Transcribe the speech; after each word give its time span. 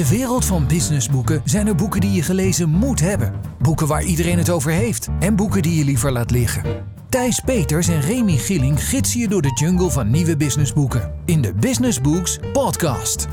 de 0.00 0.08
wereld 0.08 0.44
van 0.44 0.66
businessboeken 0.66 1.42
zijn 1.44 1.66
er 1.66 1.74
boeken 1.74 2.00
die 2.00 2.12
je 2.12 2.22
gelezen 2.22 2.68
moet 2.68 3.00
hebben. 3.00 3.32
Boeken 3.58 3.86
waar 3.86 4.02
iedereen 4.02 4.38
het 4.38 4.50
over 4.50 4.70
heeft. 4.70 5.08
En 5.18 5.36
boeken 5.36 5.62
die 5.62 5.74
je 5.74 5.84
liever 5.84 6.12
laat 6.12 6.30
liggen. 6.30 6.62
Thijs 7.08 7.40
Peters 7.40 7.88
en 7.88 8.00
Remy 8.00 8.36
Gilling 8.36 8.84
gidsen 8.84 9.20
je 9.20 9.28
door 9.28 9.42
de 9.42 9.52
jungle 9.54 9.90
van 9.90 10.10
nieuwe 10.10 10.36
businessboeken. 10.36 11.12
In 11.24 11.42
de 11.42 11.54
Business 11.54 12.00
Books 12.00 12.38
podcast. 12.52 13.26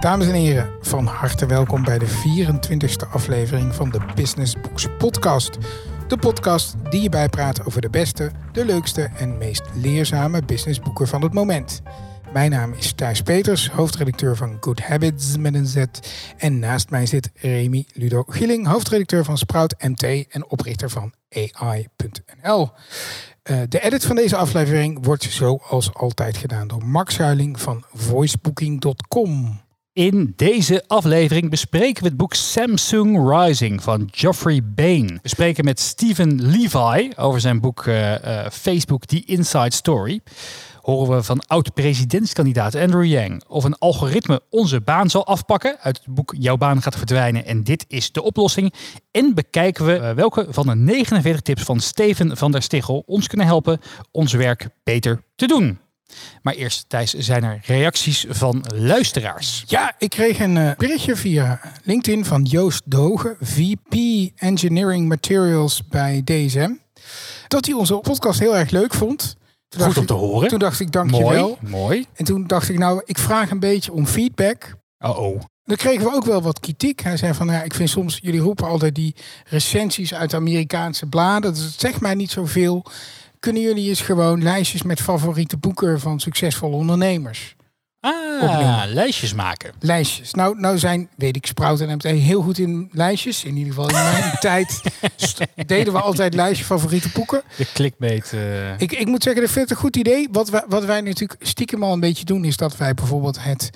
Dames 0.00 0.26
en 0.26 0.34
heren, 0.34 0.70
van 0.80 1.06
harte 1.06 1.46
welkom 1.46 1.84
bij 1.84 1.98
de 1.98 2.08
24e 2.08 3.10
aflevering 3.12 3.74
van 3.74 3.90
de 3.90 4.00
Business 4.14 4.54
Books 4.60 4.86
podcast. 4.98 5.58
De 6.08 6.16
podcast 6.16 6.74
die 6.90 7.02
je 7.02 7.08
bijpraat 7.08 7.64
over 7.64 7.80
de 7.80 7.90
beste, 7.90 8.30
de 8.52 8.64
leukste 8.64 9.10
en 9.16 9.38
meest 9.38 9.62
leerzame 9.74 10.42
businessboeken 10.42 11.08
van 11.08 11.22
het 11.22 11.32
moment. 11.32 11.82
Mijn 12.32 12.50
naam 12.50 12.72
is 12.72 12.92
Thijs 12.92 13.22
Peters, 13.22 13.68
hoofdredacteur 13.68 14.36
van 14.36 14.56
Good 14.60 14.80
Habits 14.80 15.36
met 15.36 15.54
een 15.54 15.66
Z. 15.66 15.84
En 16.36 16.58
naast 16.58 16.90
mij 16.90 17.06
zit 17.06 17.30
Remy 17.34 17.86
Ludo 17.92 18.24
Gilling, 18.26 18.66
hoofdredacteur 18.66 19.24
van 19.24 19.38
Sprout 19.38 19.74
MT 19.78 20.02
en 20.28 20.50
oprichter 20.50 20.90
van 20.90 21.12
AI.nl. 21.30 22.70
Uh, 23.50 23.60
de 23.68 23.80
edit 23.80 24.04
van 24.04 24.16
deze 24.16 24.36
aflevering 24.36 25.04
wordt 25.04 25.22
zoals 25.22 25.94
altijd 25.94 26.36
gedaan 26.36 26.68
door 26.68 26.86
Max 26.86 27.18
Huiling 27.18 27.60
van 27.60 27.84
voicebooking.com. 27.92 29.60
In 29.92 30.32
deze 30.36 30.84
aflevering 30.86 31.50
bespreken 31.50 32.02
we 32.02 32.08
het 32.08 32.18
boek 32.18 32.34
Samsung 32.34 33.30
Rising 33.30 33.82
van 33.82 34.08
Geoffrey 34.10 34.60
Bain. 34.64 35.18
We 35.22 35.28
spreken 35.28 35.64
met 35.64 35.80
Steven 35.80 36.42
Levi 36.42 37.12
over 37.16 37.40
zijn 37.40 37.60
boek 37.60 37.86
uh, 37.86 38.10
uh, 38.10 38.46
Facebook 38.50 39.04
The 39.04 39.24
Inside 39.24 39.74
Story 39.74 40.20
horen 40.82 41.16
we 41.16 41.22
van 41.22 41.40
oud-presidentskandidaat 41.46 42.74
Andrew 42.74 43.04
Yang 43.04 43.42
of 43.48 43.64
een 43.64 43.78
algoritme 43.78 44.40
onze 44.50 44.80
baan 44.80 45.10
zal 45.10 45.26
afpakken. 45.26 45.78
Uit 45.80 45.96
het 45.96 46.14
boek 46.14 46.34
Jouw 46.38 46.56
baan 46.56 46.82
gaat 46.82 46.96
verdwijnen 46.96 47.46
en 47.46 47.64
dit 47.64 47.84
is 47.88 48.12
de 48.12 48.22
oplossing. 48.22 48.72
En 49.10 49.34
bekijken 49.34 49.86
we 49.86 49.96
eh, 49.96 50.14
welke 50.14 50.46
van 50.48 50.66
de 50.66 50.74
49 50.74 51.40
tips 51.40 51.62
van 51.62 51.80
Steven 51.80 52.36
van 52.36 52.52
der 52.52 52.62
Stichel 52.62 53.02
ons 53.06 53.26
kunnen 53.26 53.46
helpen 53.46 53.80
ons 54.10 54.32
werk 54.32 54.68
beter 54.84 55.24
te 55.36 55.46
doen. 55.46 55.78
Maar 56.42 56.54
eerst, 56.54 56.84
Thijs, 56.88 57.14
zijn 57.14 57.44
er 57.44 57.60
reacties 57.64 58.26
van 58.28 58.64
luisteraars? 58.74 59.64
Ja, 59.66 59.94
ik 59.98 60.10
kreeg 60.10 60.40
een 60.40 60.56
uh, 60.56 60.70
berichtje 60.76 61.16
via 61.16 61.60
LinkedIn 61.84 62.24
van 62.24 62.42
Joost 62.42 62.82
Dogen, 62.84 63.36
VP 63.40 63.94
Engineering 64.36 65.08
Materials 65.08 65.88
bij 65.88 66.22
DSM. 66.24 66.70
Dat 67.48 67.66
hij 67.66 67.74
onze 67.74 67.94
podcast 67.94 68.38
heel 68.38 68.56
erg 68.56 68.70
leuk 68.70 68.94
vond. 68.94 69.36
Toen 69.72 69.82
Goed 69.86 69.98
om 69.98 70.06
te 70.06 70.12
horen. 70.12 70.48
Toen 70.48 70.58
dacht 70.58 70.80
ik, 70.80 70.92
dankjewel. 70.92 71.58
Mooi, 71.60 71.72
mooi. 71.72 72.06
En 72.14 72.24
toen 72.24 72.46
dacht 72.46 72.68
ik, 72.68 72.78
nou, 72.78 73.02
ik 73.04 73.18
vraag 73.18 73.50
een 73.50 73.60
beetje 73.60 73.92
om 73.92 74.06
feedback. 74.06 74.74
Oh 74.98 75.18
oh. 75.18 75.40
Dan 75.64 75.76
kregen 75.76 76.04
we 76.04 76.14
ook 76.14 76.24
wel 76.24 76.42
wat 76.42 76.60
kritiek. 76.60 77.00
Hij 77.00 77.16
zei 77.16 77.34
van, 77.34 77.46
ja, 77.46 77.62
ik 77.62 77.74
vind 77.74 77.90
soms, 77.90 78.18
jullie 78.22 78.40
roepen 78.40 78.66
altijd 78.66 78.94
die 78.94 79.14
recensies 79.44 80.14
uit 80.14 80.34
Amerikaanse 80.34 81.06
bladen. 81.06 81.54
Dat 81.54 81.74
zegt 81.76 82.00
mij 82.00 82.14
niet 82.14 82.30
zoveel. 82.30 82.84
Kunnen 83.38 83.62
jullie 83.62 83.88
eens 83.88 84.00
gewoon 84.00 84.42
lijstjes 84.42 84.82
met 84.82 85.00
favoriete 85.00 85.56
boeken 85.56 86.00
van 86.00 86.20
succesvolle 86.20 86.76
ondernemers? 86.76 87.56
Ah, 88.02 88.82
lijstjes 88.86 89.34
maken. 89.34 89.72
Lijstjes. 89.80 90.34
Nou, 90.34 90.60
nou 90.60 90.78
zijn, 90.78 91.08
weet 91.16 91.36
ik, 91.36 91.46
Sprout 91.46 91.80
en 91.80 91.94
MT 91.94 92.02
heel 92.02 92.42
goed 92.42 92.58
in 92.58 92.88
lijstjes. 92.92 93.44
In 93.44 93.56
ieder 93.56 93.72
geval 93.72 93.88
in 93.88 93.94
mijn 93.94 94.38
tijd 94.40 94.82
deden 95.66 95.92
we 95.92 96.00
altijd 96.00 96.34
lijstjes 96.34 96.66
favoriete 96.66 97.08
boeken. 97.14 97.42
De 97.56 97.66
clickbait. 97.72 98.32
Uh... 98.34 98.80
Ik, 98.80 98.92
ik 98.92 99.06
moet 99.06 99.22
zeggen, 99.22 99.42
dat 99.42 99.50
vind 99.50 99.64
ik 99.64 99.70
een 99.70 99.82
goed 99.82 99.96
idee. 99.96 100.28
Wat 100.32 100.48
wij, 100.50 100.64
wat 100.68 100.84
wij 100.84 101.00
natuurlijk 101.00 101.46
stiekem 101.46 101.82
al 101.82 101.92
een 101.92 102.00
beetje 102.00 102.24
doen, 102.24 102.44
is 102.44 102.56
dat 102.56 102.76
wij 102.76 102.94
bijvoorbeeld 102.94 103.42
het 103.42 103.70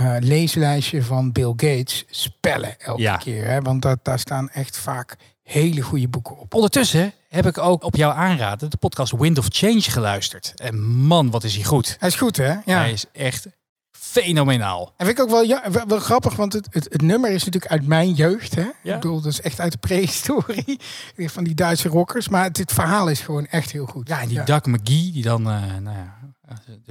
uh, 0.00 0.16
leeslijstje 0.20 1.02
van 1.02 1.32
Bill 1.32 1.52
Gates 1.56 2.04
spellen 2.10 2.80
elke 2.80 3.02
ja. 3.02 3.16
keer. 3.16 3.46
Hè? 3.46 3.60
Want 3.60 3.82
dat, 3.82 3.98
daar 4.02 4.18
staan 4.18 4.50
echt 4.50 4.76
vaak 4.76 5.16
hele 5.42 5.80
goede 5.80 6.08
boeken 6.08 6.38
op. 6.38 6.54
Ondertussen 6.54 7.12
heb 7.28 7.46
ik 7.46 7.58
ook 7.58 7.84
op 7.84 7.96
jouw 7.96 8.10
aanraden 8.10 8.70
de 8.70 8.76
podcast 8.76 9.12
Wind 9.12 9.38
of 9.38 9.46
Change 9.48 9.80
geluisterd. 9.80 10.52
En 10.56 10.82
man, 10.84 11.30
wat 11.30 11.44
is 11.44 11.54
hij 11.54 11.64
goed. 11.64 11.96
Hij 11.98 12.08
is 12.08 12.14
goed, 12.14 12.36
hè? 12.36 12.52
Ja. 12.64 12.78
Hij 12.78 12.92
is 12.92 13.04
echt 13.12 13.46
fenomenaal. 14.22 14.92
En 14.96 15.06
vind 15.06 15.18
ik 15.18 15.24
ook 15.24 15.30
wel, 15.30 15.42
ja, 15.42 15.62
wel, 15.86 15.98
grappig, 15.98 16.36
want 16.36 16.52
het, 16.52 16.66
het, 16.70 16.86
het, 16.90 17.02
nummer 17.02 17.30
is 17.30 17.44
natuurlijk 17.44 17.72
uit 17.72 17.86
mijn 17.86 18.12
jeugd. 18.12 18.54
Hè? 18.54 18.66
Ja. 18.82 18.94
Ik 18.94 19.00
bedoel, 19.00 19.20
dat 19.20 19.32
is 19.32 19.40
echt 19.40 19.60
uit 19.60 19.72
de 19.72 19.78
prehistorie 19.78 20.78
van 21.34 21.44
die 21.44 21.54
Duitse 21.54 21.88
rockers. 21.88 22.28
Maar 22.28 22.44
het, 22.44 22.56
het, 22.56 22.72
verhaal 22.72 23.08
is 23.08 23.20
gewoon 23.20 23.46
echt 23.46 23.72
heel 23.72 23.86
goed. 23.86 24.08
Ja, 24.08 24.20
en 24.20 24.28
die 24.28 24.36
ja. 24.36 24.44
Doug 24.44 24.64
McGee, 24.64 25.12
die 25.12 25.22
dan, 25.22 25.40
uh, 25.40 25.62
nou 25.80 25.96
ja, 25.96 26.14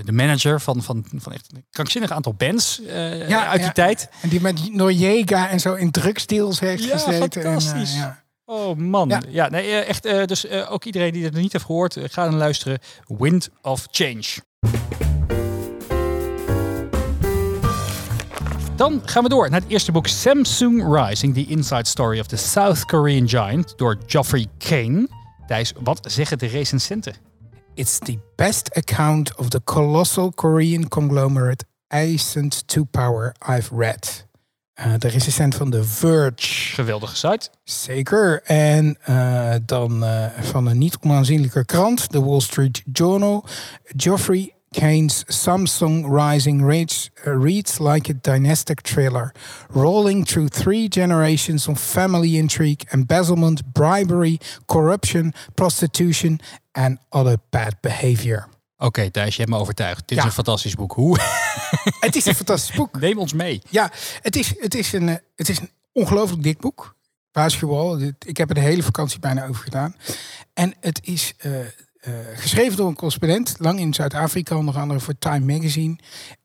de 0.03 0.11
manager 0.11 0.61
van, 0.61 0.83
van, 0.83 1.05
van 1.15 1.33
echt 1.33 1.47
een 1.53 1.65
krankzinnig 1.69 2.11
aantal 2.11 2.33
bands 2.33 2.81
uh, 2.81 3.29
ja, 3.29 3.47
uit 3.47 3.61
die 3.61 3.71
tijd. 3.71 4.09
En 4.21 4.29
die 4.29 4.41
met 4.41 4.73
Noriega 4.73 5.49
en 5.49 5.59
zo 5.59 5.73
in 5.73 5.91
drugsdeals 5.91 6.59
heeft 6.59 6.83
ja, 6.83 6.97
gezeten. 6.97 7.41
Fantastisch. 7.41 7.93
En, 7.93 7.97
uh, 7.97 8.03
ja. 8.03 8.21
Oh 8.45 8.77
man, 8.77 9.09
ja, 9.09 9.21
ja 9.29 9.49
nee, 9.49 9.71
echt. 9.71 10.05
Uh, 10.05 10.25
dus 10.25 10.49
ook 10.49 10.83
iedereen 10.83 11.13
die 11.13 11.23
het 11.23 11.33
nog 11.33 11.41
niet 11.41 11.51
heeft 11.51 11.65
gehoord, 11.65 11.97
ga 12.01 12.23
dan 12.23 12.35
luisteren. 12.35 12.79
Wind 13.07 13.49
of 13.61 13.87
Change. 13.91 14.41
Dan 18.83 19.01
gaan 19.05 19.23
we 19.23 19.29
door 19.29 19.49
naar 19.49 19.61
het 19.61 19.69
eerste 19.69 19.91
boek 19.91 20.07
Samsung 20.07 20.95
Rising, 20.95 21.33
The 21.33 21.45
Inside 21.45 21.85
Story 21.85 22.19
of 22.19 22.27
the 22.27 22.35
South 22.35 22.85
Korean 22.85 23.29
Giant 23.29 23.73
door 23.77 23.97
Geoffrey 24.05 24.47
Kane. 24.57 25.07
Thijs, 25.47 25.73
wat 25.83 25.99
zeggen 26.11 26.37
de 26.37 26.45
recensenten? 26.45 27.13
It's 27.73 27.97
the 27.99 28.19
best 28.35 28.75
account 28.75 29.35
of 29.35 29.49
the 29.49 29.61
colossal 29.63 30.31
Korean 30.31 30.87
conglomerate 30.87 31.65
Ascent 31.87 32.67
to 32.67 32.83
Power 32.83 33.35
I've 33.49 33.75
read. 33.75 34.27
Uh, 34.79 34.93
de 34.97 35.07
recensent 35.07 35.55
van 35.55 35.69
The 35.69 35.83
Verge. 35.83 36.73
Geweldige 36.73 37.15
site. 37.15 37.49
Zeker. 37.63 38.41
En 38.43 38.97
uh, 39.09 39.53
dan 39.65 40.03
uh, 40.03 40.25
van 40.39 40.65
een 40.65 40.77
niet 40.77 40.97
onaanzienlijke 41.01 41.65
krant, 41.65 42.11
The 42.11 42.25
Wall 42.25 42.39
Street 42.39 42.83
Journal. 42.91 43.45
Geoffrey 43.83 44.53
Kane's 44.73 45.23
Samsung 45.25 46.05
Rising 46.09 46.63
reads, 46.63 47.09
reads 47.25 47.79
like 47.79 48.09
a 48.09 48.13
dynastic 48.13 48.81
thriller, 48.81 49.31
rolling 49.69 50.25
through 50.25 50.49
three 50.49 50.87
generations 50.89 51.67
of 51.67 51.79
family 51.79 52.37
intrigue, 52.37 52.85
embezzlement, 52.91 53.73
bribery, 53.73 54.39
corruption, 54.67 55.33
prostitution, 55.55 56.39
and 56.73 56.97
other 57.11 57.37
bad 57.51 57.81
behavior. 57.81 58.47
Oké, 58.77 58.85
okay, 58.85 59.09
Thijs, 59.09 59.35
je 59.35 59.41
hebt 59.41 59.53
me 59.53 59.59
overtuigd. 59.59 60.07
Dit 60.07 60.17
ja. 60.17 60.23
is 60.23 60.29
een 60.29 60.33
fantastisch 60.33 60.75
boek. 60.75 60.91
Hoe? 60.93 61.19
Het 61.99 62.15
is 62.15 62.25
een 62.25 62.35
fantastisch 62.35 62.75
boek. 62.75 62.99
Neem 62.99 63.17
ons 63.17 63.33
mee. 63.33 63.61
Ja, 63.69 63.91
het 64.21 64.35
is, 64.35 64.53
het 64.57 64.75
is, 64.75 64.93
een, 64.93 65.07
het 65.35 65.49
is 65.49 65.59
een 65.59 65.69
ongelooflijk 65.91 66.43
dik 66.43 66.59
boek. 66.59 66.95
Waarschuwel. 67.31 68.01
Ik 68.25 68.37
heb 68.37 68.49
er 68.49 68.55
de 68.55 68.61
hele 68.61 68.83
vakantie 68.83 69.19
bijna 69.19 69.47
over 69.47 69.63
gedaan. 69.63 69.95
En 70.53 70.73
het 70.79 70.99
is 71.03 71.33
uh, 71.45 71.57
uh, 72.07 72.13
geschreven 72.35 72.77
door 72.77 72.87
een 72.87 72.95
correspondent, 72.95 73.55
lang 73.59 73.79
in 73.79 73.93
Zuid-Afrika, 73.93 74.55
onder 74.57 74.77
andere 74.77 74.99
voor 74.99 75.13
Time 75.19 75.53
Magazine. 75.53 75.95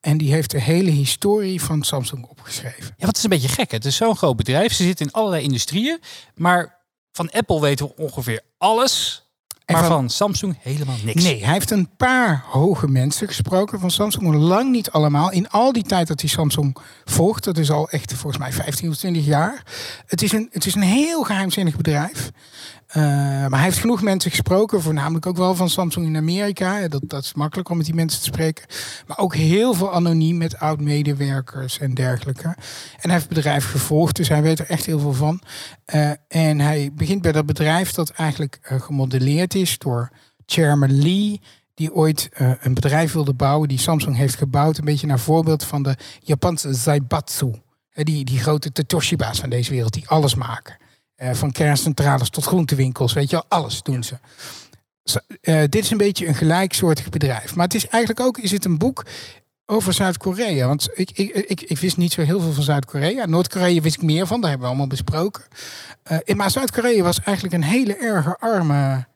En 0.00 0.18
die 0.18 0.32
heeft 0.32 0.50
de 0.50 0.60
hele 0.60 0.90
historie 0.90 1.62
van 1.62 1.82
Samsung 1.82 2.24
opgeschreven. 2.26 2.94
Ja, 2.96 3.06
wat 3.06 3.16
is 3.16 3.22
een 3.22 3.30
beetje 3.30 3.48
gek. 3.48 3.70
Het 3.70 3.84
is 3.84 3.96
zo'n 3.96 4.16
groot 4.16 4.36
bedrijf. 4.36 4.72
Ze 4.72 4.82
zitten 4.82 5.06
in 5.06 5.12
allerlei 5.12 5.42
industrieën. 5.42 6.00
Maar 6.34 6.78
van 7.12 7.30
Apple 7.30 7.60
weten 7.60 7.86
we 7.86 7.96
ongeveer 7.96 8.40
alles. 8.58 9.22
Maar 9.66 9.78
van, 9.78 9.88
van, 9.88 10.10
Samsung 10.10 10.58
helemaal 10.60 10.96
niks. 11.04 11.22
Nee, 11.22 11.44
hij 11.44 11.52
heeft 11.52 11.70
een 11.70 11.90
paar 11.96 12.44
hoge 12.46 12.88
mensen 12.88 13.26
gesproken 13.26 13.80
van 13.80 13.90
Samsung. 13.90 14.34
Lang 14.34 14.70
niet 14.70 14.90
allemaal. 14.90 15.30
In 15.30 15.48
al 15.50 15.72
die 15.72 15.82
tijd 15.82 16.06
dat 16.08 16.20
hij 16.20 16.30
Samsung 16.30 16.76
volgt, 17.04 17.44
dat 17.44 17.58
is 17.58 17.70
al 17.70 17.88
echt 17.90 18.12
volgens 18.12 18.38
mij 18.38 18.52
15 18.52 18.88
of 18.88 18.96
20 18.96 19.24
jaar. 19.24 19.62
Het 20.06 20.22
is 20.22 20.32
een, 20.32 20.48
het 20.52 20.66
is 20.66 20.74
een 20.74 20.82
heel 20.82 21.22
geheimzinnig 21.22 21.76
bedrijf. 21.76 22.30
Uh, 22.96 23.02
maar 23.02 23.50
hij 23.50 23.62
heeft 23.62 23.78
genoeg 23.78 24.02
mensen 24.02 24.30
gesproken, 24.30 24.82
voornamelijk 24.82 25.26
ook 25.26 25.36
wel 25.36 25.54
van 25.54 25.68
Samsung 25.68 26.06
in 26.06 26.16
Amerika. 26.16 26.88
Dat, 26.88 27.02
dat 27.06 27.24
is 27.24 27.34
makkelijk 27.34 27.68
om 27.68 27.76
met 27.76 27.86
die 27.86 27.94
mensen 27.94 28.20
te 28.20 28.24
spreken. 28.24 28.64
Maar 29.06 29.18
ook 29.18 29.34
heel 29.34 29.74
veel 29.74 29.92
anoniem 29.92 30.36
met 30.36 30.58
oud-medewerkers 30.58 31.78
en 31.78 31.94
dergelijke. 31.94 32.46
En 32.46 32.56
hij 33.00 33.12
heeft 33.12 33.24
het 33.24 33.34
bedrijf 33.34 33.70
gevolgd, 33.70 34.16
dus 34.16 34.28
hij 34.28 34.42
weet 34.42 34.58
er 34.58 34.66
echt 34.66 34.86
heel 34.86 34.98
veel 34.98 35.12
van. 35.12 35.40
Uh, 35.94 36.10
en 36.28 36.60
hij 36.60 36.90
begint 36.94 37.22
bij 37.22 37.32
dat 37.32 37.46
bedrijf 37.46 37.92
dat 37.92 38.10
eigenlijk 38.10 38.58
uh, 38.72 38.80
gemodelleerd 38.80 39.54
is 39.54 39.78
door 39.78 40.10
Chairman 40.46 41.02
Lee 41.02 41.40
die 41.74 41.94
ooit 41.94 42.28
een 42.60 42.74
bedrijf 42.74 43.12
wilde 43.12 43.34
bouwen, 43.34 43.68
die 43.68 43.78
Samsung 43.78 44.16
heeft 44.16 44.36
gebouwd, 44.36 44.78
een 44.78 44.84
beetje 44.84 45.06
naar 45.06 45.18
voorbeeld 45.18 45.64
van 45.64 45.82
de 45.82 45.96
Japanse 46.20 46.74
Zaibatsu. 46.74 47.52
Die, 47.92 48.24
die 48.24 48.38
grote 48.38 48.72
Totoshiba's 48.72 49.40
van 49.40 49.50
deze 49.50 49.70
wereld, 49.70 49.92
die 49.92 50.08
alles 50.08 50.34
maken. 50.34 50.76
Uh, 51.18 51.30
van 51.32 51.52
kerncentrales 51.52 52.30
tot 52.30 52.44
groentewinkels, 52.44 53.12
weet 53.12 53.30
je 53.30 53.42
alles 53.48 53.82
doen 53.82 54.02
ze. 54.02 54.18
Uh, 55.42 55.60
dit 55.60 55.74
is 55.84 55.90
een 55.90 55.96
beetje 55.96 56.26
een 56.26 56.34
gelijksoortig 56.34 57.08
bedrijf. 57.08 57.54
Maar 57.54 57.64
het 57.64 57.74
is 57.74 57.88
eigenlijk 57.88 58.26
ook 58.26 58.38
is 58.38 58.50
het 58.50 58.64
een 58.64 58.78
boek 58.78 59.04
over 59.66 59.92
Zuid-Korea. 59.92 60.66
Want 60.66 60.88
ik, 60.94 61.10
ik, 61.10 61.34
ik, 61.34 61.60
ik, 61.60 61.78
wist 61.78 61.96
niet 61.96 62.12
zo 62.12 62.22
heel 62.22 62.40
veel 62.40 62.52
van 62.52 62.62
Zuid-Korea. 62.62 63.26
Noord-Korea 63.26 63.80
wist 63.80 63.96
ik 63.96 64.02
meer 64.02 64.26
van, 64.26 64.40
daar 64.40 64.50
hebben 64.50 64.68
we 64.68 64.74
allemaal 64.74 64.96
besproken. 64.96 65.42
Uh, 66.12 66.36
maar 66.36 66.50
Zuid-Korea 66.50 67.02
was 67.02 67.20
eigenlijk 67.20 67.54
een 67.54 67.70
hele 67.70 67.96
erge 67.96 68.36
arme, 68.38 69.06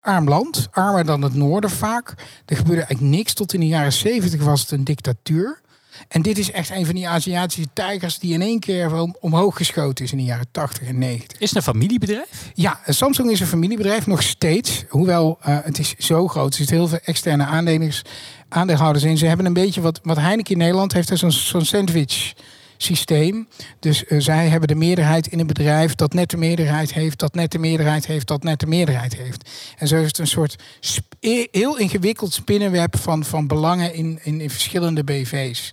arm 0.00 0.28
land. 0.28 0.68
Armer 0.70 1.04
dan 1.04 1.22
het 1.22 1.34
noorden 1.34 1.70
vaak. 1.70 2.14
Er 2.46 2.56
gebeurde 2.56 2.82
eigenlijk 2.82 3.16
niks. 3.16 3.34
Tot 3.34 3.52
in 3.52 3.60
de 3.60 3.66
jaren 3.66 3.92
zeventig 3.92 4.42
was 4.42 4.60
het 4.60 4.70
een 4.70 4.84
dictatuur. 4.84 5.60
En 6.08 6.22
dit 6.22 6.38
is 6.38 6.50
echt 6.50 6.70
een 6.70 6.86
van 6.86 6.94
die 6.94 7.08
Aziatische 7.08 7.68
tijgers 7.72 8.18
die 8.18 8.32
in 8.32 8.42
één 8.42 8.58
keer 8.58 9.12
omhoog 9.20 9.56
geschoten 9.56 10.04
is 10.04 10.12
in 10.12 10.18
de 10.18 10.24
jaren 10.24 10.46
80 10.50 10.88
en 10.88 10.98
90. 10.98 11.38
Is 11.38 11.48
het 11.48 11.56
een 11.56 11.62
familiebedrijf? 11.62 12.50
Ja, 12.54 12.80
Samsung 12.86 13.30
is 13.30 13.40
een 13.40 13.46
familiebedrijf 13.46 14.06
nog 14.06 14.22
steeds. 14.22 14.84
Hoewel 14.88 15.38
uh, 15.48 15.58
het 15.62 15.78
is 15.78 15.94
zo 15.98 16.28
groot. 16.28 16.50
Er 16.50 16.58
zitten 16.58 16.76
heel 16.76 16.88
veel 16.88 17.00
externe 17.04 17.44
aandeelhouders, 17.44 18.02
aandeelhouders 18.48 19.04
in. 19.04 19.18
Ze 19.18 19.26
hebben 19.26 19.46
een 19.46 19.52
beetje 19.52 19.80
wat, 19.80 20.00
wat 20.02 20.16
Heineken 20.16 20.52
in 20.52 20.58
Nederland 20.58 20.92
heeft. 20.92 21.18
Zo'n 21.18 21.32
zo'n 21.32 21.64
sandwich 21.64 22.34
systeem. 22.78 23.48
Dus 23.80 24.04
uh, 24.08 24.20
zij 24.20 24.48
hebben 24.48 24.68
de 24.68 24.74
meerderheid 24.74 25.26
in 25.26 25.40
een 25.40 25.46
bedrijf 25.46 25.94
dat 25.94 26.12
net 26.12 26.30
de 26.30 26.36
meerderheid 26.36 26.92
heeft, 26.92 27.18
dat 27.18 27.34
net 27.34 27.52
de 27.52 27.58
meerderheid 27.58 28.06
heeft, 28.06 28.26
dat 28.26 28.42
net 28.42 28.60
de 28.60 28.66
meerderheid 28.66 29.16
heeft. 29.16 29.50
En 29.78 29.88
zo 29.88 29.96
is 29.96 30.06
het 30.06 30.18
een 30.18 30.26
soort 30.26 30.56
heel 31.50 31.78
ingewikkeld 31.78 32.32
spinnenweb 32.32 32.98
van, 32.98 33.24
van 33.24 33.46
belangen 33.46 33.94
in, 33.94 34.18
in, 34.22 34.50
verschillende 34.50 35.04
BV's. 35.04 35.72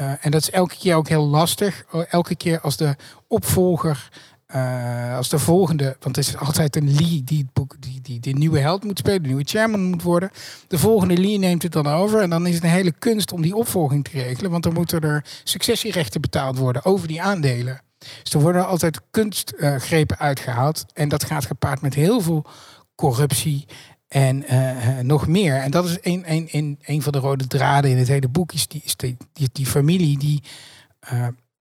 Uh, 0.00 0.12
en 0.20 0.30
dat 0.30 0.40
is 0.40 0.50
elke 0.50 0.76
keer 0.78 0.94
ook 0.94 1.08
heel 1.08 1.26
lastig. 1.26 1.84
Elke 2.10 2.36
keer 2.36 2.60
als 2.60 2.76
de 2.76 2.96
opvolger 3.28 4.08
uh, 4.54 5.16
als 5.16 5.28
de 5.28 5.38
volgende, 5.38 5.96
want 6.00 6.16
het 6.16 6.26
is 6.26 6.36
altijd 6.36 6.76
een 6.76 6.94
Lee 6.94 7.22
die 7.24 7.38
het 7.38 7.52
boek, 7.52 7.76
die, 7.80 8.00
die, 8.00 8.20
die 8.20 8.36
nieuwe 8.36 8.58
held 8.58 8.84
moet 8.84 8.98
spelen, 8.98 9.22
de 9.22 9.28
nieuwe 9.28 9.44
chairman 9.44 9.82
moet 9.82 10.02
worden. 10.02 10.30
De 10.68 10.78
volgende 10.78 11.16
Lee 11.16 11.38
neemt 11.38 11.62
het 11.62 11.72
dan 11.72 11.86
over 11.86 12.20
en 12.20 12.30
dan 12.30 12.46
is 12.46 12.54
het 12.54 12.64
een 12.64 12.70
hele 12.70 12.92
kunst 12.98 13.32
om 13.32 13.42
die 13.42 13.56
opvolging 13.56 14.04
te 14.04 14.10
regelen, 14.10 14.50
want 14.50 14.62
dan 14.62 14.72
moeten 14.72 15.00
er 15.00 15.24
successierechten 15.44 16.20
betaald 16.20 16.58
worden 16.58 16.84
over 16.84 17.08
die 17.08 17.22
aandelen. 17.22 17.80
Dus 18.22 18.32
er 18.32 18.40
worden 18.40 18.66
altijd 18.66 19.00
kunstgrepen 19.10 20.18
uitgehaald 20.18 20.84
en 20.92 21.08
dat 21.08 21.24
gaat 21.24 21.46
gepaard 21.46 21.80
met 21.80 21.94
heel 21.94 22.20
veel 22.20 22.46
corruptie 22.94 23.66
en 24.08 24.44
uh, 24.52 24.98
nog 24.98 25.26
meer. 25.26 25.56
En 25.56 25.70
dat 25.70 25.84
is 25.84 25.98
een, 26.00 26.22
een, 26.26 26.48
een, 26.50 26.78
een 26.84 27.02
van 27.02 27.12
de 27.12 27.18
rode 27.18 27.46
draden 27.46 27.90
in 27.90 27.96
het 27.96 28.08
hele 28.08 28.28
boek, 28.28 28.52
is 28.52 28.68
die, 28.68 28.82
is 28.84 28.96
die, 28.96 29.16
die, 29.32 29.48
die 29.52 29.66
familie 29.66 30.18
die 30.18 30.42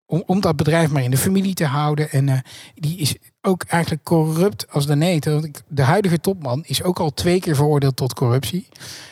om, 0.05 0.23
om 0.25 0.41
dat 0.41 0.55
bedrijf 0.55 0.91
maar 0.91 1.03
in 1.03 1.11
de 1.11 1.17
familie 1.17 1.53
te 1.53 1.65
houden. 1.65 2.11
En 2.11 2.27
uh, 2.27 2.37
die 2.75 2.97
is 2.97 3.15
ook 3.41 3.63
eigenlijk 3.63 4.03
corrupt 4.03 4.65
als 4.69 4.87
de 4.87 4.95
neten. 4.95 5.51
De 5.67 5.81
huidige 5.81 6.19
topman 6.19 6.63
is 6.65 6.83
ook 6.83 6.99
al 6.99 7.13
twee 7.13 7.39
keer 7.39 7.55
veroordeeld 7.55 7.95
tot 7.95 8.13
corruptie. 8.13 8.67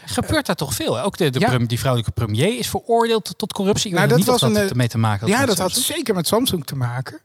Gebeurt 0.06 0.46
daar 0.46 0.56
toch 0.56 0.74
veel? 0.74 1.00
Ook 1.00 1.18
de, 1.18 1.30
de 1.30 1.40
ja. 1.40 1.58
die 1.58 1.80
vrouwelijke 1.80 2.14
premier 2.14 2.58
is 2.58 2.70
veroordeeld 2.70 3.34
tot 3.38 3.54
corruptie. 3.54 3.90
Ik 3.90 3.96
nou, 3.96 4.08
dat 4.08 4.18
niet 4.18 4.28
was 4.28 4.40
dat 4.40 4.56
een, 4.56 4.78
mee 4.78 4.88
te 4.88 4.98
maken 4.98 5.28
Ja, 5.28 5.46
dat 5.46 5.58
had 5.58 5.72
zeker 5.72 6.16
met 6.16 6.28
Samsung 6.28 6.66
te 6.66 6.76
maken. 6.76 7.20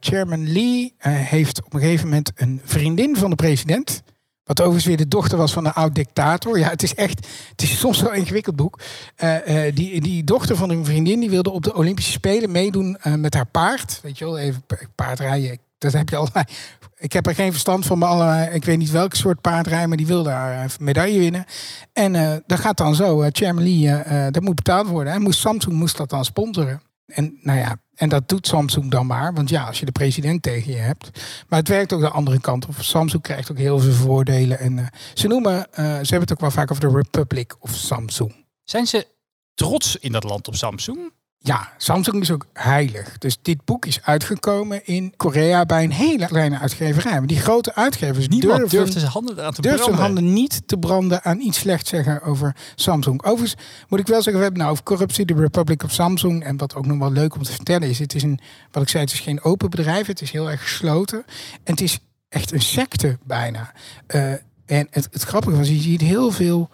Chairman 0.00 0.52
Lee 0.52 0.94
uh, 0.98 1.12
heeft 1.14 1.64
op 1.64 1.74
een 1.74 1.80
gegeven 1.80 2.08
moment 2.08 2.32
een 2.34 2.60
vriendin 2.64 3.16
van 3.16 3.30
de 3.30 3.36
president. 3.36 4.02
Wat 4.44 4.60
overigens 4.60 4.84
weer 4.84 4.96
de 4.96 5.08
dochter 5.08 5.38
was 5.38 5.52
van 5.52 5.64
een 5.64 5.72
oud 5.72 5.94
dictator. 5.94 6.58
Ja, 6.58 6.68
het 6.68 6.82
is 6.82 6.94
echt, 6.94 7.26
het 7.50 7.62
is 7.62 7.78
soms 7.78 8.00
wel 8.00 8.12
een 8.12 8.18
ingewikkeld 8.18 8.56
boek. 8.56 8.80
Uh, 9.18 9.66
uh, 9.66 9.74
die, 9.74 10.00
die 10.00 10.24
dochter 10.24 10.56
van 10.56 10.70
een 10.70 10.84
vriendin 10.84 11.20
die 11.20 11.30
wilde 11.30 11.50
op 11.50 11.62
de 11.62 11.74
Olympische 11.74 12.12
Spelen 12.12 12.50
meedoen 12.50 12.96
uh, 13.06 13.14
met 13.14 13.34
haar 13.34 13.46
paard. 13.46 14.00
Weet 14.02 14.18
je 14.18 14.24
wel, 14.24 14.38
even 14.38 14.64
paardrijden. 14.94 15.58
Dat 15.78 15.92
heb 15.92 16.08
je 16.08 16.16
allerlei. 16.16 16.44
Ik 16.96 17.12
heb 17.12 17.26
er 17.26 17.34
geen 17.34 17.50
verstand 17.50 17.86
van, 17.86 17.98
maar 17.98 18.52
ik 18.52 18.64
weet 18.64 18.78
niet 18.78 18.90
welk 18.90 19.14
soort 19.14 19.40
paardrijden, 19.40 19.88
maar 19.88 19.96
die 19.96 20.06
wilde 20.06 20.30
haar 20.30 20.70
medaille 20.80 21.18
winnen. 21.18 21.44
En 21.92 22.42
dat 22.46 22.58
gaat 22.58 22.76
dan 22.76 22.94
zo. 22.94 23.28
Chairman 23.32 23.62
Lee, 23.62 24.30
dat 24.30 24.42
moet 24.42 24.54
betaald 24.54 24.88
worden. 24.88 25.12
En 25.12 25.22
moest, 25.22 25.38
Samsung 25.38 25.74
moest 25.74 25.96
dat 25.96 26.10
dan 26.10 26.24
sponsoren. 26.24 26.82
En 27.06 27.38
nou 27.40 27.58
ja, 27.58 27.76
en 27.94 28.08
dat 28.08 28.28
doet 28.28 28.46
Samsung 28.46 28.90
dan 28.90 29.06
maar. 29.06 29.34
Want 29.34 29.48
ja, 29.48 29.64
als 29.64 29.80
je 29.80 29.86
de 29.86 29.92
president 29.92 30.42
tegen 30.42 30.72
je 30.72 30.78
hebt. 30.78 31.10
Maar 31.48 31.58
het 31.58 31.68
werkt 31.68 31.92
ook 31.92 32.00
de 32.00 32.08
andere 32.08 32.40
kant 32.40 32.66
op. 32.66 32.74
Samsung 32.78 33.22
krijgt 33.22 33.50
ook 33.50 33.58
heel 33.58 33.78
veel 33.78 33.92
voordelen. 33.92 34.58
En 34.58 34.76
uh, 34.76 34.86
ze 35.14 35.26
noemen, 35.26 35.54
uh, 35.56 35.76
ze 35.76 35.82
hebben 35.82 36.20
het 36.20 36.32
ook 36.32 36.40
wel 36.40 36.50
vaak 36.50 36.70
over 36.70 36.88
de 36.88 36.96
Republic 36.96 37.54
of 37.58 37.74
Samsung. 37.74 38.46
Zijn 38.64 38.86
ze 38.86 39.06
trots 39.54 39.96
in 39.96 40.12
dat 40.12 40.24
land 40.24 40.48
op 40.48 40.54
Samsung? 40.54 41.12
Ja, 41.46 41.68
Samsung 41.76 42.20
is 42.20 42.30
ook 42.30 42.46
heilig. 42.52 43.18
Dus 43.18 43.38
dit 43.42 43.64
boek 43.64 43.86
is 43.86 44.02
uitgekomen 44.02 44.86
in 44.86 45.14
Korea 45.16 45.64
bij 45.64 45.84
een 45.84 45.92
hele 45.92 46.26
kleine 46.26 46.58
uitgeverij. 46.58 47.18
Maar 47.18 47.26
die 47.26 47.40
grote 47.40 47.74
uitgevers 47.74 48.28
Niemand 48.28 48.58
durven, 48.58 48.78
durfde 48.78 48.98
zijn 48.98 49.10
handen 49.10 49.44
aan 49.44 49.52
te 49.52 49.60
branden. 49.60 49.84
zijn 49.84 49.96
handen 49.96 50.32
niet 50.32 50.62
te 50.68 50.76
branden 50.76 51.22
aan 51.22 51.40
iets 51.40 51.58
slechts 51.58 51.90
zeggen 51.90 52.22
over 52.22 52.56
Samsung. 52.74 53.22
Overigens 53.22 53.62
moet 53.88 54.00
ik 54.00 54.06
wel 54.06 54.16
zeggen, 54.16 54.36
we 54.36 54.42
hebben 54.42 54.60
nou 54.60 54.72
over 54.72 54.84
corruptie, 54.84 55.24
de 55.24 55.34
Republic 55.34 55.82
of 55.82 55.92
Samsung. 55.92 56.44
En 56.44 56.56
wat 56.56 56.74
ook 56.74 56.86
nog 56.86 56.98
wel 56.98 57.12
leuk 57.12 57.34
om 57.34 57.42
te 57.42 57.52
vertellen 57.52 57.88
is, 57.88 57.98
het 57.98 58.14
is 58.14 58.22
een, 58.22 58.40
wat 58.70 58.82
ik 58.82 58.88
zei, 58.88 59.04
het 59.04 59.12
is 59.12 59.20
geen 59.20 59.42
open 59.42 59.70
bedrijf. 59.70 60.06
Het 60.06 60.20
is 60.20 60.30
heel 60.30 60.50
erg 60.50 60.62
gesloten. 60.62 61.24
En 61.64 61.72
het 61.72 61.80
is 61.80 61.98
echt 62.28 62.52
een 62.52 62.62
secte 62.62 63.18
bijna. 63.24 63.72
Uh, 64.14 64.32
en 64.66 64.86
het, 64.90 65.08
het 65.10 65.22
grappige 65.22 65.56
was, 65.56 65.68
je 65.68 65.80
ziet 65.80 66.00
heel 66.00 66.30
veel 66.30 66.70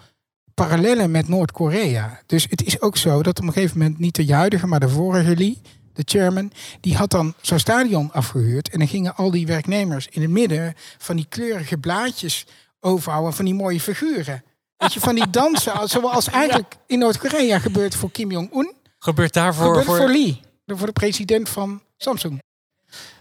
parallellen 0.66 1.10
met 1.10 1.28
Noord-Korea. 1.28 2.20
Dus 2.26 2.46
het 2.50 2.62
is 2.64 2.80
ook 2.80 2.96
zo 2.96 3.22
dat 3.22 3.38
op 3.38 3.46
een 3.46 3.52
gegeven 3.52 3.78
moment 3.78 3.98
niet 3.98 4.14
de 4.14 4.34
huidige, 4.34 4.66
maar 4.66 4.80
de 4.80 4.88
vorige 4.88 5.36
Lee, 5.36 5.60
de 5.92 6.02
chairman, 6.04 6.52
die 6.80 6.96
had 6.96 7.10
dan 7.10 7.34
zo'n 7.40 7.58
stadion 7.58 8.12
afgehuurd. 8.12 8.68
En 8.68 8.78
dan 8.78 8.88
gingen 8.88 9.16
al 9.16 9.30
die 9.30 9.46
werknemers 9.46 10.08
in 10.10 10.22
het 10.22 10.30
midden 10.30 10.74
van 10.98 11.16
die 11.16 11.26
kleurige 11.28 11.78
blaadjes 11.78 12.46
overhouden 12.80 13.32
van 13.32 13.44
die 13.44 13.54
mooie 13.54 13.80
figuren. 13.80 14.42
Weet 14.76 14.92
je, 14.92 15.00
van 15.00 15.14
die 15.14 15.30
dansen, 15.30 15.88
zoals 15.88 16.28
eigenlijk 16.28 16.76
in 16.86 16.98
Noord-Korea 16.98 17.58
gebeurt 17.58 17.94
voor 17.94 18.10
Kim 18.10 18.30
Jong-un. 18.30 18.74
Gebeurt 18.98 19.32
daarvoor 19.32 19.66
gebeurt 19.66 19.84
voor... 19.84 19.96
voor 19.96 20.08
Lee, 20.08 20.40
voor 20.66 20.86
de 20.86 20.92
president 20.92 21.48
van 21.48 21.82
Samsung. 21.96 22.42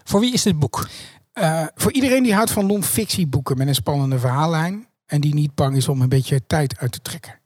Voor 0.04 0.20
wie 0.20 0.32
is 0.32 0.42
dit 0.42 0.58
boek? 0.58 0.88
Uh, 1.34 1.66
voor 1.74 1.92
iedereen 1.92 2.22
die 2.22 2.34
houdt 2.34 2.50
van 2.50 2.66
non-fictieboeken 2.66 3.58
met 3.58 3.68
een 3.68 3.74
spannende 3.74 4.18
verhaallijn. 4.18 4.88
En 5.10 5.20
die 5.20 5.34
niet 5.34 5.54
bang 5.54 5.76
is 5.76 5.88
om 5.88 6.00
een 6.00 6.08
beetje 6.08 6.46
tijd 6.46 6.78
uit 6.78 6.92
te 6.92 7.02
trekken. 7.02 7.38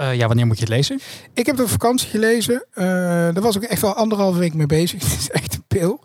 Uh, 0.00 0.14
ja, 0.14 0.26
wanneer 0.26 0.46
moet 0.46 0.58
je 0.58 0.64
het 0.64 0.72
lezen? 0.72 1.00
Ik 1.34 1.46
heb 1.46 1.56
het 1.56 1.64
op 1.64 1.70
vakantie 1.70 2.08
gelezen. 2.08 2.64
Uh, 2.74 2.84
daar 2.84 3.40
was 3.40 3.56
ik 3.56 3.62
echt 3.62 3.80
wel 3.80 3.94
anderhalve 3.94 4.38
week 4.38 4.54
mee 4.54 4.66
bezig. 4.66 5.02
Het 5.10 5.18
is 5.18 5.30
echt 5.30 5.54
een 5.54 5.64
pil. 5.68 6.00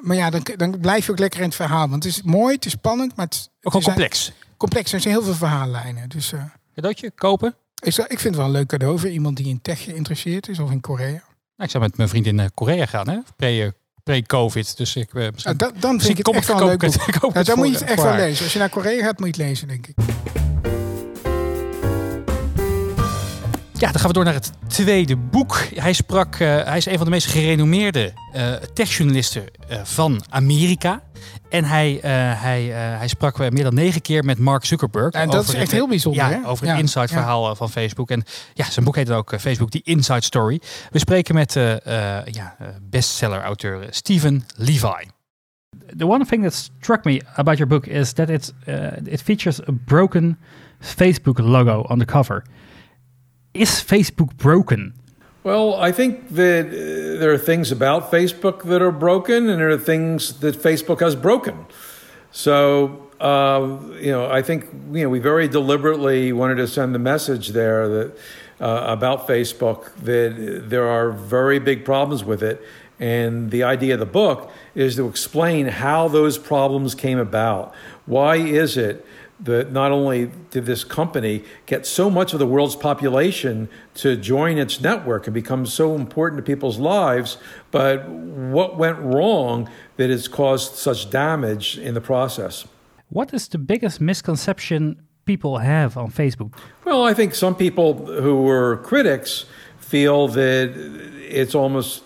Maar 0.00 0.16
ja, 0.16 0.30
dan, 0.30 0.42
dan 0.56 0.80
blijf 0.80 1.06
je 1.06 1.12
ook 1.12 1.18
lekker 1.18 1.40
in 1.40 1.46
het 1.46 1.54
verhaal. 1.54 1.88
Want 1.88 2.04
het 2.04 2.12
is 2.12 2.22
mooi, 2.22 2.54
het 2.54 2.64
is 2.64 2.72
spannend, 2.72 3.16
maar 3.16 3.26
het, 3.26 3.50
ook 3.62 3.72
gewoon 3.72 3.82
complex. 3.82 4.32
Complex, 4.56 4.92
er 4.92 5.00
zijn 5.00 5.14
heel 5.14 5.22
veel 5.22 5.34
verhaallijnen. 5.34 6.08
Dus, 6.08 6.32
uh, 6.32 6.42
Cadeautje, 6.74 7.10
kopen? 7.10 7.54
Ik, 7.82 7.96
ik 7.96 8.06
vind 8.06 8.22
het 8.22 8.34
wel 8.34 8.44
een 8.44 8.50
leuk 8.50 8.66
cadeau 8.66 8.98
voor 8.98 9.08
iemand 9.08 9.36
die 9.36 9.46
in 9.46 9.60
tech 9.62 9.82
geïnteresseerd 9.82 10.48
is 10.48 10.58
of 10.58 10.70
in 10.70 10.80
Korea. 10.80 11.06
Nou, 11.06 11.22
ik 11.56 11.70
zou 11.70 11.82
met 11.82 11.96
mijn 11.96 12.08
vriendin 12.08 12.34
naar 12.34 12.50
Korea 12.54 12.86
gaan, 12.86 13.08
hè? 13.08 13.18
Pre, 13.36 13.74
pre-covid. 14.02 14.76
Dus 14.76 14.96
ik, 14.96 15.12
misschien, 15.12 15.56
ja, 15.58 15.70
dan 15.78 16.00
vind 16.00 16.18
ik 16.18 16.26
het 16.26 16.36
echt 16.36 16.46
wel 16.46 16.66
leuk 16.66 16.80
boek. 17.20 17.44
Dan 17.46 17.58
moet 17.58 17.66
je 17.66 17.72
het 17.72 17.82
echt 17.82 18.02
wel 18.02 18.14
lezen. 18.14 18.44
Als 18.44 18.52
je 18.52 18.58
naar 18.58 18.68
Korea 18.68 19.04
gaat, 19.04 19.18
moet 19.18 19.36
je 19.36 19.42
het 19.42 19.50
lezen, 19.50 19.68
denk 19.68 19.86
ik. 19.86 19.94
Ja, 23.82 23.90
dan 23.90 24.00
gaan 24.00 24.08
we 24.08 24.14
door 24.14 24.24
naar 24.24 24.34
het 24.34 24.52
tweede 24.66 25.16
boek. 25.16 25.58
Hij 25.74 25.92
sprak, 25.92 26.34
uh, 26.34 26.64
hij 26.64 26.76
is 26.76 26.86
een 26.86 26.96
van 26.96 27.04
de 27.04 27.10
meest 27.10 27.26
gerenommeerde 27.26 28.12
uh, 28.34 28.52
techjournalisten 28.52 29.42
uh, 29.70 29.80
van 29.84 30.22
Amerika. 30.28 31.02
En 31.48 31.64
hij, 31.64 31.98
hij, 32.36 32.62
hij 32.64 33.08
sprak 33.08 33.50
meer 33.50 33.64
dan 33.64 33.74
negen 33.74 34.00
keer 34.00 34.24
met 34.24 34.38
Mark 34.38 34.64
Zuckerberg. 34.64 35.12
En 35.12 35.30
dat 35.30 35.48
is 35.48 35.54
echt 35.54 35.70
heel 35.70 35.88
bijzonder. 35.88 36.22
Ja, 36.22 36.30
hè? 36.30 36.48
over 36.48 36.66
het 36.66 36.74
ja, 36.74 36.80
inside 36.80 37.08
verhaal 37.08 37.48
ja. 37.48 37.54
van 37.54 37.70
Facebook. 37.70 38.10
En 38.10 38.24
ja, 38.54 38.70
zijn 38.70 38.84
boek 38.84 38.96
heet 38.96 39.06
dan 39.06 39.16
ook 39.16 39.40
Facebook, 39.40 39.70
The 39.70 39.80
Inside 39.82 40.22
Story. 40.22 40.60
We 40.90 40.98
spreken 40.98 41.34
met 41.34 41.52
ja, 42.24 42.56
bestseller-auteur 42.82 43.86
Steven 43.90 44.46
Levi. 44.56 45.06
The 45.96 46.06
one 46.06 46.26
thing 46.26 46.42
that 46.42 46.70
struck 46.80 47.04
me 47.04 47.20
about 47.34 47.58
your 47.58 47.72
book 47.72 47.86
is 47.86 48.12
that 48.12 48.28
it, 48.28 48.52
it 49.04 49.22
features 49.22 49.60
a 49.60 49.72
broken 49.84 50.38
Facebook 50.78 51.38
logo 51.38 51.80
on 51.80 51.98
the 51.98 52.04
cover. 52.04 52.44
Is 53.54 53.68
Facebook 53.84 54.34
broken? 54.38 54.94
Well, 55.44 55.74
I 55.74 55.92
think 55.92 56.30
that 56.30 56.66
uh, 56.68 57.20
there 57.20 57.32
are 57.32 57.38
things 57.38 57.70
about 57.70 58.10
Facebook 58.10 58.62
that 58.62 58.80
are 58.80 58.92
broken, 58.92 59.50
and 59.50 59.60
there 59.60 59.68
are 59.68 59.76
things 59.76 60.40
that 60.40 60.54
Facebook 60.54 61.00
has 61.00 61.14
broken. 61.14 61.66
So, 62.30 63.10
uh, 63.20 63.78
you 64.00 64.10
know, 64.10 64.30
I 64.30 64.40
think 64.40 64.64
you 64.92 65.02
know 65.02 65.10
we 65.10 65.18
very 65.18 65.48
deliberately 65.48 66.32
wanted 66.32 66.56
to 66.56 66.66
send 66.66 66.94
the 66.94 66.98
message 66.98 67.48
there 67.48 67.88
that 67.88 68.18
uh, 68.58 68.84
about 68.86 69.28
Facebook 69.28 69.94
that 69.96 70.62
there 70.70 70.88
are 70.88 71.10
very 71.10 71.58
big 71.58 71.84
problems 71.84 72.24
with 72.24 72.42
it, 72.42 72.62
and 72.98 73.50
the 73.50 73.64
idea 73.64 73.94
of 73.94 74.00
the 74.00 74.06
book 74.06 74.50
is 74.74 74.96
to 74.96 75.08
explain 75.08 75.66
how 75.66 76.08
those 76.08 76.38
problems 76.38 76.94
came 76.94 77.18
about. 77.18 77.74
Why 78.06 78.36
is 78.36 78.78
it? 78.78 79.04
That 79.42 79.72
not 79.72 79.90
only 79.90 80.30
did 80.50 80.66
this 80.66 80.84
company 80.84 81.44
get 81.66 81.84
so 81.84 82.08
much 82.08 82.32
of 82.32 82.38
the 82.38 82.46
world's 82.46 82.76
population 82.76 83.68
to 83.94 84.16
join 84.16 84.56
its 84.56 84.80
network 84.80 85.26
and 85.26 85.34
become 85.34 85.66
so 85.66 85.94
important 85.94 86.38
to 86.38 86.42
people's 86.42 86.78
lives, 86.78 87.38
but 87.70 88.08
what 88.08 88.78
went 88.78 88.98
wrong 88.98 89.68
that 89.96 90.10
has 90.10 90.28
caused 90.28 90.76
such 90.76 91.10
damage 91.10 91.76
in 91.78 91.94
the 91.94 92.00
process. 92.00 92.66
What 93.08 93.34
is 93.34 93.48
the 93.48 93.58
biggest 93.58 94.00
misconception 94.00 95.02
people 95.24 95.58
have 95.58 95.96
on 95.96 96.10
Facebook? 96.10 96.54
Well, 96.84 97.04
I 97.04 97.14
think 97.14 97.34
some 97.34 97.54
people 97.54 98.06
who 98.06 98.42
were 98.42 98.78
critics 98.78 99.46
feel 99.78 100.28
that 100.28 100.72
it's 101.28 101.54
almost 101.54 102.02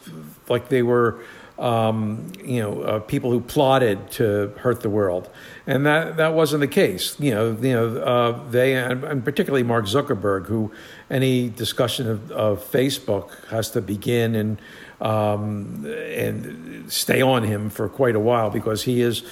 like 0.49 0.69
they 0.69 0.83
were 0.83 1.21
um, 1.58 2.32
you 2.44 2.60
know, 2.60 2.82
uh, 2.82 2.98
people 3.00 3.30
who 3.30 3.40
plotted 3.40 4.10
to 4.12 4.52
hurt 4.58 4.80
the 4.80 4.90
world, 4.90 5.30
and 5.66 5.86
that 5.86 6.18
that 6.18 6.34
wasn't 6.34 6.60
the 6.60 6.68
case. 6.68 7.18
You 7.18 7.30
know, 7.30 7.56
you 7.60 7.72
know, 7.72 7.96
uh, 7.98 8.50
they 8.50 8.75
and 8.75 9.25
particularly 9.25 9.62
Mark 9.62 9.86
Zuckerberg, 9.86 10.46
who 10.46 10.70
any 11.10 11.48
discussion 11.48 12.08
of, 12.08 12.30
of 12.30 12.70
Facebook 12.70 13.46
has 13.48 13.70
to 13.70 13.80
begin 13.80 14.34
and 14.34 14.58
um, 15.00 15.86
and 15.86 16.92
stay 16.92 17.22
on 17.22 17.44
him 17.44 17.70
for 17.70 17.88
quite 17.88 18.16
a 18.16 18.20
while 18.20 18.50
because 18.50 18.84
he 18.84 19.00
is 19.00 19.22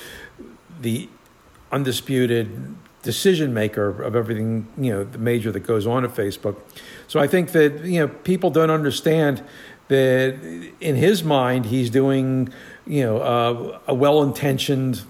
the 0.80 1.08
undisputed 1.72 2.74
decision 3.02 3.52
maker 3.52 4.02
of 4.02 4.16
everything 4.16 4.66
you 4.78 4.90
know 4.90 5.04
the 5.04 5.18
major 5.18 5.52
that 5.52 5.60
goes 5.60 5.86
on 5.86 6.04
at 6.04 6.10
Facebook. 6.10 6.56
So 7.06 7.20
I 7.20 7.26
think 7.26 7.52
that 7.52 7.84
you 7.84 8.00
know 8.00 8.08
people 8.08 8.50
don't 8.50 8.70
understand 8.70 9.42
that 9.88 10.38
in 10.80 10.96
his 10.96 11.22
mind 11.22 11.66
he's 11.66 11.90
doing 11.90 12.52
you 12.86 13.02
know 13.02 13.18
uh, 13.18 13.80
a 13.86 13.94
well-intentioned 13.94 15.02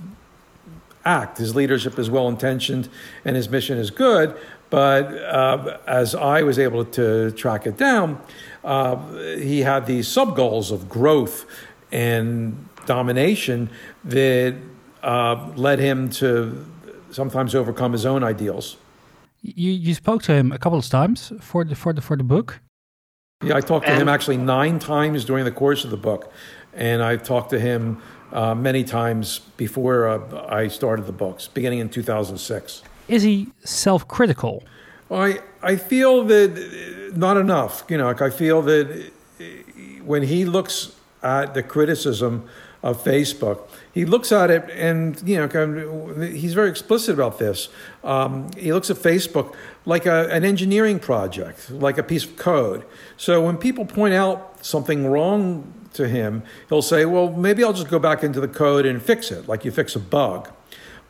act. 1.04 1.38
His 1.38 1.54
leadership 1.54 1.98
is 1.98 2.10
well-intentioned 2.10 2.88
and 3.24 3.36
his 3.36 3.48
mission 3.48 3.78
is 3.78 3.90
good. 3.90 4.36
But 4.70 5.14
uh, 5.22 5.78
as 5.86 6.14
I 6.14 6.42
was 6.42 6.58
able 6.58 6.84
to 6.84 7.30
track 7.32 7.66
it 7.66 7.76
down, 7.76 8.20
uh, 8.64 8.96
he 9.36 9.60
had 9.60 9.86
these 9.86 10.08
sub 10.08 10.34
goals 10.34 10.70
of 10.70 10.88
growth 10.88 11.46
and 11.92 12.68
domination 12.86 13.70
that 14.04 14.56
uh, 15.02 15.50
led 15.54 15.78
him 15.78 16.10
to 16.10 16.64
sometimes 17.10 17.54
overcome 17.54 17.92
his 17.92 18.04
own 18.04 18.24
ideals. 18.24 18.76
You 19.42 19.70
you 19.72 19.94
spoke 19.94 20.22
to 20.22 20.32
him 20.32 20.52
a 20.52 20.58
couple 20.58 20.78
of 20.78 20.88
times 20.88 21.32
for 21.40 21.64
the 21.64 21.74
for 21.74 21.92
the 21.92 22.00
for 22.00 22.16
the 22.16 22.24
book. 22.24 22.60
Yeah, 23.44 23.56
I 23.56 23.60
talked 23.60 23.86
to 23.86 23.94
him 23.94 24.08
actually 24.08 24.38
nine 24.38 24.78
times 24.78 25.24
during 25.24 25.44
the 25.44 25.50
course 25.50 25.84
of 25.84 25.90
the 25.90 25.96
book, 25.96 26.32
and 26.72 27.02
I 27.02 27.16
talked 27.16 27.50
to 27.50 27.60
him 27.60 28.00
uh, 28.32 28.54
many 28.54 28.84
times 28.84 29.40
before 29.56 30.08
uh, 30.08 30.46
I 30.48 30.68
started 30.68 31.06
the 31.06 31.12
books, 31.12 31.46
beginning 31.48 31.80
in 31.80 31.88
2006. 31.88 32.82
Is 33.08 33.22
he 33.22 33.48
self-critical? 33.64 34.64
I 35.10 35.40
I 35.62 35.76
feel 35.76 36.24
that 36.24 37.12
not 37.16 37.36
enough. 37.36 37.84
You 37.88 37.98
know, 37.98 38.06
like 38.06 38.22
I 38.22 38.30
feel 38.30 38.62
that 38.62 39.10
when 40.02 40.22
he 40.22 40.46
looks 40.46 40.92
at 41.22 41.52
the 41.54 41.62
criticism 41.62 42.48
of 42.82 43.02
Facebook, 43.04 43.68
he 43.94 44.04
looks 44.04 44.32
at 44.32 44.50
it 44.50 44.68
and 44.70 45.20
you 45.26 45.36
know 45.36 46.14
he's 46.20 46.52
very 46.52 46.68
explicit 46.68 47.14
about 47.14 47.38
this. 47.38 47.68
Um, 48.02 48.50
he 48.56 48.72
looks 48.72 48.90
at 48.90 48.96
Facebook 48.96 49.54
like 49.86 50.04
a, 50.04 50.28
an 50.30 50.44
engineering 50.44 50.98
project, 50.98 51.70
like 51.70 51.96
a 51.96 52.02
piece 52.02 52.24
of 52.24 52.36
code. 52.36 52.84
So 53.16 53.42
when 53.44 53.56
people 53.56 53.86
point 53.86 54.14
out 54.14 54.64
something 54.64 55.06
wrong 55.06 55.72
to 55.94 56.08
him, 56.08 56.42
he'll 56.68 56.82
say, 56.82 57.04
"Well, 57.04 57.30
maybe 57.32 57.62
I'll 57.62 57.72
just 57.72 57.88
go 57.88 57.98
back 57.98 58.24
into 58.24 58.40
the 58.40 58.48
code 58.48 58.84
and 58.84 59.00
fix 59.00 59.30
it, 59.30 59.48
like 59.48 59.64
you 59.64 59.70
fix 59.70 59.94
a 59.94 60.00
bug." 60.00 60.50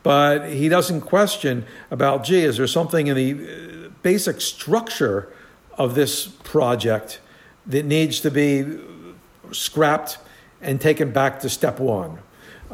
But 0.03 0.51
he 0.51 0.69
doesn't 0.69 1.01
question 1.01 1.65
about, 1.91 2.25
gee, 2.25 2.45
is 2.45 2.59
there 2.59 2.67
something 2.67 3.07
in 3.07 3.17
the 3.17 3.89
basic 4.03 4.43
structure 4.43 5.33
of 5.79 5.95
this 5.95 6.27
project 6.27 7.21
that 7.67 7.85
needs 7.85 8.21
to 8.21 8.31
be 8.31 8.79
scrapped 9.51 10.19
and 10.61 10.81
taken 10.81 11.13
back 11.13 11.41
to 11.41 11.49
step 11.49 11.79
one. 11.79 12.19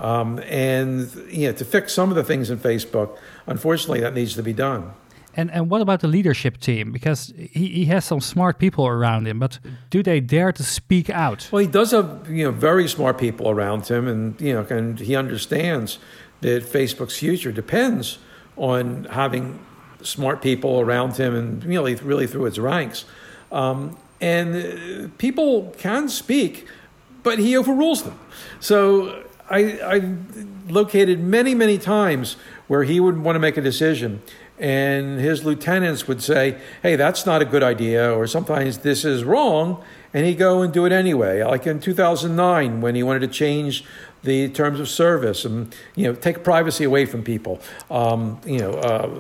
Um, 0.01 0.39
and 0.49 1.13
you 1.29 1.49
know, 1.49 1.53
to 1.53 1.65
fix 1.65 1.93
some 1.93 2.09
of 2.09 2.17
the 2.17 2.25
things 2.25 2.51
in 2.51 2.59
Facebook, 2.59 3.19
unfortunately, 3.47 4.01
that 4.01 4.15
needs 4.15 4.35
to 4.35 4.43
be 4.43 4.55
done. 4.55 4.93
And 5.35 5.51
and 5.53 5.71
what 5.71 5.81
about 5.81 6.01
the 6.01 6.09
leadership 6.09 6.59
team? 6.59 6.91
Because 6.91 7.33
he, 7.37 7.69
he 7.69 7.85
has 7.87 8.05
some 8.05 8.21
smart 8.21 8.59
people 8.59 8.87
around 8.87 9.29
him, 9.29 9.39
but 9.39 9.59
do 9.91 10.03
they 10.03 10.21
dare 10.21 10.53
to 10.53 10.63
speak 10.65 11.09
out? 11.09 11.49
Well, 11.53 11.61
he 11.61 11.69
does 11.69 11.93
have 11.93 12.29
you 12.29 12.45
know 12.45 12.51
very 12.51 12.89
smart 12.89 13.19
people 13.19 13.49
around 13.49 13.87
him, 13.87 14.09
and 14.09 14.41
you 14.41 14.55
know, 14.55 14.67
and 14.71 14.99
he 14.99 15.15
understands 15.15 15.99
that 16.41 16.65
Facebook's 16.65 17.19
future 17.19 17.53
depends 17.53 18.19
on 18.57 19.05
having 19.05 19.61
smart 20.03 20.43
people 20.43 20.81
around 20.81 21.17
him, 21.17 21.37
and 21.37 21.65
really 21.65 21.95
really 21.97 22.27
through 22.27 22.47
its 22.47 22.59
ranks. 22.59 23.05
Um, 23.53 23.99
and 24.21 24.57
uh, 24.57 25.09
people 25.19 25.75
can 25.79 26.09
speak, 26.09 26.67
but 27.23 27.39
he 27.39 27.57
overrules 27.57 28.03
them. 28.03 28.19
So 28.59 29.25
I, 29.51 29.59
I 29.83 30.15
located 30.69 31.19
many, 31.21 31.55
many 31.55 31.77
times 31.77 32.37
where 32.69 32.85
he 32.85 33.01
would 33.01 33.19
want 33.19 33.35
to 33.35 33.41
make 33.41 33.57
a 33.57 33.61
decision, 33.61 34.23
and 34.59 35.19
his 35.19 35.45
lieutenants 35.45 36.07
would 36.07 36.23
say, 36.23 36.57
"Hey, 36.83 36.95
that's 36.95 37.27
not 37.27 37.43
a 37.43 37.45
good 37.45 37.63
idea," 37.63 38.13
or 38.13 38.29
sometimes 38.29 38.79
this 38.79 39.05
is 39.05 39.25
wrong, 39.25 39.83
and 40.15 40.25
he'd 40.25 40.39
go 40.39 40.63
and 40.63 40.73
do 40.73 40.85
it 40.85 40.93
anyway. 40.93 41.43
Like 41.43 41.67
in 41.67 41.81
2009, 41.81 42.81
when 42.81 42.95
he 42.95 43.03
wanted 43.03 43.21
to 43.21 43.29
change 43.29 43.85
the 44.23 44.49
terms 44.51 44.79
of 44.79 44.89
service 44.89 45.45
and 45.45 45.75
you 45.97 46.05
know 46.05 46.15
take 46.15 46.45
privacy 46.45 46.85
away 46.85 47.05
from 47.05 47.25
people, 47.25 47.61
um, 47.91 48.41
you 48.47 48.59
know, 48.59 48.75
uh, 48.75 49.11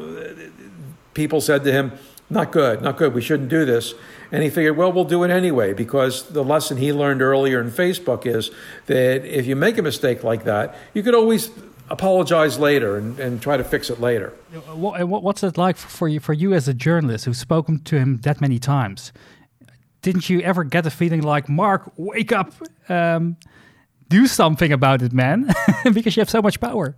people 1.13 1.41
said 1.41 1.65
to 1.65 1.73
him, 1.73 1.93
"Not 2.29 2.53
good, 2.53 2.83
not 2.83 2.97
good. 2.97 3.15
We 3.15 3.23
shouldn't 3.23 3.49
do 3.49 3.65
this." 3.65 3.95
And 4.33 4.43
he 4.43 4.51
figured, 4.51 4.77
well, 4.77 4.93
we'll 4.93 5.05
do 5.05 5.25
it 5.25 5.31
anyway, 5.31 5.73
because 5.73 6.29
the 6.29 6.45
lesson 6.45 6.77
he 6.77 6.93
learned 6.93 7.21
earlier 7.21 7.61
in 7.61 7.71
Facebook 7.71 8.27
is 8.27 8.51
that 8.87 9.25
if 9.25 9.47
you 9.47 9.57
make 9.57 9.77
a 9.79 9.83
mistake 9.83 10.23
like 10.23 10.45
that, 10.45 10.77
you 10.95 11.03
could 11.03 11.15
always 11.15 11.51
apologize 11.91 12.59
later 12.59 12.97
and, 12.97 13.19
and 13.19 13.43
try 13.43 13.57
to 13.57 13.65
fix 13.65 13.91
it 13.91 14.01
later. 14.01 14.31
What's 14.73 15.43
it 15.43 15.59
like 15.59 15.77
for 15.77 16.09
you, 16.09 16.21
for 16.21 16.33
you 16.33 16.55
as 16.55 16.69
a 16.69 16.75
journalist 16.75 17.25
who's 17.25 17.39
spoken 17.39 17.83
to 17.85 17.99
him 17.99 18.19
that 18.19 18.41
many 18.41 18.59
times? 18.59 19.13
Didn't 20.03 20.31
you 20.31 20.41
ever 20.41 20.65
get 20.65 20.87
a 20.87 20.91
feeling 20.91 21.23
like, 21.23 21.49
Mark, 21.49 21.93
wake 21.97 22.33
up, 22.33 22.55
um, 22.89 23.37
do 24.09 24.27
something 24.27 24.73
about 24.73 25.03
it, 25.03 25.13
man, 25.13 25.53
because 25.93 26.17
you 26.17 26.21
have 26.21 26.31
so 26.31 26.41
much 26.41 26.61
power? 26.61 26.97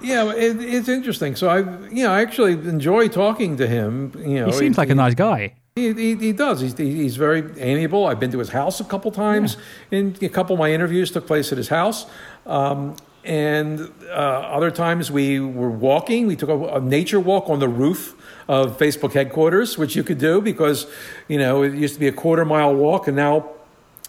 Yeah, 0.00 0.32
it, 0.32 0.60
it's 0.60 0.88
interesting. 0.88 1.34
So 1.34 1.48
I, 1.48 1.58
you 1.88 2.04
know, 2.04 2.12
I 2.12 2.20
actually 2.20 2.52
enjoy 2.52 3.08
talking 3.08 3.56
to 3.56 3.66
him. 3.66 4.12
You 4.18 4.40
know, 4.40 4.46
he 4.46 4.52
seems 4.52 4.78
like 4.78 4.90
a 4.90 4.94
nice 4.94 5.14
guy. 5.14 5.54
He, 5.76 5.92
he, 5.92 6.14
he, 6.14 6.32
does. 6.32 6.62
He's, 6.62 6.74
he's 6.78 7.18
very 7.18 7.44
amiable. 7.60 8.06
I've 8.06 8.18
been 8.18 8.30
to 8.30 8.38
his 8.38 8.48
house 8.48 8.80
a 8.80 8.84
couple 8.84 9.10
times. 9.10 9.58
Yeah. 9.90 9.98
And 9.98 10.22
a 10.22 10.30
couple 10.30 10.54
of 10.54 10.58
my 10.58 10.72
interviews 10.72 11.10
took 11.10 11.26
place 11.26 11.52
at 11.52 11.58
his 11.58 11.68
house. 11.68 12.06
Um, 12.46 12.96
and 13.24 13.92
uh, 14.08 14.12
other 14.12 14.70
times 14.70 15.10
we 15.10 15.38
were 15.38 15.68
walking. 15.68 16.26
We 16.26 16.34
took 16.34 16.48
a, 16.48 16.76
a, 16.76 16.80
nature 16.80 17.20
walk 17.20 17.50
on 17.50 17.58
the 17.58 17.68
roof 17.68 18.14
of 18.48 18.78
Facebook 18.78 19.12
headquarters, 19.12 19.76
which 19.76 19.94
you 19.94 20.02
could 20.02 20.16
do 20.16 20.40
because, 20.40 20.86
you 21.28 21.36
know, 21.36 21.62
it 21.62 21.74
used 21.74 21.92
to 21.92 22.00
be 22.00 22.08
a 22.08 22.12
quarter 22.12 22.46
mile 22.46 22.74
walk 22.74 23.06
and 23.06 23.14
now 23.14 23.50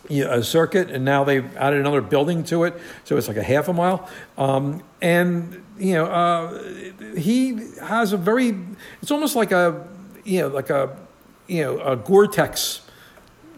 you 0.07 0.23
know, 0.23 0.31
a 0.31 0.43
circuit, 0.43 0.89
and 0.89 1.03
now 1.03 1.25
they've 1.25 1.53
added 1.57 1.81
another 1.81 1.99
building 1.99 2.45
to 2.45 2.63
it, 2.63 2.79
so 3.03 3.17
it's 3.17 3.27
like 3.27 3.35
a 3.35 3.43
half 3.43 3.67
a 3.67 3.73
mile. 3.73 4.09
Um, 4.37 4.81
and 5.01 5.61
you 5.77 5.95
know, 5.95 6.05
uh, 6.05 6.63
he 7.17 7.59
has 7.81 8.13
a 8.13 8.17
very. 8.17 8.57
It's 9.01 9.11
almost 9.11 9.35
like 9.35 9.51
a, 9.51 9.85
you 10.23 10.43
know, 10.43 10.47
like 10.47 10.69
a 10.69 10.95
you 11.47 11.63
know, 11.63 11.79
a 11.79 11.95
Gore-Tex 11.95 12.81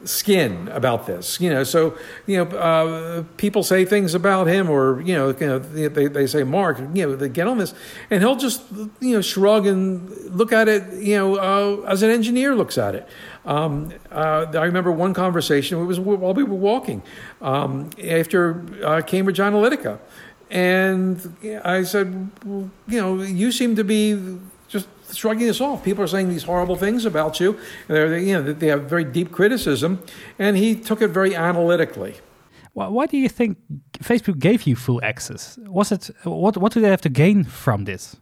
skin 0.05 0.67
about 0.69 1.05
this, 1.05 1.39
you 1.41 1.50
know. 1.50 1.63
So, 1.63 1.98
you 2.25 2.38
know, 2.38 2.58
uh, 2.58 3.24
people 3.38 3.63
say 3.63 3.86
things 3.86 4.13
about 4.13 4.48
him, 4.48 4.69
or 4.69 5.01
you 5.01 5.15
know, 5.15 5.29
you 5.29 5.48
know, 5.48 5.60
they, 5.60 6.08
they 6.08 6.27
say, 6.27 6.43
"Mark, 6.43 6.79
you 6.93 7.08
know, 7.08 7.15
they 7.15 7.29
get 7.29 7.48
on 7.48 7.58
this," 7.58 7.74
and 8.10 8.22
he'll 8.22 8.36
just 8.36 8.63
you 9.00 9.15
know 9.15 9.22
shrug 9.22 9.65
and 9.65 10.10
look 10.36 10.51
at 10.51 10.67
it, 10.67 11.01
you 11.01 11.15
know, 11.15 11.36
uh, 11.36 11.86
as 11.88 12.03
an 12.03 12.10
engineer 12.10 12.55
looks 12.55 12.77
at 12.77 12.96
it. 12.96 13.08
Um, 13.46 13.91
uh, 14.12 14.46
I 14.53 14.65
remember 14.65 14.91
one 14.91 15.13
conversation. 15.13 15.79
It 15.79 15.86
was 15.86 16.00
while 16.00 16.34
we 16.34 16.43
were 16.43 16.55
walking 16.55 17.01
um, 17.41 17.89
after 18.03 18.63
uh, 18.84 19.01
Cambridge 19.01 19.39
Analytica, 19.39 20.00
and 20.50 21.62
I 21.63 21.84
said, 21.84 22.29
well, 22.46 22.69
"You 22.88 23.01
know, 23.01 23.22
you 23.22 23.51
seem 23.51 23.75
to 23.75 23.84
be." 23.84 24.39
Shrugging 25.13 25.48
this 25.48 25.62
off. 25.62 25.84
People 25.84 26.04
are 26.04 26.08
saying 26.08 26.30
these 26.30 26.44
horrible 26.44 26.75
things 26.75 27.06
about 27.06 27.39
you. 27.39 27.58
They're, 27.88 28.18
you 28.18 28.34
know, 28.34 28.54
they 28.54 28.68
have 28.68 28.84
very 28.84 29.04
deep 29.04 29.32
criticism, 29.32 30.04
and 30.38 30.58
he 30.58 30.75
took 30.75 31.01
it 31.01 31.10
very 31.10 31.36
analytically. 31.36 32.16
Why 32.74 33.08
do 33.08 33.18
you 33.18 33.28
think 33.28 33.58
Facebook 34.00 34.39
gave 34.39 34.63
you 34.63 34.75
full 34.75 35.01
access? 35.04 35.58
Was 35.68 35.92
it 35.92 36.10
what? 36.24 36.56
What 36.58 36.72
do 36.72 36.80
they 36.80 36.89
have 36.89 37.01
to 37.01 37.10
gain 37.10 37.44
from 37.44 37.84
this? 37.86 38.16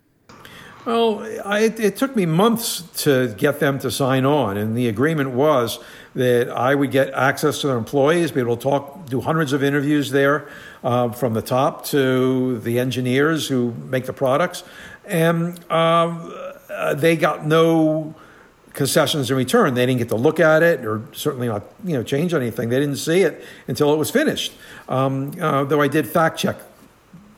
Well, 0.87 1.19
I, 1.43 1.59
it, 1.65 1.79
it, 1.81 1.97
took 1.97 2.15
me 2.15 2.25
months 2.25 2.81
to 3.03 3.35
get 3.37 3.59
them 3.59 3.77
to 3.79 3.91
sign 3.91 4.23
on, 4.23 4.55
and 4.55 4.73
the 4.73 4.87
agreement 4.87 5.31
was 5.31 5.79
that 6.15 6.49
I 6.49 6.75
would 6.75 6.91
get 6.91 7.13
access 7.13 7.59
to 7.59 7.67
their 7.67 7.75
employees, 7.75 8.31
be 8.31 8.39
able 8.39 8.55
to 8.55 8.63
talk, 8.63 9.05
do 9.09 9.19
hundreds 9.19 9.51
of 9.51 9.65
interviews 9.65 10.11
there, 10.11 10.47
uh, 10.85 11.09
from 11.09 11.33
the 11.33 11.41
top 11.41 11.83
to 11.87 12.59
the 12.59 12.79
engineers 12.79 13.49
who 13.49 13.73
make 13.89 14.05
the 14.05 14.13
products, 14.13 14.63
and 15.03 15.59
um, 15.69 16.33
uh, 16.77 16.93
they 16.93 17.15
got 17.15 17.45
no 17.45 18.13
concessions 18.73 19.31
in 19.31 19.37
return. 19.37 19.73
They 19.73 19.85
didn't 19.85 19.97
get 19.97 20.09
to 20.09 20.15
look 20.15 20.39
at 20.39 20.61
it, 20.61 20.85
or 20.85 21.01
certainly 21.11 21.47
not, 21.47 21.63
you 21.83 21.93
know, 21.97 22.03
change 22.03 22.33
anything. 22.33 22.69
They 22.69 22.79
didn't 22.79 22.97
see 22.97 23.21
it 23.21 23.43
until 23.67 23.91
it 23.93 23.97
was 23.97 24.11
finished. 24.11 24.53
Um, 24.87 25.31
uh, 25.41 25.63
though 25.63 25.81
I 25.81 25.87
did 25.87 26.07
fact 26.07 26.37
check 26.37 26.57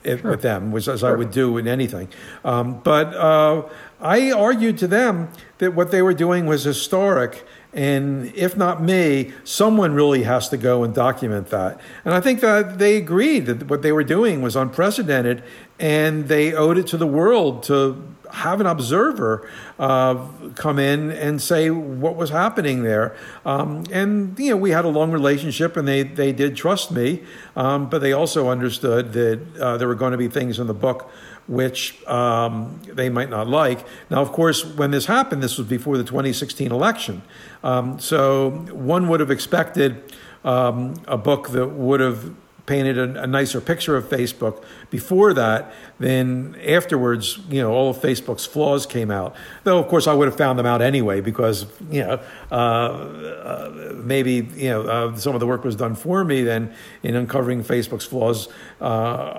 it 0.04 0.20
sure. 0.20 0.32
with 0.32 0.42
them, 0.42 0.72
which 0.72 0.88
as 0.88 1.00
sure. 1.00 1.14
I 1.14 1.16
would 1.18 1.32
do 1.32 1.58
in 1.58 1.68
anything. 1.68 2.10
Um, 2.44 2.82
but 2.82 3.16
uh, 3.16 3.64
I 4.02 4.32
argued 4.32 4.78
to 4.80 4.88
them 4.88 5.30
that 5.60 5.74
what 5.74 5.92
they 5.92 6.02
were 6.02 6.14
doing 6.14 6.46
was 6.46 6.64
historic 6.64 7.46
And 7.72 8.34
if 8.36 8.58
not 8.58 8.82
me, 8.82 9.32
someone 9.44 9.94
really 9.94 10.24
has 10.24 10.50
to 10.50 10.58
go 10.58 10.84
and 10.84 10.94
document 10.94 11.50
that. 11.50 11.80
And 12.04 12.16
I 12.16 12.22
think 12.22 12.42
that 12.42 12.80
they 12.80 12.98
agreed 12.98 13.46
that 13.46 13.70
what 13.70 13.84
they 13.84 13.92
were 13.92 14.04
doing 14.04 14.42
was 14.42 14.56
unprecedented 14.56 15.44
and 15.80 16.28
they 16.28 16.54
owed 16.54 16.78
it 16.78 16.88
to 16.88 16.98
the 16.98 17.08
world 17.08 17.64
to 17.64 18.06
have 18.32 18.62
an 18.62 18.68
observer 18.68 19.50
uh, 19.80 20.28
come 20.56 20.78
in 20.78 21.12
and 21.12 21.42
say 21.42 21.70
what 21.70 22.16
was 22.16 22.30
happening 22.30 22.84
there. 22.84 23.16
Um, 23.46 23.86
and, 23.92 24.38
you 24.38 24.52
know, 24.52 24.58
we 24.58 24.72
had 24.72 24.86
a 24.86 24.90
long 24.90 25.12
relationship 25.12 25.78
and 25.78 25.88
they, 25.88 26.04
they 26.04 26.32
did 26.32 26.56
trust 26.56 26.92
me, 26.92 27.24
um, 27.56 27.90
but 27.90 28.00
they 28.00 28.14
also 28.14 28.50
understood 28.50 29.14
that 29.14 29.58
uh, 29.60 29.78
there 29.78 29.88
were 29.88 29.96
going 29.96 30.12
to 30.12 30.18
be 30.18 30.28
things 30.28 30.60
in 30.60 30.68
the 30.68 30.74
book 30.74 31.10
which 31.48 32.06
um, 32.08 32.80
they 32.86 33.10
might 33.10 33.30
not 33.30 33.48
like. 33.48 33.84
Now, 34.12 34.22
of 34.22 34.32
course, 34.32 34.64
when 34.64 34.92
this 34.92 35.08
happened, 35.08 35.42
this 35.42 35.58
was 35.58 35.66
before 35.66 35.98
the 35.98 36.04
2016 36.04 36.72
election. 36.72 37.24
Um, 37.64 38.00
so 38.00 38.52
one 38.72 39.08
would 39.10 39.20
have 39.20 39.32
expected 39.32 40.14
um, 40.44 40.94
a 41.08 41.18
book 41.18 41.50
that 41.50 41.68
would 41.68 42.02
have 42.02 42.36
painted 42.70 43.00
a, 43.00 43.24
a, 43.24 43.28
nicer 43.28 43.60
picture 43.60 43.98
of 43.98 44.06
Facebook 44.06 44.64
before 44.92 45.34
that. 45.34 45.74
Then 45.98 46.56
afterwards, 46.66 47.40
you 47.50 47.62
know, 47.62 47.72
all 47.72 47.90
of 47.90 47.98
Facebook's 47.98 48.46
flaws 48.46 48.86
came 48.86 49.10
out. 49.10 49.36
Though, 49.64 49.80
of 49.80 49.88
course, 49.88 50.06
I 50.06 50.14
would 50.14 50.28
have 50.28 50.38
found 50.38 50.60
them 50.60 50.68
out 50.68 50.80
anyway 50.80 51.20
because, 51.20 51.66
you 51.90 52.04
know, 52.06 52.22
uh, 52.52 52.56
uh, 52.56 53.94
maybe, 53.96 54.48
you 54.56 54.70
know, 54.70 54.82
uh, 54.84 55.16
some 55.16 55.34
of 55.34 55.40
the 55.40 55.48
work 55.48 55.64
was 55.64 55.76
done 55.76 55.96
for 55.96 56.24
me 56.24 56.44
then 56.44 56.72
in 57.02 57.16
uncovering 57.16 57.64
Facebook's 57.64 58.06
flaws. 58.06 58.48
Uh, 58.80 58.86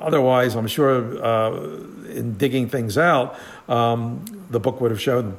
otherwise, 0.08 0.56
I'm 0.56 0.66
sure 0.66 1.24
uh, 1.24 1.52
in 2.10 2.36
digging 2.36 2.68
things 2.68 2.98
out, 2.98 3.38
um, 3.68 4.24
the 4.50 4.58
book 4.58 4.80
would 4.80 4.90
have 4.90 5.00
showed 5.00 5.22
them. 5.22 5.38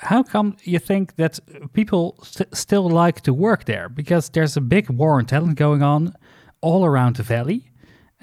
How 0.00 0.22
come 0.22 0.56
you 0.62 0.78
think 0.78 1.16
that 1.16 1.40
people 1.72 2.16
st 2.22 2.54
still 2.54 2.88
like 2.88 3.22
to 3.22 3.32
work 3.32 3.64
there? 3.64 3.88
Because 3.88 4.28
there's 4.28 4.56
a 4.56 4.60
big 4.60 4.90
war 4.90 5.18
on 5.18 5.24
talent 5.24 5.56
going 5.56 5.82
on 5.82 6.14
all 6.64 6.84
around 6.84 7.16
the 7.16 7.22
valley. 7.22 7.60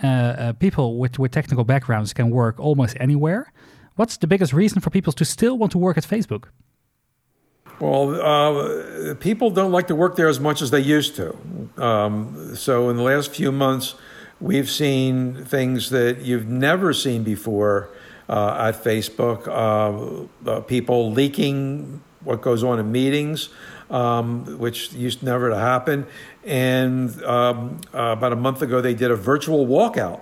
Uh, 0.03 0.07
uh, 0.07 0.53
people 0.53 0.98
with, 0.98 1.19
with 1.19 1.31
technical 1.31 1.63
backgrounds 1.63 2.13
can 2.13 2.29
work 2.31 2.60
almost 2.60 2.98
anywhere. 3.00 3.53
What's 3.95 4.17
the 4.17 4.27
biggest 4.27 4.51
reason 4.53 4.81
for 4.81 4.89
people 4.89 5.13
to 5.13 5.25
still 5.25 5.57
want 5.57 5.71
to 5.74 5.77
work 5.77 5.98
at 5.98 6.03
Facebook? 6.03 6.45
Well, 7.79 8.05
uh, 8.21 9.15
people 9.15 9.50
don't 9.50 9.71
like 9.71 9.88
to 9.88 9.95
work 9.95 10.15
there 10.15 10.29
as 10.29 10.39
much 10.39 10.62
as 10.62 10.71
they 10.71 10.79
used 10.79 11.15
to. 11.15 11.36
Um, 11.77 12.55
so, 12.55 12.89
in 12.89 12.95
the 12.95 13.03
last 13.03 13.31
few 13.31 13.51
months, 13.51 13.95
we've 14.39 14.69
seen 14.69 15.45
things 15.45 15.89
that 15.89 16.21
you've 16.21 16.48
never 16.48 16.93
seen 16.93 17.24
before 17.24 17.89
uh, 18.29 18.67
at 18.67 18.83
Facebook. 18.83 19.48
Uh, 19.48 20.50
uh, 20.50 20.62
people 20.62 21.12
leaking 21.12 22.01
what 22.24 22.41
goes 22.41 22.63
on 22.63 22.79
in 22.79 22.91
meetings, 22.91 23.50
um, 23.91 24.57
which 24.57 24.91
used 24.93 25.21
never 25.21 25.50
to 25.50 25.57
happen. 25.57 26.07
And 26.43 27.24
um, 27.24 27.81
uh, 27.93 28.15
about 28.17 28.33
a 28.33 28.38
month 28.38 28.63
ago, 28.63 28.81
they 28.81 28.95
did 28.95 29.12
a 29.12 29.15
virtual 29.15 29.67
walkout. 29.67 30.21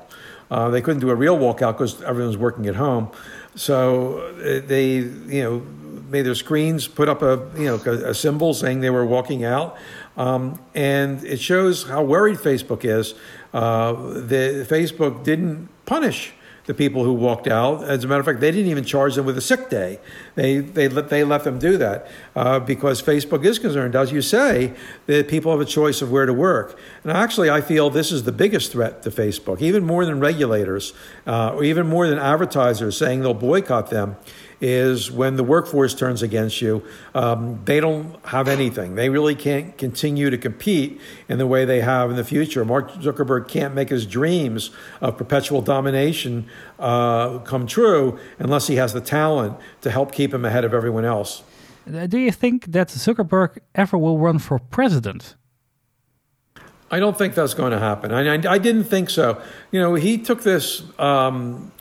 Uh, 0.51 0.69
they 0.69 0.81
couldn't 0.81 0.99
do 0.99 1.11
a 1.11 1.15
real 1.15 1.37
walkout 1.37 1.73
because 1.73 2.01
everyone 2.01 2.27
was 2.27 2.37
working 2.37 2.65
at 2.67 2.75
home. 2.75 3.09
So 3.55 4.19
uh, 4.19 4.61
they, 4.65 4.95
you 4.95 5.43
know, 5.43 5.59
made 6.09 6.23
their 6.23 6.35
screens 6.35 6.87
put 6.87 7.07
up 7.07 7.21
a, 7.21 7.47
you 7.55 7.65
know, 7.65 7.75
a, 7.75 8.15
symbol 8.15 8.55
saying 8.55 8.81
they 8.81 8.89
were 8.89 9.05
walking 9.05 9.45
out. 9.45 9.77
Um, 10.17 10.59
and 10.73 11.23
it 11.23 11.39
shows 11.39 11.83
how 11.83 12.03
worried 12.03 12.37
Facebook 12.37 12.83
is. 12.83 13.13
Uh, 13.53 13.93
the 13.93 14.65
Facebook 14.67 15.23
didn't 15.23 15.69
punish 15.85 16.33
the 16.69 16.75
people 16.75 17.03
who 17.03 17.13
walked 17.13 17.47
out. 17.47 17.83
As 17.83 18.03
a 18.03 18.07
matter 18.07 18.19
of 18.19 18.27
fact, 18.27 18.41
they 18.41 18.51
didn't 18.51 18.69
even 18.69 18.85
charge 18.85 19.15
them 19.15 19.25
with 19.25 19.35
a 19.35 19.41
sick 19.41 19.71
day. 19.71 19.99
They 20.35 20.59
they 20.59 20.87
let 20.87 21.09
they 21.09 21.23
let 21.23 21.43
them 21.43 21.57
do 21.57 21.77
that 21.77 22.05
uh, 22.35 22.59
because 22.59 23.01
Facebook 23.01 23.43
is 23.43 23.57
concerned, 23.57 23.95
as 23.95 24.11
you 24.11 24.21
say, 24.21 24.75
that 25.07 25.27
people 25.27 25.51
have 25.51 25.61
a 25.61 25.65
choice 25.65 26.03
of 26.03 26.11
where 26.11 26.27
to 26.27 26.33
work. 26.33 26.77
And 27.01 27.11
actually, 27.11 27.49
I 27.49 27.61
feel 27.61 27.89
this 27.89 28.11
is 28.11 28.25
the 28.25 28.31
biggest 28.31 28.71
threat 28.71 29.01
to 29.01 29.09
Facebook, 29.09 29.63
even 29.63 29.83
more 29.83 30.05
than 30.05 30.19
regulators, 30.19 30.93
uh, 31.25 31.55
or 31.55 31.63
even 31.63 31.87
more 31.87 32.07
than 32.07 32.19
advertisers 32.19 32.95
saying 32.95 33.21
they'll 33.21 33.33
boycott 33.33 33.89
them 33.89 34.17
is 34.61 35.11
when 35.11 35.35
the 35.35 35.43
workforce 35.43 35.93
turns 35.93 36.21
against 36.21 36.61
you, 36.61 36.83
um, 37.15 37.61
they 37.65 37.79
don't 37.79 38.15
have 38.25 38.47
anything. 38.47 38.95
They 38.95 39.09
really 39.09 39.35
can't 39.35 39.77
continue 39.77 40.29
to 40.29 40.37
compete 40.37 40.99
in 41.27 41.37
the 41.37 41.47
way 41.47 41.65
they 41.65 41.81
have 41.81 42.09
in 42.09 42.15
the 42.15 42.23
future. 42.23 42.65
Mark 42.65 42.91
Zuckerberg 42.93 43.47
can't 43.47 43.73
make 43.73 43.89
his 43.89 44.05
dreams 44.05 44.71
of 45.01 45.17
perpetual 45.17 45.61
domination 45.61 46.47
uh, 46.77 47.39
come 47.39 47.67
true 47.67 48.19
unless 48.37 48.67
he 48.67 48.75
has 48.75 48.93
the 48.93 49.01
talent 49.01 49.57
to 49.81 49.91
help 49.91 50.11
keep 50.11 50.33
him 50.33 50.43
ahead 50.43 50.65
of 50.65 50.73
everyone 50.73 51.05
else. 51.05 51.43
Uh, 51.91 52.05
do 52.05 52.17
you 52.17 52.31
think 52.31 52.65
that 52.65 52.89
Zuckerberg 52.89 53.59
ever 53.73 53.97
will 53.97 54.19
run 54.19 54.39
for 54.39 54.59
president? 54.59 55.35
I 56.91 56.99
don't 56.99 57.17
think 57.17 57.35
that's 57.35 57.53
going 57.53 57.71
to 57.71 57.79
happen. 57.79 58.11
I, 58.11 58.35
I, 58.35 58.53
I 58.53 58.57
didn't 58.57 58.85
think 58.85 59.09
so. 59.09 59.41
You 59.71 59.79
know, 59.79 59.93
he 59.95 60.17
took 60.17 60.43
this 60.43 60.83
um, 60.99 61.71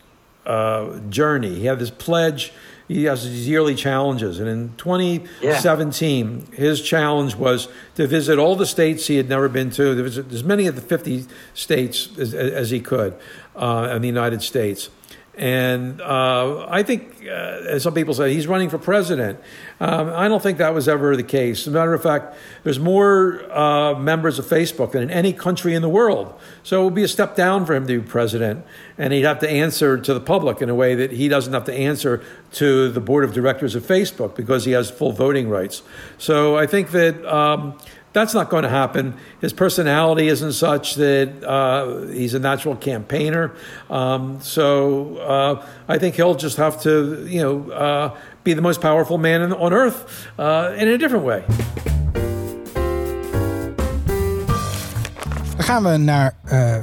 uh, 0.48 0.98
journey. 1.10 1.54
He 1.54 1.66
had 1.66 1.78
this 1.78 1.90
pledge. 1.90 2.52
He 2.88 3.04
has 3.04 3.24
these 3.24 3.46
yearly 3.46 3.74
challenges. 3.74 4.40
And 4.40 4.48
in 4.48 4.72
2017, 4.78 6.48
yeah. 6.50 6.56
his 6.56 6.80
challenge 6.80 7.36
was 7.36 7.68
to 7.96 8.06
visit 8.06 8.38
all 8.38 8.56
the 8.56 8.66
states 8.66 9.06
he 9.06 9.16
had 9.16 9.28
never 9.28 9.48
been 9.48 9.70
to, 9.70 9.94
to 9.94 10.02
visit 10.02 10.32
as 10.32 10.42
many 10.42 10.66
of 10.66 10.74
the 10.74 10.80
50 10.80 11.26
states 11.52 12.08
as, 12.18 12.32
as 12.34 12.70
he 12.70 12.80
could 12.80 13.14
uh, 13.54 13.92
in 13.94 14.00
the 14.00 14.08
United 14.08 14.42
States. 14.42 14.88
And 15.38 16.00
uh, 16.00 16.66
I 16.68 16.82
think, 16.82 17.22
uh, 17.22 17.28
as 17.28 17.84
some 17.84 17.94
people 17.94 18.12
say, 18.12 18.34
he's 18.34 18.48
running 18.48 18.68
for 18.68 18.76
president. 18.76 19.38
Um, 19.78 20.12
I 20.12 20.26
don't 20.26 20.42
think 20.42 20.58
that 20.58 20.74
was 20.74 20.88
ever 20.88 21.16
the 21.16 21.22
case. 21.22 21.60
As 21.60 21.68
a 21.68 21.70
matter 21.70 21.94
of 21.94 22.02
fact, 22.02 22.36
there's 22.64 22.80
more 22.80 23.44
uh, 23.56 23.94
members 23.94 24.40
of 24.40 24.46
Facebook 24.46 24.92
than 24.92 25.04
in 25.04 25.10
any 25.10 25.32
country 25.32 25.74
in 25.74 25.82
the 25.82 25.88
world. 25.88 26.34
So 26.64 26.82
it 26.82 26.84
would 26.86 26.96
be 26.96 27.04
a 27.04 27.08
step 27.08 27.36
down 27.36 27.66
for 27.66 27.74
him 27.76 27.86
to 27.86 28.00
be 28.00 28.04
president. 28.04 28.66
And 28.98 29.12
he'd 29.12 29.22
have 29.22 29.38
to 29.38 29.48
answer 29.48 29.96
to 29.96 30.12
the 30.12 30.20
public 30.20 30.60
in 30.60 30.70
a 30.70 30.74
way 30.74 30.96
that 30.96 31.12
he 31.12 31.28
doesn't 31.28 31.52
have 31.52 31.66
to 31.66 31.74
answer 31.74 32.20
to 32.54 32.88
the 32.88 33.00
board 33.00 33.22
of 33.22 33.32
directors 33.32 33.76
of 33.76 33.84
Facebook 33.84 34.34
because 34.34 34.64
he 34.64 34.72
has 34.72 34.90
full 34.90 35.12
voting 35.12 35.48
rights. 35.48 35.82
So 36.18 36.56
I 36.56 36.66
think 36.66 36.90
that. 36.90 37.24
Um, 37.24 37.78
that's 38.18 38.34
not 38.34 38.50
going 38.50 38.64
to 38.64 38.68
happen. 38.68 39.14
His 39.40 39.52
personality 39.52 40.26
isn't 40.28 40.52
such 40.52 40.96
that 40.96 41.28
uh, 41.44 42.06
he's 42.12 42.34
a 42.34 42.38
natural 42.38 42.76
campaigner. 42.76 43.52
Um, 43.88 44.40
so 44.40 45.18
uh, 45.18 45.64
I 45.88 45.98
think 45.98 46.16
he'll 46.16 46.34
just 46.34 46.56
have 46.56 46.80
to, 46.82 47.24
you 47.28 47.40
know, 47.40 47.70
uh, 47.70 48.16
be 48.42 48.54
the 48.54 48.62
most 48.62 48.80
powerful 48.80 49.18
man 49.18 49.42
in, 49.42 49.52
on 49.52 49.72
earth 49.72 50.26
uh, 50.38 50.74
in 50.76 50.88
a 50.88 50.98
different 50.98 51.24
way. 51.24 51.44
Dan 55.56 55.64
gaan 55.66 55.82
we 55.82 55.96
naar 55.96 56.34
uh, 56.52 56.76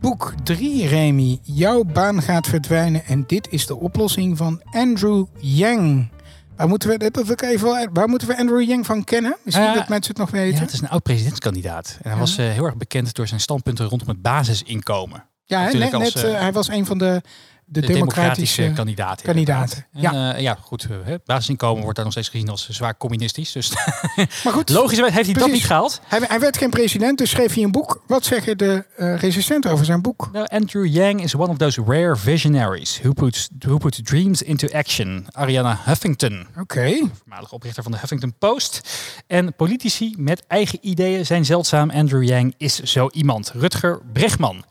boek 0.00 0.32
3, 0.44 0.86
Remy. 0.86 1.38
Jouw 1.42 1.84
baan 1.84 2.22
gaat 2.22 2.46
verdwijnen 2.46 3.04
en 3.04 3.24
dit 3.26 3.48
is 3.50 3.66
de 3.66 3.76
oplossing 3.76 4.36
van 4.36 4.62
Andrew 4.70 5.24
Yang. 5.40 6.08
Waar 6.58 6.68
moeten 6.68 6.88
we, 6.88 7.10
dat 7.10 7.42
even, 7.42 7.90
waar 7.92 8.08
moeten 8.08 8.28
we 8.28 8.36
Andrew 8.36 8.68
Yang 8.68 8.86
van 8.86 9.04
kennen? 9.04 9.36
Misschien 9.42 9.66
uh, 9.66 9.74
dat 9.74 9.88
mensen 9.88 10.10
het 10.10 10.20
nog 10.20 10.30
weten. 10.30 10.54
Ja, 10.54 10.60
het 10.60 10.72
is 10.72 10.80
een 10.80 10.88
oud 10.88 11.02
presidentskandidaat. 11.02 11.98
En 12.02 12.10
hij 12.10 12.18
was 12.18 12.38
uh, 12.38 12.48
heel 12.48 12.64
erg 12.64 12.76
bekend 12.76 13.14
door 13.14 13.26
zijn 13.26 13.40
standpunten 13.40 13.86
rondom 13.86 14.08
het 14.08 14.22
basisinkomen. 14.22 15.24
Ja, 15.44 15.72
net, 15.72 15.92
net 15.92 16.24
uh, 16.24 16.40
hij 16.40 16.52
was 16.52 16.68
een 16.68 16.86
van 16.86 16.98
de 16.98 17.22
de, 17.68 17.80
democratische, 17.80 18.72
kandidaten. 18.74 19.24
kandidaten. 19.24 19.86
Ja. 19.92 20.34
Uh, 20.34 20.40
ja, 20.40 20.58
goed. 20.60 20.86
Uh, 20.90 21.14
basisinkomen 21.24 21.82
wordt 21.82 21.96
daar 21.96 22.04
nog 22.04 22.14
steeds 22.14 22.28
gezien 22.28 22.48
als 22.48 22.68
zwaar 22.68 22.96
communistisch. 22.96 23.52
Dus 23.52 23.72
maar 24.44 24.52
goed, 24.52 24.68
logisch 24.68 24.98
heeft 24.98 25.12
hij 25.12 25.22
Precies. 25.22 25.40
dat 25.42 25.50
niet 25.50 25.64
gehaald. 25.64 26.00
Hij, 26.04 26.20
hij, 26.22 26.40
werd 26.40 26.56
geen 26.56 26.70
president, 26.70 27.18
dus 27.18 27.30
schreef 27.30 27.54
hij 27.54 27.62
een 27.62 27.70
boek. 27.70 28.02
Wat 28.06 28.24
zeggen 28.24 28.58
de 28.58 28.84
uh, 28.96 29.18
resistenten 29.18 29.70
over 29.70 29.84
zijn 29.84 30.02
boek? 30.02 30.28
Nou, 30.32 30.46
Andrew 30.46 30.86
Yang 30.86 31.22
is 31.22 31.34
one 31.34 31.48
of 31.48 31.56
those 31.56 31.82
rare 31.86 32.16
visionaries 32.16 33.00
who 33.02 33.12
puts, 33.12 33.48
who 33.58 33.78
put 33.78 34.06
dreams 34.06 34.42
into 34.42 34.68
action. 34.72 35.26
Ariana 35.30 35.80
Huffington. 35.84 36.46
Oké. 36.50 36.60
Okay. 36.60 37.10
Voormalig 37.18 37.52
oprichter 37.52 37.82
van 37.82 37.92
de 37.92 37.98
Huffington 37.98 38.34
Post. 38.38 38.80
En 39.26 39.54
politici 39.54 40.14
met 40.16 40.44
eigen 40.46 40.78
ideeën 40.80 41.26
zijn 41.26 41.44
zeldzaam. 41.44 41.90
Andrew 41.90 42.22
Yang 42.22 42.54
is 42.56 42.82
zo 42.82 43.08
iemand. 43.12 43.52
Rutger 43.54 44.00
Bregman. 44.12 44.64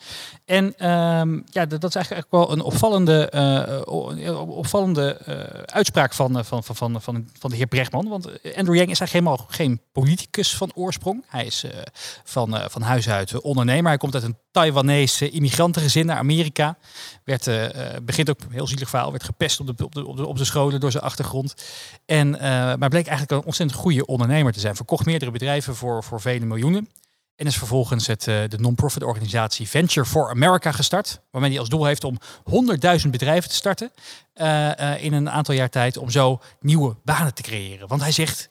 En 0.48 0.90
um, 0.90 1.44
ja, 1.50 1.66
dat 1.66 1.84
is 1.84 1.96
eigenlijk 1.96 2.28
wel 2.30 2.52
een 2.52 2.62
opvallende, 2.62 3.32
uh, 3.36 4.48
opvallende 4.48 5.18
uh, 5.28 5.36
uitspraak 5.66 6.14
van, 6.14 6.46
van, 6.46 6.64
van, 6.64 6.76
van, 6.76 7.02
van, 7.02 7.30
van 7.40 7.50
de 7.50 7.56
heer 7.56 7.68
Bregman. 7.68 8.08
Want 8.08 8.26
Andrew 8.56 8.76
Yang 8.76 8.90
is 8.90 9.00
eigenlijk 9.00 9.12
helemaal 9.12 9.46
geen 9.50 9.82
politicus 9.92 10.56
van 10.56 10.72
oorsprong. 10.76 11.24
Hij 11.28 11.46
is 11.46 11.66
van, 12.24 12.60
van 12.70 12.82
huis 12.82 13.10
uit 13.10 13.42
ondernemer. 13.42 13.88
Hij 13.88 13.98
komt 13.98 14.14
uit 14.14 14.24
een 14.24 14.38
Taiwanese 14.52 15.30
immigrantengezin 15.30 16.06
naar 16.06 16.18
Amerika. 16.18 16.78
Begint 18.04 18.30
ook 18.30 18.40
heel 18.50 18.68
zielig 18.68 18.90
verhaal, 18.90 19.12
werd 19.12 19.24
gepest 19.24 19.60
op 19.60 19.78
de, 19.78 19.86
op 19.86 19.96
de, 19.96 20.08
op 20.08 20.18
de, 20.18 20.26
op 20.26 20.38
de 20.38 20.46
scholen 20.46 20.80
door 20.80 20.92
zijn 20.92 21.04
achtergrond. 21.04 21.56
En, 22.06 22.30
maar 22.80 22.90
bleek 22.90 23.08
eigenlijk 23.08 23.32
een 23.32 23.48
ontzettend 23.48 23.80
goede 23.80 24.06
ondernemer 24.06 24.54
te 24.54 24.60
zijn. 24.60 24.76
Verkocht 24.76 25.06
meerdere 25.06 25.32
bedrijven 25.32 25.76
voor, 25.76 26.04
voor 26.04 26.22
vele 26.22 26.46
miljoenen. 26.46 26.90
En 27.38 27.46
is 27.46 27.58
vervolgens 27.58 28.08
het, 28.08 28.28
uh, 28.28 28.44
de 28.48 28.58
non-profit 28.58 29.04
organisatie 29.04 29.68
Venture 29.68 30.06
for 30.06 30.30
America 30.30 30.72
gestart. 30.72 31.20
Waarmee 31.32 31.50
hij 31.50 31.60
als 31.60 31.70
doel 31.70 31.86
heeft 31.86 32.04
om 32.04 32.18
100.000 33.04 33.10
bedrijven 33.10 33.50
te 33.50 33.56
starten 33.56 33.92
uh, 34.36 34.72
uh, 34.80 35.04
in 35.04 35.14
een 35.14 35.30
aantal 35.30 35.56
jaar 35.56 35.70
tijd. 35.70 35.98
Om 35.98 36.10
zo 36.10 36.42
nieuwe 36.60 36.96
banen 37.04 37.34
te 37.34 37.42
creëren. 37.42 37.88
Want 37.88 38.02
hij 38.02 38.12
zegt, 38.12 38.50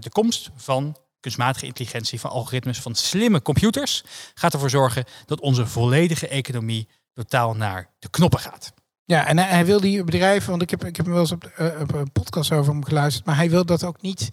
de 0.00 0.10
komst 0.10 0.50
van 0.56 0.96
kunstmatige 1.20 1.66
intelligentie, 1.66 2.20
van 2.20 2.30
algoritmes, 2.30 2.80
van 2.80 2.94
slimme 2.94 3.42
computers, 3.42 4.04
gaat 4.34 4.52
ervoor 4.52 4.70
zorgen 4.70 5.04
dat 5.26 5.40
onze 5.40 5.66
volledige 5.66 6.28
economie 6.28 6.88
totaal 7.12 7.54
naar 7.54 7.90
de 7.98 8.08
knoppen 8.10 8.40
gaat. 8.40 8.72
Ja, 9.04 9.26
en 9.26 9.38
hij, 9.38 9.64
wil 9.64 9.80
die 9.80 10.04
bedrijven, 10.04 10.50
want 10.50 10.62
ik 10.62 10.70
heb, 10.70 10.84
ik 10.84 10.96
heb 10.96 11.04
hem 11.04 11.14
wel 11.14 11.22
eens 11.22 11.32
op, 11.32 11.50
op 11.80 11.94
een 11.94 12.12
podcast 12.12 12.52
over 12.52 12.72
hem 12.72 12.84
geluisterd, 12.84 13.26
maar 13.26 13.36
hij 13.36 13.50
wil 13.50 13.66
dat 13.66 13.84
ook 13.84 14.00
niet 14.00 14.28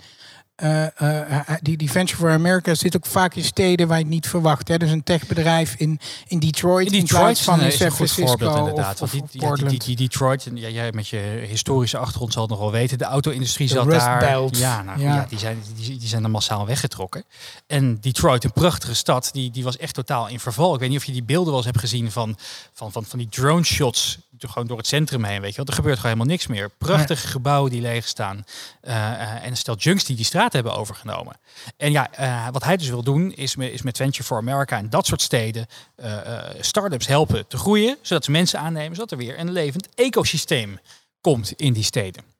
uh, 0.63 0.85
uh, 1.01 1.39
die, 1.61 1.77
die 1.77 1.91
Venture 1.91 2.17
for 2.17 2.31
America 2.31 2.75
zit 2.75 2.95
ook 2.95 3.05
vaak 3.05 3.35
in 3.35 3.43
steden 3.43 3.87
waar 3.87 3.97
je 3.97 4.03
het 4.03 4.13
niet 4.13 4.27
verwacht. 4.27 4.67
Hè. 4.67 4.77
Dus 4.77 4.91
een 4.91 5.03
techbedrijf 5.03 5.75
in, 5.77 5.99
in 6.27 6.39
Detroit, 6.39 6.91
in 6.91 6.99
Detroit 6.99 7.39
van 7.39 7.61
in 7.61 7.71
San 7.71 7.91
Francisco 7.91 8.25
voorbeeld, 8.25 8.57
inderdaad. 8.57 9.01
Of, 9.01 9.13
of, 9.13 9.29
die, 9.29 9.41
die, 9.41 9.67
die, 9.67 9.79
die, 9.79 9.95
Detroit, 9.95 10.49
ja, 10.53 10.69
jij 10.69 10.91
met 10.91 11.07
je 11.07 11.43
historische 11.47 11.97
achtergrond 11.97 12.33
zal 12.33 12.41
het 12.41 12.51
nog 12.51 12.59
wel 12.59 12.71
weten. 12.71 12.97
De 12.97 13.03
auto-industrie 13.03 13.67
zat 13.67 13.89
daar. 13.89 14.21
Ja, 14.51 14.81
nou, 14.81 14.99
ja. 14.99 15.15
ja. 15.15 15.25
die, 15.29 15.39
zijn, 15.39 15.63
die, 15.75 15.97
die 15.97 16.07
zijn 16.07 16.23
er 16.23 16.29
massaal 16.29 16.65
weggetrokken. 16.65 17.23
En 17.67 17.97
Detroit, 18.01 18.43
een 18.43 18.51
prachtige 18.51 18.93
stad, 18.93 19.29
die, 19.33 19.51
die 19.51 19.63
was 19.63 19.77
echt 19.77 19.93
totaal 19.93 20.27
in 20.27 20.39
verval. 20.39 20.73
Ik 20.73 20.79
weet 20.79 20.89
niet 20.89 20.97
of 20.97 21.05
je 21.05 21.11
die 21.11 21.23
beelden 21.23 21.47
wel 21.47 21.57
eens 21.57 21.65
hebt 21.65 21.79
gezien 21.79 22.11
van, 22.11 22.37
van, 22.73 22.91
van, 22.91 23.05
van 23.05 23.19
die 23.19 23.29
drone 23.29 23.63
shots 23.63 24.17
gewoon 24.37 24.67
door 24.67 24.77
het 24.77 24.87
centrum 24.87 25.23
heen, 25.23 25.41
weet 25.41 25.49
je 25.49 25.57
wel. 25.57 25.65
Er 25.65 25.73
gebeurt 25.73 25.95
gewoon 25.95 26.11
helemaal 26.11 26.35
niks 26.35 26.47
meer. 26.47 26.69
Prachtige 26.69 27.27
gebouwen 27.27 27.71
die 27.71 27.81
leeg 27.81 28.07
staan. 28.07 28.45
Uh, 28.83 29.45
en 29.45 29.57
stel 29.57 29.75
junks 29.75 30.03
die 30.03 30.15
die 30.15 30.25
straat 30.25 30.53
hebben 30.53 30.75
overgenomen. 30.75 31.37
En 31.77 31.91
ja, 31.91 32.09
uh, 32.19 32.47
wat 32.51 32.63
hij 32.63 32.77
dus 32.77 32.89
wil 32.89 33.03
doen, 33.03 33.33
is, 33.33 33.55
is 33.55 33.81
met 33.81 33.97
Venture 33.97 34.23
for 34.23 34.37
America 34.37 34.77
en 34.77 34.89
dat 34.89 35.05
soort 35.05 35.21
steden 35.21 35.67
uh, 35.97 36.27
start-ups 36.59 37.07
helpen 37.07 37.47
te 37.47 37.57
groeien, 37.57 37.97
zodat 38.01 38.23
ze 38.23 38.31
mensen 38.31 38.59
aannemen, 38.59 38.95
zodat 38.95 39.11
er 39.11 39.17
weer 39.17 39.39
een 39.39 39.51
levend 39.51 39.89
ecosysteem 39.95 40.79
komt 41.21 41.51
in 41.51 41.73
die 41.73 41.83
steden. 41.83 42.34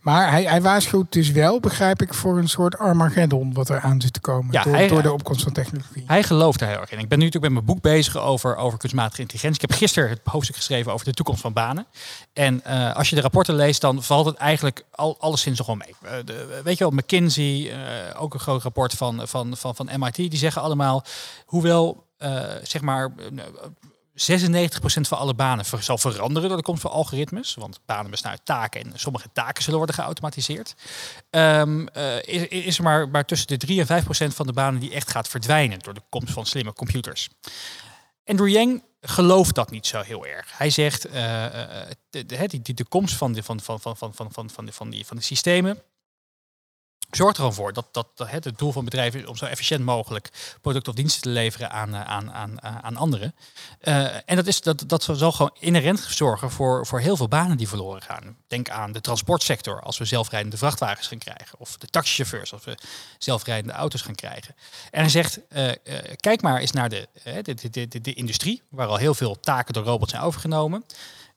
Maar 0.00 0.30
hij, 0.30 0.44
hij 0.44 0.62
waarschuwt 0.62 1.12
dus 1.12 1.30
wel, 1.30 1.60
begrijp 1.60 2.02
ik, 2.02 2.14
voor 2.14 2.38
een 2.38 2.48
soort 2.48 2.78
Armageddon 2.78 3.52
wat 3.52 3.68
er 3.68 3.80
aan 3.80 4.00
zit 4.00 4.12
te 4.12 4.20
komen 4.20 4.52
ja, 4.52 4.62
door, 4.62 4.74
hij, 4.74 4.88
door, 4.88 5.02
de 5.02 5.12
opkomst 5.12 5.42
van 5.42 5.52
technologie. 5.52 6.04
Hij 6.06 6.22
gelooft 6.22 6.58
daar 6.58 6.68
heel 6.68 6.80
erg 6.80 6.92
in. 6.92 6.98
Ik 6.98 7.08
ben 7.08 7.18
nu 7.18 7.24
natuurlijk 7.24 7.52
met 7.52 7.64
mijn 7.64 7.74
boek 7.74 7.92
bezig 7.92 8.16
over, 8.16 8.56
over 8.56 8.78
kunstmatige 8.78 9.20
intelligentie. 9.20 9.62
Ik 9.62 9.70
heb 9.70 9.78
gisteren 9.78 10.08
het 10.08 10.20
hoofdstuk 10.24 10.56
geschreven 10.56 10.92
over 10.92 11.06
de 11.06 11.12
toekomst 11.12 11.40
van 11.40 11.52
banen. 11.52 11.86
En 12.32 12.62
uh, 12.66 12.96
als 12.96 13.08
je 13.08 13.16
de 13.16 13.22
rapporten 13.22 13.54
leest, 13.54 13.80
dan 13.80 14.02
valt 14.02 14.26
het 14.26 14.36
eigenlijk 14.36 14.84
al, 14.90 15.16
alleszins 15.20 15.58
nog 15.58 15.66
wel 15.66 15.76
mee. 15.76 15.94
Uh, 16.04 16.10
de, 16.24 16.60
weet 16.64 16.78
je 16.78 16.84
wel, 16.84 16.92
McKinsey, 16.92 17.44
uh, 17.44 18.22
ook 18.22 18.34
een 18.34 18.40
groot 18.40 18.62
rapport 18.62 18.92
van, 18.92 19.28
van, 19.28 19.56
van, 19.56 19.74
van 19.74 19.88
MIT, 19.98 20.14
die 20.14 20.36
zeggen 20.36 20.62
allemaal, 20.62 21.04
hoewel 21.46 22.10
zeg 22.62 22.80
maar 22.80 23.12
96% 24.12 24.14
van 25.00 25.18
alle 25.18 25.34
banen 25.34 25.64
zal 25.80 25.98
veranderen 25.98 26.48
door 26.48 26.58
de 26.58 26.64
komst 26.64 26.82
van 26.82 26.90
algoritmes. 26.90 27.54
Want 27.54 27.80
banen 27.86 28.10
bestaan 28.10 28.30
uit 28.30 28.44
taken 28.44 28.80
en 28.80 28.98
sommige 28.98 29.28
taken 29.32 29.62
zullen 29.62 29.78
worden 29.78 29.96
geautomatiseerd. 29.96 30.74
Um, 31.30 31.88
uh, 31.96 32.16
is, 32.16 32.46
is, 32.48 32.78
er 32.78 32.84
maar, 32.84 33.08
maar 33.08 33.24
tussen 33.24 33.48
de 33.48 33.56
3 33.56 33.84
en 33.86 34.04
5% 34.04 34.06
van 34.34 34.46
de 34.46 34.52
banen 34.52 34.80
die 34.80 34.92
echt 34.92 35.10
gaat 35.10 35.28
verdwijnen 35.28 35.78
door 35.78 35.94
de 35.94 36.02
komst 36.08 36.32
van 36.32 36.46
slimme 36.46 36.72
computers. 36.72 37.28
Andrew 38.24 38.48
Yang 38.48 38.82
gelooft 39.00 39.54
dat 39.54 39.70
niet 39.70 39.86
zo 39.86 40.00
heel 40.00 40.26
erg. 40.26 40.58
Hij 40.58 40.70
zegt, 40.70 41.06
uh, 41.06 41.12
de, 42.10 42.26
de, 42.26 42.60
de, 42.62 42.74
de, 42.74 42.84
komst 42.84 43.14
van 43.14 43.32
de, 43.32 43.42
van, 43.42 43.60
van, 43.60 43.80
van, 43.80 43.96
van, 43.96 44.14
van, 44.14 44.32
van, 44.32 44.50
van, 44.50 44.72
van, 44.72 44.90
die, 44.90 45.04
systemen 45.18 45.82
Zorg 47.16 47.30
er 47.30 47.36
gewoon 47.36 47.54
voor 47.54 47.72
dat, 47.72 47.86
dat, 47.92 48.06
het, 48.24 48.52
doel 48.56 48.72
van 48.72 48.84
bedrijven 48.84 49.20
is 49.20 49.26
om 49.26 49.36
zo 49.36 49.44
efficiënt 49.44 49.84
mogelijk 49.84 50.28
producten 50.60 50.92
of 50.92 50.98
diensten 50.98 51.22
te 51.22 51.28
leveren 51.28 51.70
aan, 51.70 51.94
eh, 51.94 52.00
aan, 52.00 52.32
aan, 52.32 52.58
eh, 52.58 52.76
aan 52.76 52.96
anderen. 52.96 53.34
Uh, 53.82 54.14
en 54.14 54.36
dat, 54.36 54.46
is, 54.46 54.60
dat, 54.60 54.84
dat 54.86 55.02
zal 55.02 55.32
gewoon 55.32 55.56
inherent 55.58 56.00
zorgen 56.00 56.50
voor, 56.50 56.86
voor 56.86 57.00
heel 57.00 57.16
veel 57.16 57.28
banen 57.28 57.56
die 57.56 57.68
verloren 57.68 58.02
gaan. 58.02 58.36
Denk 58.48 58.68
aan 58.68 58.92
de 58.92 59.00
transportsector 59.00 59.80
als 59.80 59.98
we 59.98 60.04
zelfrijdende 60.04 60.56
vrachtwagens 60.56 61.06
gaan 61.06 61.18
krijgen. 61.18 61.58
Of 61.58 61.76
de 61.76 61.86
taxichauffeurs 61.86 62.52
als 62.52 62.64
we 62.64 62.78
zelfrijdende 63.18 63.72
auto's 63.72 64.02
gaan 64.02 64.14
krijgen. 64.14 64.54
En 64.90 65.00
hij 65.00 65.10
zegt, 65.10 65.40
kijk 66.16 66.42
maar 66.42 66.60
eens 66.60 66.72
naar 66.72 66.88
de, 66.88 67.08
de, 67.42 67.54
de, 67.70 67.88
de, 67.88 68.00
de 68.00 68.14
industrie, 68.14 68.62
waar 68.68 68.86
al 68.86 68.96
heel 68.96 69.14
veel 69.14 69.40
taken 69.40 69.74
door 69.74 69.84
robots 69.84 70.10
zijn 70.10 70.22
overgenomen 70.22 70.84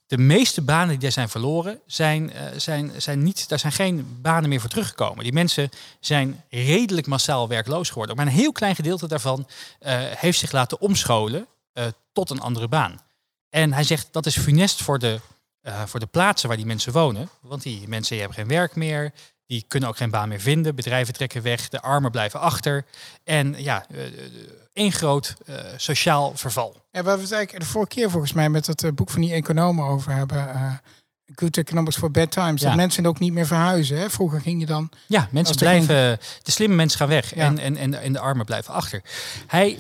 de 0.07 0.17
meeste 0.17 0.61
banen 0.61 0.99
die 0.99 1.09
zijn 1.09 1.29
verloren, 1.29 1.79
zijn, 1.85 2.31
uh, 2.31 2.41
zijn, 2.57 2.91
zijn 2.97 3.23
niet, 3.23 3.49
daar 3.49 3.59
zijn 3.59 3.71
geen 3.71 4.17
banen 4.21 4.49
meer 4.49 4.59
voor 4.59 4.69
teruggekomen. 4.69 5.23
Die 5.23 5.33
mensen 5.33 5.69
zijn 5.99 6.43
redelijk 6.49 7.07
massaal 7.07 7.47
werkloos 7.47 7.89
geworden. 7.89 8.15
Maar 8.15 8.25
een 8.25 8.31
heel 8.31 8.51
klein 8.51 8.75
gedeelte 8.75 9.07
daarvan 9.07 9.39
uh, 9.39 9.47
heeft 9.99 10.39
zich 10.39 10.51
laten 10.51 10.81
omscholen 10.81 11.47
uh, 11.73 11.85
tot 12.13 12.29
een 12.29 12.41
andere 12.41 12.67
baan. 12.67 13.01
En 13.49 13.73
hij 13.73 13.83
zegt 13.83 14.07
dat 14.11 14.25
is 14.25 14.37
funest 14.37 14.81
voor 14.81 14.99
de, 14.99 15.19
voor 15.85 15.99
de 15.99 16.05
plaatsen 16.05 16.47
waar 16.47 16.57
die 16.57 16.65
mensen 16.65 16.91
wonen. 16.91 17.29
Want 17.41 17.63
die 17.63 17.87
mensen 17.87 18.17
hebben 18.17 18.35
geen 18.35 18.47
werk 18.47 18.75
meer. 18.75 19.13
Die 19.45 19.65
kunnen 19.67 19.89
ook 19.89 19.97
geen 19.97 20.09
baan 20.09 20.29
meer 20.29 20.39
vinden. 20.39 20.75
Bedrijven 20.75 21.13
trekken 21.13 21.41
weg. 21.41 21.69
De 21.69 21.81
armen 21.81 22.11
blijven 22.11 22.39
achter. 22.39 22.85
En 23.23 23.63
ja, 23.63 23.85
één 24.75 24.91
groot 24.91 25.33
sociaal 25.77 26.31
verval. 26.35 26.83
Ja, 26.95 27.03
waar 27.03 27.15
we 27.15 27.21
het 27.21 27.31
eigenlijk 27.31 27.65
de 27.65 27.71
vorige 27.71 27.95
keer 27.95 28.09
volgens 28.09 28.33
mij 28.33 28.49
met 28.49 28.67
het 28.67 28.83
uh, 28.83 28.91
boek 28.91 29.09
van 29.09 29.21
die 29.21 29.33
economen 29.33 29.85
over 29.85 30.11
hebben. 30.11 30.37
Uh, 30.37 30.73
Good 31.35 31.57
Economics 31.57 31.97
for 31.97 32.11
Bad 32.11 32.31
Times. 32.31 32.61
Dat 32.61 32.75
mensen 32.75 33.05
ook 33.05 33.19
niet 33.19 33.33
meer 33.33 33.45
verhuizen. 33.45 33.97
Hè? 33.97 34.09
Vroeger 34.09 34.41
ging 34.41 34.59
je 34.59 34.65
dan... 34.65 34.89
Ja, 35.07 35.27
mensen 35.31 35.55
blijven... 35.55 36.19
De 36.41 36.51
slimme 36.51 36.75
mensen 36.75 36.99
gaan 36.99 37.07
weg 37.07 37.33
en, 37.33 37.59
en, 37.59 37.77
en, 37.77 38.01
en 38.01 38.13
de 38.13 38.19
armen 38.19 38.45
blijven 38.45 38.73
achter. 38.73 39.01
Hij, 39.47 39.79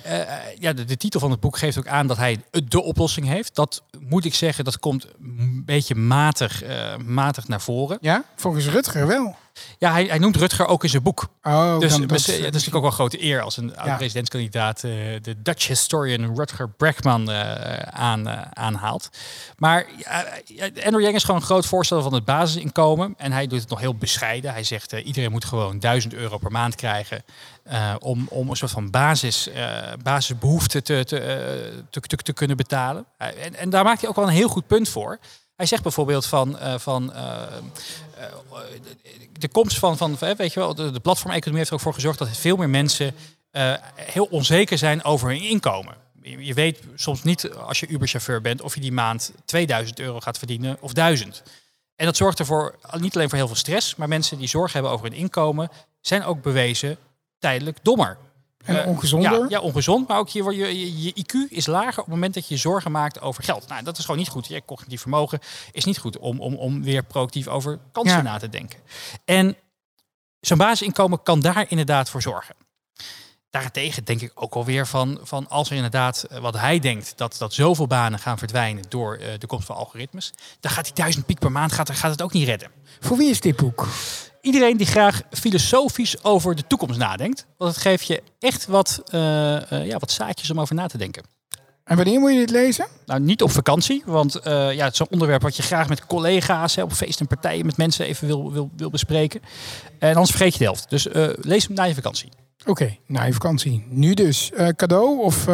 ja, 0.59 0.73
de, 0.73 0.85
de, 0.85 0.97
titel 0.97 1.19
van 1.19 1.31
het 1.31 1.39
boek 1.39 1.57
geeft 1.57 1.77
ook 1.77 1.87
aan 1.87 2.07
dat 2.07 2.17
hij 2.17 2.43
de 2.67 2.81
oplossing 2.81 3.27
heeft. 3.27 3.55
Dat 3.55 3.83
moet 3.99 4.25
ik 4.25 4.33
zeggen, 4.33 4.63
dat 4.63 4.79
komt 4.79 5.07
een 5.19 5.63
beetje 5.65 5.95
matig, 5.95 6.63
matig 7.05 7.47
naar 7.47 7.61
voren. 7.61 7.97
Ja, 8.01 8.23
volgens 8.35 8.67
Rutger 8.67 9.07
wel. 9.07 9.35
Ja, 9.77 9.91
hij, 9.91 10.05
hij, 10.05 10.17
noemt 10.17 10.35
Rutger 10.35 10.67
ook 10.67 10.83
in 10.83 10.89
zijn 10.89 11.03
boek. 11.03 11.27
Oh, 11.43 11.79
dus 11.79 11.97
dat, 11.97 12.11
is 12.11 12.27
natuurlijk 12.27 12.75
ook 12.75 12.81
wel 12.81 12.85
een 12.85 12.91
grote 12.91 13.23
eer 13.23 13.41
als 13.41 13.57
een 13.57 13.73
presidentskandidaat 13.97 14.83
uh, 14.83 14.91
de 15.21 15.41
Dutch 15.41 15.67
historian 15.67 16.35
Rutger 16.35 16.69
Bregman 16.69 17.29
uh, 17.29 17.51
aan, 17.79 18.27
uh, 18.27 18.41
aanhaalt. 18.53 19.09
Maar 19.57 19.85
Andrew 20.83 21.01
Yang 21.01 21.15
is 21.15 21.23
gewoon 21.23 21.39
een 21.39 21.45
groot 21.45 21.65
voorstander 21.65 22.07
van 22.07 22.15
het 22.15 22.25
basisinkomen. 22.25 23.13
En 23.17 23.31
hij 23.31 23.47
doet 23.47 23.59
het 23.59 23.69
nog 23.69 23.79
heel 23.79 23.95
bescheiden. 23.95 24.51
Hij 24.51 24.63
zegt 24.63 24.91
iedereen 24.91 25.31
moet 25.31 25.45
gewoon 25.45 25.79
1000 25.79 26.13
euro 26.13 26.37
per 26.37 26.51
maand 26.51 26.75
krijgen. 26.75 27.23
om, 27.99 28.27
om 28.29 28.49
een 28.49 28.55
soort 28.55 28.71
van 28.71 28.89
basis, 28.89 29.49
basisbehoeften 30.03 30.83
te, 30.83 31.03
te, 31.05 31.83
te, 31.89 32.15
te, 32.15 32.33
kunnen 32.33 32.57
betalen. 32.57 33.05
en, 33.17 33.55
en 33.55 33.69
daar 33.69 33.83
maakt 33.83 33.99
hij 33.99 34.09
ook 34.09 34.15
wel 34.15 34.27
een 34.27 34.31
heel 34.31 34.49
goed 34.49 34.67
punt 34.67 34.89
voor. 34.89 35.19
Hij 35.55 35.65
zegt 35.65 35.83
bijvoorbeeld 35.83 36.25
van, 36.25 36.57
uh, 36.61 36.73
van 36.77 37.11
uh, 37.15 37.41
de 39.31 39.47
komst 39.47 39.79
van, 39.79 39.97
van 39.97 40.17
weet 40.37 40.53
je 40.53 40.59
wel, 40.59 40.75
de, 40.75 40.99
platformeconomie 40.99 41.57
heeft 41.57 41.69
er 41.69 41.75
ook 41.75 41.81
voor 41.81 41.93
gezorgd 41.93 42.19
dat 42.19 42.37
veel 42.37 42.55
meer 42.55 42.69
mensen 42.69 43.15
heel 43.95 44.25
onzeker 44.25 44.77
zijn 44.77 45.03
over 45.03 45.27
hun 45.27 45.41
inkomen. 45.41 45.95
Je, 46.21 46.45
je 46.45 46.53
weet 46.53 46.79
soms 46.95 47.23
niet 47.23 47.51
als 47.51 47.79
je 47.79 47.87
Uber-chauffeur 47.87 48.41
bent 48.41 48.61
of 48.61 48.75
je 48.75 48.81
die 48.81 48.91
maand 48.91 49.31
2000 49.45 49.99
euro 49.99 50.19
gaat 50.19 50.37
verdienen 50.37 50.77
of 50.79 50.93
1000. 50.93 51.43
En 51.95 52.05
dat 52.05 52.15
zorgt 52.15 52.39
ervoor 52.39 52.75
niet 52.97 53.15
alleen 53.15 53.29
voor 53.29 53.37
heel 53.37 53.47
veel 53.47 53.55
stress, 53.55 53.95
maar 53.95 54.07
mensen 54.07 54.37
die 54.37 54.47
zorg 54.47 54.73
hebben 54.73 54.91
over 54.91 55.05
hun 55.05 55.17
inkomen 55.17 55.69
zijn 56.01 56.23
ook 56.23 56.41
bewezen 56.41 56.97
tijdelijk 57.39 57.77
dommer. 57.81 58.17
En 58.65 58.75
uh, 58.75 58.87
ongezonder? 58.87 59.39
Ja, 59.39 59.45
ja, 59.49 59.59
ongezond. 59.59 60.07
Maar 60.07 60.17
ook 60.17 60.29
je, 60.29 60.43
je, 60.43 61.03
je, 61.03 61.23
IQ 61.23 61.51
is 61.51 61.65
lager 61.65 61.99
op 61.99 62.05
het 62.05 62.13
moment 62.13 62.33
dat 62.33 62.47
je 62.47 62.57
zorgen 62.57 62.91
maakt 62.91 63.21
over 63.21 63.43
geld. 63.43 63.67
Nou, 63.67 63.83
dat 63.83 63.97
is 63.97 64.05
gewoon 64.05 64.19
niet 64.19 64.29
goed. 64.29 64.47
Je 64.47 64.65
cognitief 64.65 65.01
vermogen 65.01 65.39
is 65.71 65.85
niet 65.85 65.97
goed 65.97 66.17
om, 66.17 66.39
om, 66.39 66.55
om 66.55 66.83
weer 66.83 67.03
proactief 67.03 67.47
over 67.47 67.79
kansen 67.91 68.23
na 68.23 68.37
te 68.37 68.49
denken. 68.49 68.79
En 69.25 69.55
zo'n 70.39 70.57
basisinkomen 70.57 71.23
kan 71.23 71.39
daar 71.39 71.65
inderdaad 71.67 72.09
voor 72.09 72.21
zorgen. 72.21 72.55
Daarentegen 73.49 74.03
denk 74.03 74.21
ik 74.21 74.31
ook 74.35 74.53
alweer 74.53 74.87
van, 74.87 75.19
van 75.23 75.49
als 75.49 75.69
er 75.69 75.75
inderdaad 75.75 76.23
eh, 76.23 76.39
wat 76.39 76.53
hij 76.53 76.79
denkt 76.79 77.17
dat, 77.17 77.35
dat 77.37 77.53
zoveel 77.53 77.87
banen 77.87 78.19
gaan 78.19 78.37
verdwijnen 78.37 78.83
door 78.89 79.17
uh, 79.17 79.27
de 79.37 79.47
komst 79.47 79.65
van 79.65 79.75
algoritmes, 79.75 80.33
dan 80.59 80.71
gaat 80.71 80.85
die 80.85 80.93
duizend 80.93 81.25
piek 81.25 81.39
per 81.39 81.51
maand 81.51 81.71
gaat, 81.71 81.89
gaat 81.89 82.11
het 82.11 82.21
ook 82.21 82.33
niet 82.33 82.47
redden. 82.47 82.71
Voor 82.99 83.17
wie 83.17 83.29
is 83.29 83.39
dit 83.39 83.55
boek? 83.55 83.87
Iedereen 84.45 84.77
die 84.77 84.87
graag 84.87 85.21
filosofisch 85.31 86.23
over 86.23 86.55
de 86.55 86.67
toekomst 86.67 86.99
nadenkt. 86.99 87.45
Want 87.57 87.71
het 87.71 87.81
geeft 87.81 88.07
je 88.07 88.23
echt 88.39 88.65
wat, 88.65 89.01
uh, 89.11 89.21
uh, 89.21 89.85
ja, 89.85 89.97
wat 89.97 90.11
zaadjes 90.11 90.51
om 90.51 90.59
over 90.59 90.75
na 90.75 90.87
te 90.87 90.97
denken. 90.97 91.23
En 91.83 91.95
wanneer 91.95 92.19
moet 92.19 92.31
je 92.31 92.37
dit 92.37 92.49
lezen? 92.49 92.87
Nou, 93.05 93.19
niet 93.19 93.41
op 93.41 93.51
vakantie, 93.51 94.03
want 94.05 94.37
uh, 94.37 94.73
ja, 94.73 94.83
het 94.83 94.93
is 94.93 94.99
een 94.99 95.11
onderwerp 95.11 95.41
wat 95.41 95.55
je 95.55 95.63
graag 95.63 95.89
met 95.89 96.05
collega's 96.05 96.75
hè, 96.75 96.83
op 96.83 96.93
feest 96.93 97.19
en 97.19 97.27
partijen 97.27 97.65
met 97.65 97.77
mensen 97.77 98.05
even 98.05 98.27
wil, 98.27 98.51
wil, 98.51 98.69
wil 98.75 98.89
bespreken. 98.89 99.41
En 99.99 100.13
anders 100.13 100.29
vergeet 100.29 100.51
je 100.51 100.57
de 100.57 100.63
helft. 100.63 100.89
Dus 100.89 101.07
lees 101.41 101.65
hem 101.65 101.75
na 101.75 101.83
je 101.83 101.93
vakantie. 101.93 102.29
Oké, 102.59 102.69
okay, 102.69 102.99
na 103.07 103.23
je 103.23 103.33
vakantie. 103.33 103.85
Nu 103.89 104.13
dus. 104.13 104.51
cadeau 104.75 105.21
of 105.21 105.45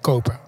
kopen? 0.00 0.43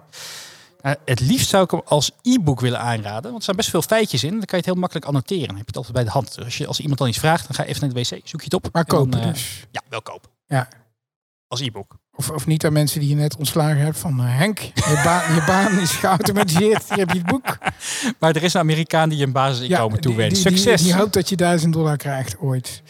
Uh, 0.87 0.93
het 1.05 1.19
liefst 1.19 1.49
zou 1.49 1.63
ik 1.63 1.71
hem 1.71 1.81
als 1.85 2.11
e-book 2.21 2.59
willen 2.59 2.79
aanraden. 2.79 3.23
Want 3.23 3.35
er 3.35 3.41
staan 3.41 3.55
best 3.55 3.69
veel 3.69 3.81
feitjes 3.81 4.23
in. 4.23 4.29
Dan 4.29 4.39
kan 4.39 4.47
je 4.49 4.55
het 4.55 4.65
heel 4.65 4.75
makkelijk 4.75 5.05
annoteren. 5.05 5.47
Dan 5.47 5.55
heb 5.55 5.65
je 5.65 5.67
het 5.67 5.77
altijd 5.77 5.93
bij 5.93 6.03
de 6.03 6.09
hand. 6.09 6.35
Dus 6.35 6.43
als, 6.43 6.57
je, 6.57 6.67
als 6.67 6.79
iemand 6.79 6.99
dan 6.99 7.07
iets 7.07 7.19
vraagt, 7.19 7.47
dan 7.47 7.55
ga 7.55 7.63
je 7.63 7.69
even 7.69 7.81
naar 7.81 7.93
de 7.93 7.99
wc, 7.99 8.27
zoek 8.27 8.39
je 8.39 8.45
het 8.45 8.53
op. 8.53 8.69
Maar 8.71 8.85
kopen 8.85 9.11
dan, 9.11 9.21
uh, 9.21 9.27
dus? 9.27 9.65
Ja, 9.71 9.81
wel 9.89 10.01
kopen. 10.01 10.29
Ja. 10.45 10.67
Als 11.47 11.61
e-book. 11.61 11.97
Of, 12.15 12.29
of 12.29 12.45
niet 12.45 12.65
aan 12.65 12.73
mensen 12.73 12.99
die 12.99 13.09
je 13.09 13.15
net 13.15 13.37
ontslagen 13.37 13.81
hebt 13.81 13.97
van 13.99 14.19
uh, 14.19 14.37
Henk, 14.37 14.59
je, 14.59 15.01
baan, 15.03 15.33
je 15.35 15.43
baan 15.45 15.79
is 15.79 15.91
geautomatiseerd, 15.91 16.89
hier 16.89 16.97
heb 16.97 17.11
je 17.11 17.21
boek. 17.21 17.57
Maar 18.19 18.35
er 18.35 18.43
is 18.43 18.53
een 18.53 18.59
Amerikaan 18.59 19.09
die 19.09 19.17
je 19.17 19.23
een 19.23 19.31
basisinkomen 19.31 19.95
ja, 19.95 20.01
toewenst. 20.01 20.41
Succes! 20.41 20.63
Die, 20.63 20.75
die, 20.75 20.85
die 20.85 20.95
hoopt 20.95 21.13
dat 21.13 21.29
je 21.29 21.35
duizend 21.35 21.73
dollar 21.73 21.97
krijgt 21.97 22.39
ooit. 22.39 22.81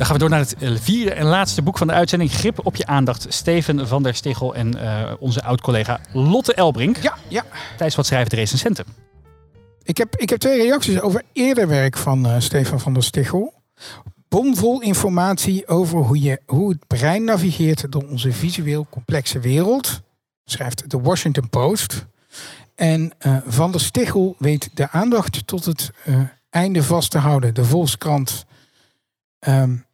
Dan 0.00 0.08
gaan 0.08 0.18
we 0.18 0.24
door 0.24 0.38
naar 0.38 0.46
het 0.46 0.56
eh, 0.56 0.70
vierde 0.80 1.12
en 1.12 1.26
laatste 1.26 1.62
boek 1.62 1.78
van 1.78 1.86
de 1.86 1.92
uitzending. 1.92 2.32
Grip 2.32 2.66
op 2.66 2.76
je 2.76 2.86
aandacht. 2.86 3.26
Steven 3.28 3.88
van 3.88 4.02
der 4.02 4.14
Stichel 4.14 4.54
en 4.54 4.76
uh, 4.76 5.12
onze 5.18 5.42
oud-collega 5.42 6.00
Lotte 6.12 6.54
Elbrink. 6.54 6.96
Ja, 6.96 7.16
ja. 7.28 7.44
Thijs, 7.76 7.94
wat 7.94 8.06
schrijven 8.06 8.30
de 8.30 8.36
recensenten? 8.36 8.84
Ik 9.82 9.96
heb, 9.96 10.16
ik 10.16 10.30
heb 10.30 10.38
twee 10.38 10.62
reacties 10.62 11.00
over 11.00 11.22
eerder 11.32 11.68
werk 11.68 11.96
van 11.96 12.26
uh, 12.26 12.34
Stefan 12.38 12.80
van 12.80 12.92
der 12.92 13.02
Stichel. 13.02 13.54
Bomvol 14.28 14.80
informatie 14.80 15.68
over 15.68 15.98
hoe, 15.98 16.20
je, 16.20 16.40
hoe 16.46 16.70
het 16.70 16.86
brein 16.86 17.24
navigeert 17.24 17.92
door 17.92 18.08
onze 18.08 18.32
visueel 18.32 18.86
complexe 18.90 19.38
wereld, 19.38 20.00
schrijft 20.44 20.90
de 20.90 21.00
Washington 21.00 21.48
Post. 21.48 22.06
En 22.74 23.12
uh, 23.26 23.36
Van 23.46 23.70
der 23.70 23.80
Stichel 23.80 24.34
weet 24.38 24.70
de 24.74 24.90
aandacht 24.90 25.46
tot 25.46 25.64
het 25.64 25.90
uh, 26.04 26.20
einde 26.50 26.82
vast 26.82 27.10
te 27.10 27.18
houden. 27.18 27.54
De 27.54 27.64
Volkskrant. 27.64 28.44
Um, 29.48 29.88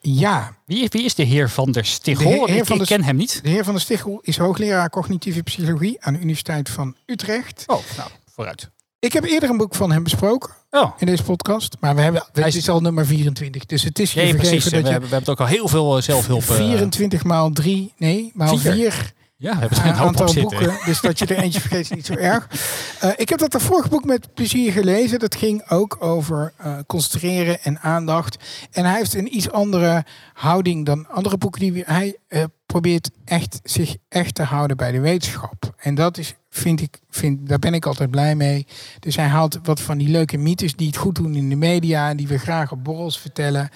ja. 0.00 0.56
Wie, 0.66 0.88
wie, 0.88 1.04
is 1.04 1.14
de 1.14 1.22
heer 1.22 1.50
Van 1.50 1.72
der 1.72 1.84
Stichel? 1.84 2.30
Heer, 2.30 2.48
heer 2.48 2.80
ik, 2.80 2.86
ken 2.86 3.04
hem 3.04 3.16
niet. 3.16 3.40
De 3.42 3.48
heer 3.48 3.64
Van 3.64 3.72
der 3.72 3.82
Stichel 3.82 4.18
is 4.22 4.36
hoogleraar 4.36 4.90
cognitieve 4.90 5.42
psychologie 5.42 5.96
aan 6.00 6.12
de 6.12 6.18
Universiteit 6.18 6.70
van 6.70 6.96
Utrecht. 7.06 7.64
Oh, 7.66 7.78
nou, 7.96 8.10
vooruit. 8.34 8.70
Ik 9.00 9.12
heb 9.12 9.24
eerder 9.24 9.50
een 9.50 9.56
boek 9.56 9.74
van 9.74 9.92
hem 9.92 10.02
besproken 10.02 10.50
oh. 10.70 10.92
in 10.98 11.06
deze 11.06 11.22
podcast. 11.22 11.76
Maar 11.80 11.94
we 11.94 12.00
hebben, 12.00 12.24
het 12.32 12.54
is 12.54 12.68
al 12.68 12.80
nummer 12.80 13.06
24. 13.06 13.66
Dus 13.66 13.82
het 13.82 13.98
is 13.98 14.12
je 14.12 14.20
nee, 14.20 14.34
precies. 14.34 14.64
Dat 14.64 14.72
we, 14.72 14.78
je 14.78 14.84
hebben, 14.84 15.08
we 15.08 15.14
hebben 15.14 15.32
ook 15.32 15.40
al 15.40 15.46
heel 15.46 15.68
veel 15.68 15.96
eh, 15.96 16.02
zelfhulp. 16.02 16.42
24 16.42 17.24
maal 17.24 17.50
3, 17.50 17.92
nee, 17.96 18.30
maal 18.34 18.56
4 18.56 19.12
ja, 19.40 19.52
we 19.52 19.58
hebben 19.58 19.78
er 19.78 19.86
een 19.86 19.94
aantal 19.94 20.34
boeken. 20.34 20.78
Dus 20.84 21.00
dat 21.00 21.18
je 21.18 21.26
er 21.26 21.42
eentje 21.42 21.60
vergeet 21.60 21.80
is 21.80 21.90
niet 21.90 22.06
zo 22.06 22.14
erg. 22.14 22.48
Uh, 23.04 23.10
ik 23.24 23.28
heb 23.28 23.38
dat 23.38 23.52
de 23.52 23.60
vorige 23.60 23.88
boek 23.88 24.04
met 24.04 24.34
plezier 24.34 24.72
gelezen. 24.72 25.18
Dat 25.18 25.34
ging 25.34 25.68
ook 25.68 25.96
over 26.00 26.52
uh, 26.60 26.78
concentreren 26.86 27.62
en 27.62 27.78
aandacht. 27.80 28.36
En 28.70 28.84
hij 28.84 28.96
heeft 28.96 29.14
een 29.14 29.36
iets 29.36 29.50
andere 29.50 30.04
houding 30.32 30.86
dan 30.86 31.08
andere 31.08 31.38
boeken 31.38 31.60
die 31.60 31.82
hij 31.86 32.16
uh, 32.28 32.44
probeert 32.66 33.10
echt 33.24 33.60
zich 33.62 33.96
echt 34.08 34.34
te 34.34 34.42
houden 34.42 34.76
bij 34.76 34.92
de 34.92 35.00
wetenschap. 35.00 35.74
En 35.76 35.94
dat 35.94 36.18
is, 36.18 36.34
vind 36.50 36.80
ik, 36.80 37.00
vind, 37.10 37.48
daar 37.48 37.58
ben 37.58 37.74
ik 37.74 37.86
altijd 37.86 38.10
blij 38.10 38.34
mee. 38.34 38.66
Dus 39.00 39.16
hij 39.16 39.26
haalt 39.26 39.58
wat 39.62 39.80
van 39.80 39.98
die 39.98 40.08
leuke 40.08 40.36
mythes 40.36 40.76
die 40.76 40.86
het 40.86 40.96
goed 40.96 41.14
doen 41.14 41.34
in 41.34 41.48
de 41.48 41.56
media 41.56 42.08
en 42.08 42.16
die 42.16 42.28
we 42.28 42.38
graag 42.38 42.72
op 42.72 42.84
borrels 42.84 43.18
vertellen. 43.18 43.68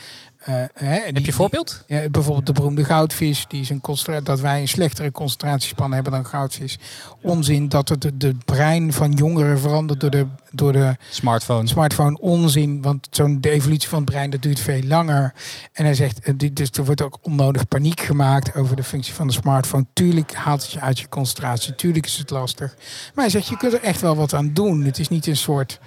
Hè, 0.42 0.66
Heb 0.74 1.18
je 1.18 1.26
een 1.26 1.32
voorbeeld? 1.32 1.84
Die, 1.86 2.10
bijvoorbeeld 2.10 2.46
de 2.46 2.52
beroemde 2.52 2.84
goudvis. 2.84 3.44
Die 3.48 3.60
is 3.60 3.70
een 3.70 3.80
dat 4.22 4.40
wij 4.40 4.60
een 4.60 4.68
slechtere 4.68 5.12
concentratiespan 5.12 5.92
hebben 5.92 6.12
dan 6.12 6.26
goudvis. 6.26 6.78
Onzin 7.20 7.68
dat 7.68 7.88
het 7.88 8.10
de, 8.14 8.34
brein 8.44 8.92
van 8.92 9.12
jongeren 9.12 9.60
verandert 9.60 10.00
door 10.00 10.10
de, 10.10 10.26
door 10.50 10.72
de 10.72 10.96
smartphone. 11.10 11.68
smartphone. 11.68 12.18
Onzin, 12.20 12.82
want 12.82 13.08
zo'n 13.10 13.40
de 13.40 13.50
evolutie 13.50 13.88
van 13.88 14.00
het 14.00 14.10
brein 14.10 14.30
dat 14.30 14.42
duurt 14.42 14.60
veel 14.60 14.82
langer. 14.82 15.34
En 15.72 15.84
hij 15.84 15.94
zegt, 15.94 16.38
dus 16.56 16.70
er 16.70 16.84
wordt 16.84 17.02
ook 17.02 17.18
onnodig 17.22 17.68
paniek 17.68 18.00
gemaakt 18.00 18.54
over 18.54 18.76
de 18.76 18.84
functie 18.84 19.14
van 19.14 19.26
de 19.26 19.32
smartphone. 19.32 19.86
Tuurlijk 19.92 20.34
haalt 20.34 20.62
het 20.62 20.72
je 20.72 20.80
uit 20.80 20.98
je 20.98 21.08
concentratie. 21.08 21.74
Tuurlijk 21.74 22.06
is 22.06 22.18
het 22.18 22.30
lastig. 22.30 22.74
Maar 23.14 23.24
hij 23.24 23.32
zegt, 23.32 23.48
je 23.48 23.56
kunt 23.56 23.72
er 23.72 23.82
echt 23.82 24.00
wel 24.00 24.16
wat 24.16 24.34
aan 24.34 24.52
doen. 24.52 24.84
Het 24.84 24.98
is 24.98 25.08
niet 25.08 25.26
een 25.26 25.36
soort 25.36 25.80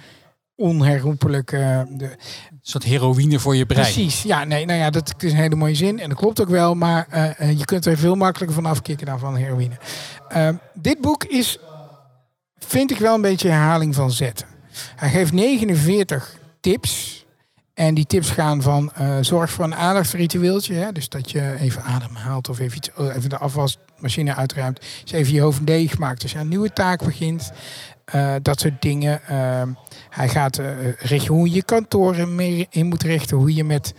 onherroepelijk. 0.56 1.52
Uh, 1.52 1.80
de... 1.88 2.04
Een 2.04 2.58
soort 2.62 2.84
heroïne 2.84 3.38
voor 3.38 3.56
je 3.56 3.66
brein. 3.66 3.82
Precies, 3.82 4.22
ja, 4.22 4.44
nee, 4.44 4.64
nou 4.64 4.78
ja, 4.78 4.90
dat 4.90 5.14
is 5.18 5.32
een 5.32 5.38
hele 5.38 5.54
mooie 5.54 5.74
zin 5.74 5.98
en 5.98 6.08
dat 6.08 6.18
klopt 6.18 6.40
ook 6.40 6.48
wel, 6.48 6.74
maar 6.74 7.06
uh, 7.40 7.58
je 7.58 7.64
kunt 7.64 7.86
er 7.86 7.98
veel 7.98 8.14
makkelijker 8.14 8.56
van 8.56 8.66
afkicken 8.66 9.06
dan 9.06 9.18
van 9.18 9.36
heroïne. 9.36 9.74
Uh, 10.36 10.48
dit 10.74 11.00
boek 11.00 11.24
is, 11.24 11.58
vind 12.58 12.90
ik 12.90 12.98
wel 12.98 13.14
een 13.14 13.20
beetje 13.20 13.48
herhaling 13.48 13.94
van 13.94 14.10
zetten. 14.10 14.46
Hij 14.96 15.10
geeft 15.10 15.32
49 15.32 16.38
tips. 16.60 17.15
En 17.76 17.94
die 17.94 18.06
tips 18.06 18.30
gaan 18.30 18.62
van 18.62 18.92
zorg 19.20 19.50
voor 19.50 19.64
een 19.64 19.74
aandachtsritueeltje. 19.74 20.74
Hè? 20.74 20.92
Dus 20.92 21.08
dat 21.08 21.30
je 21.30 21.56
even 21.58 21.82
ademhaalt 21.82 22.48
of 22.48 22.58
even, 22.58 22.76
iets, 22.76 22.90
even 22.96 23.30
de 23.30 23.38
afwasmachine 23.38 24.34
uitruimt. 24.34 24.80
Dus 25.02 25.12
even 25.12 25.32
je 25.32 25.40
hoofd 25.40 25.60
leeg 25.64 25.98
maakt. 25.98 26.20
Dus 26.20 26.32
je 26.32 26.38
een 26.38 26.48
nieuwe 26.48 26.72
taak 26.72 27.04
begint. 27.04 27.52
Uh, 28.14 28.34
dat 28.42 28.60
soort 28.60 28.82
dingen. 28.82 29.20
Uh, 29.30 29.62
hij 30.10 30.28
gaat 30.28 30.60
richten 30.98 31.34
hoe 31.34 31.50
je 31.50 31.62
kantoren 31.62 32.34
meer 32.34 32.66
in 32.70 32.86
moet 32.86 33.02
richten. 33.02 33.36
Hoe 33.36 33.54
je, 33.54 33.64
met, 33.64 33.94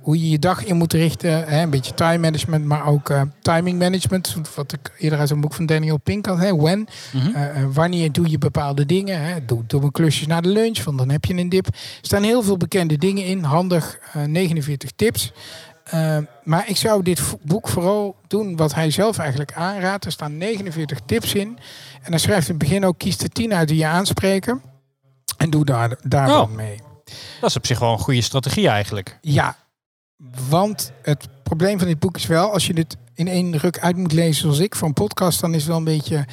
hoe 0.00 0.18
je 0.22 0.30
je 0.30 0.38
dag 0.38 0.64
in 0.64 0.76
moet 0.76 0.92
richten. 0.92 1.30
Hè? 1.30 1.62
Een 1.62 1.70
beetje 1.70 1.94
time 1.94 2.18
management, 2.18 2.64
maar 2.64 2.86
ook 2.86 3.12
timing 3.42 3.78
management. 3.78 4.36
Wat 4.54 4.72
ik 4.72 4.92
eerder 4.98 5.18
uit 5.18 5.30
een 5.30 5.40
boek 5.40 5.54
van 5.54 5.66
Daniel 5.66 5.98
Pink 5.98 6.26
had. 6.26 6.38
Hè? 6.38 6.56
When. 6.56 6.88
Mm 7.12 7.20
-hmm. 7.20 7.72
wanneer 7.72 8.12
doe 8.12 8.30
je 8.30 8.38
bepaalde 8.38 8.86
dingen. 8.86 9.22
Hè? 9.22 9.44
Doe, 9.44 9.62
doe 9.66 9.82
een 9.82 9.92
klusjes 9.92 10.26
na 10.26 10.40
de 10.40 10.48
lunch, 10.48 10.84
want 10.84 10.98
dan 10.98 11.10
heb 11.10 11.24
je 11.24 11.34
een 11.34 11.48
dip. 11.48 11.66
Er 11.66 11.72
staan 12.00 12.22
heel 12.22 12.42
veel 12.42 12.56
bekende 12.56 12.98
dingen 12.98 13.24
in. 13.24 13.42
Handig 13.42 13.98
49 14.26 14.90
tips. 14.96 15.32
Maar 16.44 16.68
ik 16.68 16.76
zou 16.76 17.02
dit 17.02 17.20
boek 17.42 17.68
vooral 17.68 18.16
doen 18.26 18.56
wat 18.56 18.74
hij 18.74 18.90
zelf 18.90 19.18
eigenlijk 19.18 19.52
aanraadt. 19.52 20.04
Er 20.04 20.12
staan 20.12 20.36
49 20.36 21.00
tips 21.06 21.34
in. 21.34 21.58
En 22.02 22.10
dan 22.10 22.20
schrijft 22.20 22.48
in 22.48 22.54
het 22.54 22.62
begin 22.62 22.84
ook: 22.84 22.98
kies 22.98 23.16
de 23.16 23.28
10 23.28 23.54
uit 23.54 23.68
die 23.68 23.76
je 23.76 23.86
aanspreken. 23.86 24.62
En 25.36 25.50
doe 25.50 25.64
daar, 25.64 25.98
daar 26.02 26.40
oh. 26.40 26.50
mee. 26.50 26.87
Dat 27.40 27.50
is 27.50 27.56
op 27.56 27.66
zich 27.66 27.78
wel 27.78 27.92
een 27.92 27.98
goede 27.98 28.20
strategie 28.20 28.68
eigenlijk. 28.68 29.18
Ja, 29.20 29.56
want 30.48 30.92
het 31.02 31.28
probleem 31.42 31.78
van 31.78 31.88
dit 31.88 31.98
boek 31.98 32.16
is 32.16 32.26
wel: 32.26 32.52
als 32.52 32.66
je 32.66 32.74
dit 32.74 32.96
in 33.14 33.28
één 33.28 33.56
ruk 33.56 33.78
uit 33.78 33.96
moet 33.96 34.12
lezen 34.12 34.42
zoals 34.42 34.58
ik 34.58 34.74
van 34.74 34.92
podcast, 34.92 35.40
dan 35.40 35.54
is 35.54 35.60
het 35.60 35.68
wel 35.68 35.76
een 35.76 35.84
beetje 35.84 36.26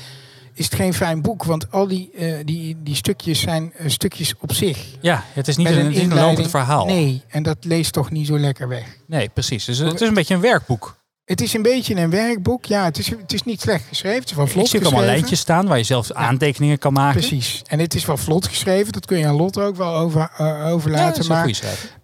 is 0.55 0.65
het 0.65 0.75
geen 0.75 0.93
fijn 0.93 1.21
boek. 1.21 1.43
Want 1.43 1.71
al 1.71 1.87
die, 1.87 2.09
uh, 2.13 2.37
die, 2.45 2.77
die 2.83 2.95
stukjes 2.95 3.39
zijn 3.39 3.73
uh, 3.79 3.89
stukjes 3.89 4.33
op 4.39 4.53
zich. 4.53 4.85
Ja, 5.01 5.23
het 5.33 5.47
is 5.47 5.57
niet 5.57 5.67
een, 5.67 5.85
een, 5.85 6.11
een 6.11 6.13
lopend 6.13 6.49
verhaal. 6.49 6.85
Nee, 6.85 7.23
en 7.27 7.43
dat 7.43 7.57
leest 7.61 7.93
toch 7.93 8.11
niet 8.11 8.27
zo 8.27 8.39
lekker 8.39 8.67
weg. 8.67 8.97
Nee, 9.07 9.29
precies. 9.29 9.65
Dus 9.65 9.77
het 9.77 10.01
is 10.01 10.07
een 10.07 10.13
beetje 10.13 10.33
een 10.33 10.41
werkboek. 10.41 10.95
Het 11.25 11.41
is 11.41 11.53
een 11.53 11.61
beetje 11.61 11.95
een 11.95 12.09
werkboek. 12.09 12.65
Ja, 12.65 12.83
het 12.83 12.97
is, 12.97 13.09
het 13.09 13.33
is 13.33 13.43
niet 13.43 13.61
slecht 13.61 13.87
geschreven. 13.87 14.19
Het 14.19 14.29
is 14.29 14.35
wel 14.35 14.47
vlot 14.47 14.67
zie 14.67 14.79
geschreven. 14.79 14.97
allemaal 14.97 15.15
lijntjes 15.15 15.39
staan 15.39 15.67
waar 15.67 15.77
je 15.77 15.83
zelf 15.83 16.07
ja. 16.07 16.13
aantekeningen 16.13 16.77
kan 16.77 16.93
maken. 16.93 17.19
Precies. 17.19 17.61
En 17.67 17.79
het 17.79 17.93
is 17.95 18.05
wel 18.05 18.17
vlot 18.17 18.47
geschreven. 18.47 18.93
Dat 18.93 19.05
kun 19.05 19.17
je 19.17 19.27
aan 19.27 19.35
Lotte 19.35 19.61
ook 19.61 19.75
wel 19.75 19.95
over, 19.95 20.31
uh, 20.39 20.67
overlaten. 20.67 21.23
Ja, 21.23 21.29
maar 21.29 21.49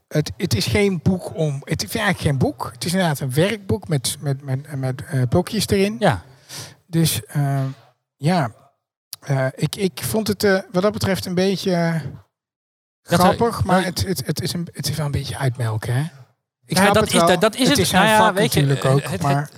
het, 0.07 0.31
het 0.37 0.55
is 0.55 0.65
geen 0.65 0.99
boek 1.03 1.35
om... 1.35 1.61
Het 1.63 1.83
is 1.83 1.89
eigenlijk 1.89 2.19
geen 2.19 2.37
boek. 2.37 2.69
Het 2.73 2.85
is 2.85 2.91
inderdaad 2.91 3.19
een 3.19 3.33
werkboek 3.33 3.87
met, 3.87 4.17
met, 4.19 4.43
met, 4.43 4.75
met 4.75 5.01
uh, 5.13 5.21
blokjes 5.29 5.67
erin. 5.67 5.95
Ja. 5.99 6.23
Dus 6.87 7.21
uh, 7.35 7.63
ja, 8.17 8.51
ik, 9.55 9.75
ik 9.75 10.01
vond 10.03 10.27
het 10.27 10.63
wat 10.71 10.83
dat 10.83 10.91
betreft 10.91 11.25
een 11.25 11.35
beetje 11.35 12.01
grappig, 13.01 13.59
er, 13.59 13.65
maar 13.65 13.83
het, 13.83 14.05
het, 14.07 14.25
het, 14.25 14.41
is 14.41 14.53
een, 14.53 14.67
het 14.71 14.89
is 14.89 14.95
wel 14.95 15.05
een 15.05 15.11
beetje 15.11 15.37
uitmelken. 15.37 15.93
Hè? 15.93 16.03
Ik 16.71 16.77
ja, 16.77 16.91
dat, 16.91 17.13
is, 17.13 17.19
dat, 17.19 17.41
dat 17.41 17.55
is 17.55 17.59
het. 17.59 17.69
het 17.69 17.77
is 17.77 17.91
nou 17.91 18.05
ja, 18.05 18.33
weet 18.33 18.53
je, 18.53 18.81
ook. 18.83 19.03
Het, 19.03 19.21
maar... 19.21 19.49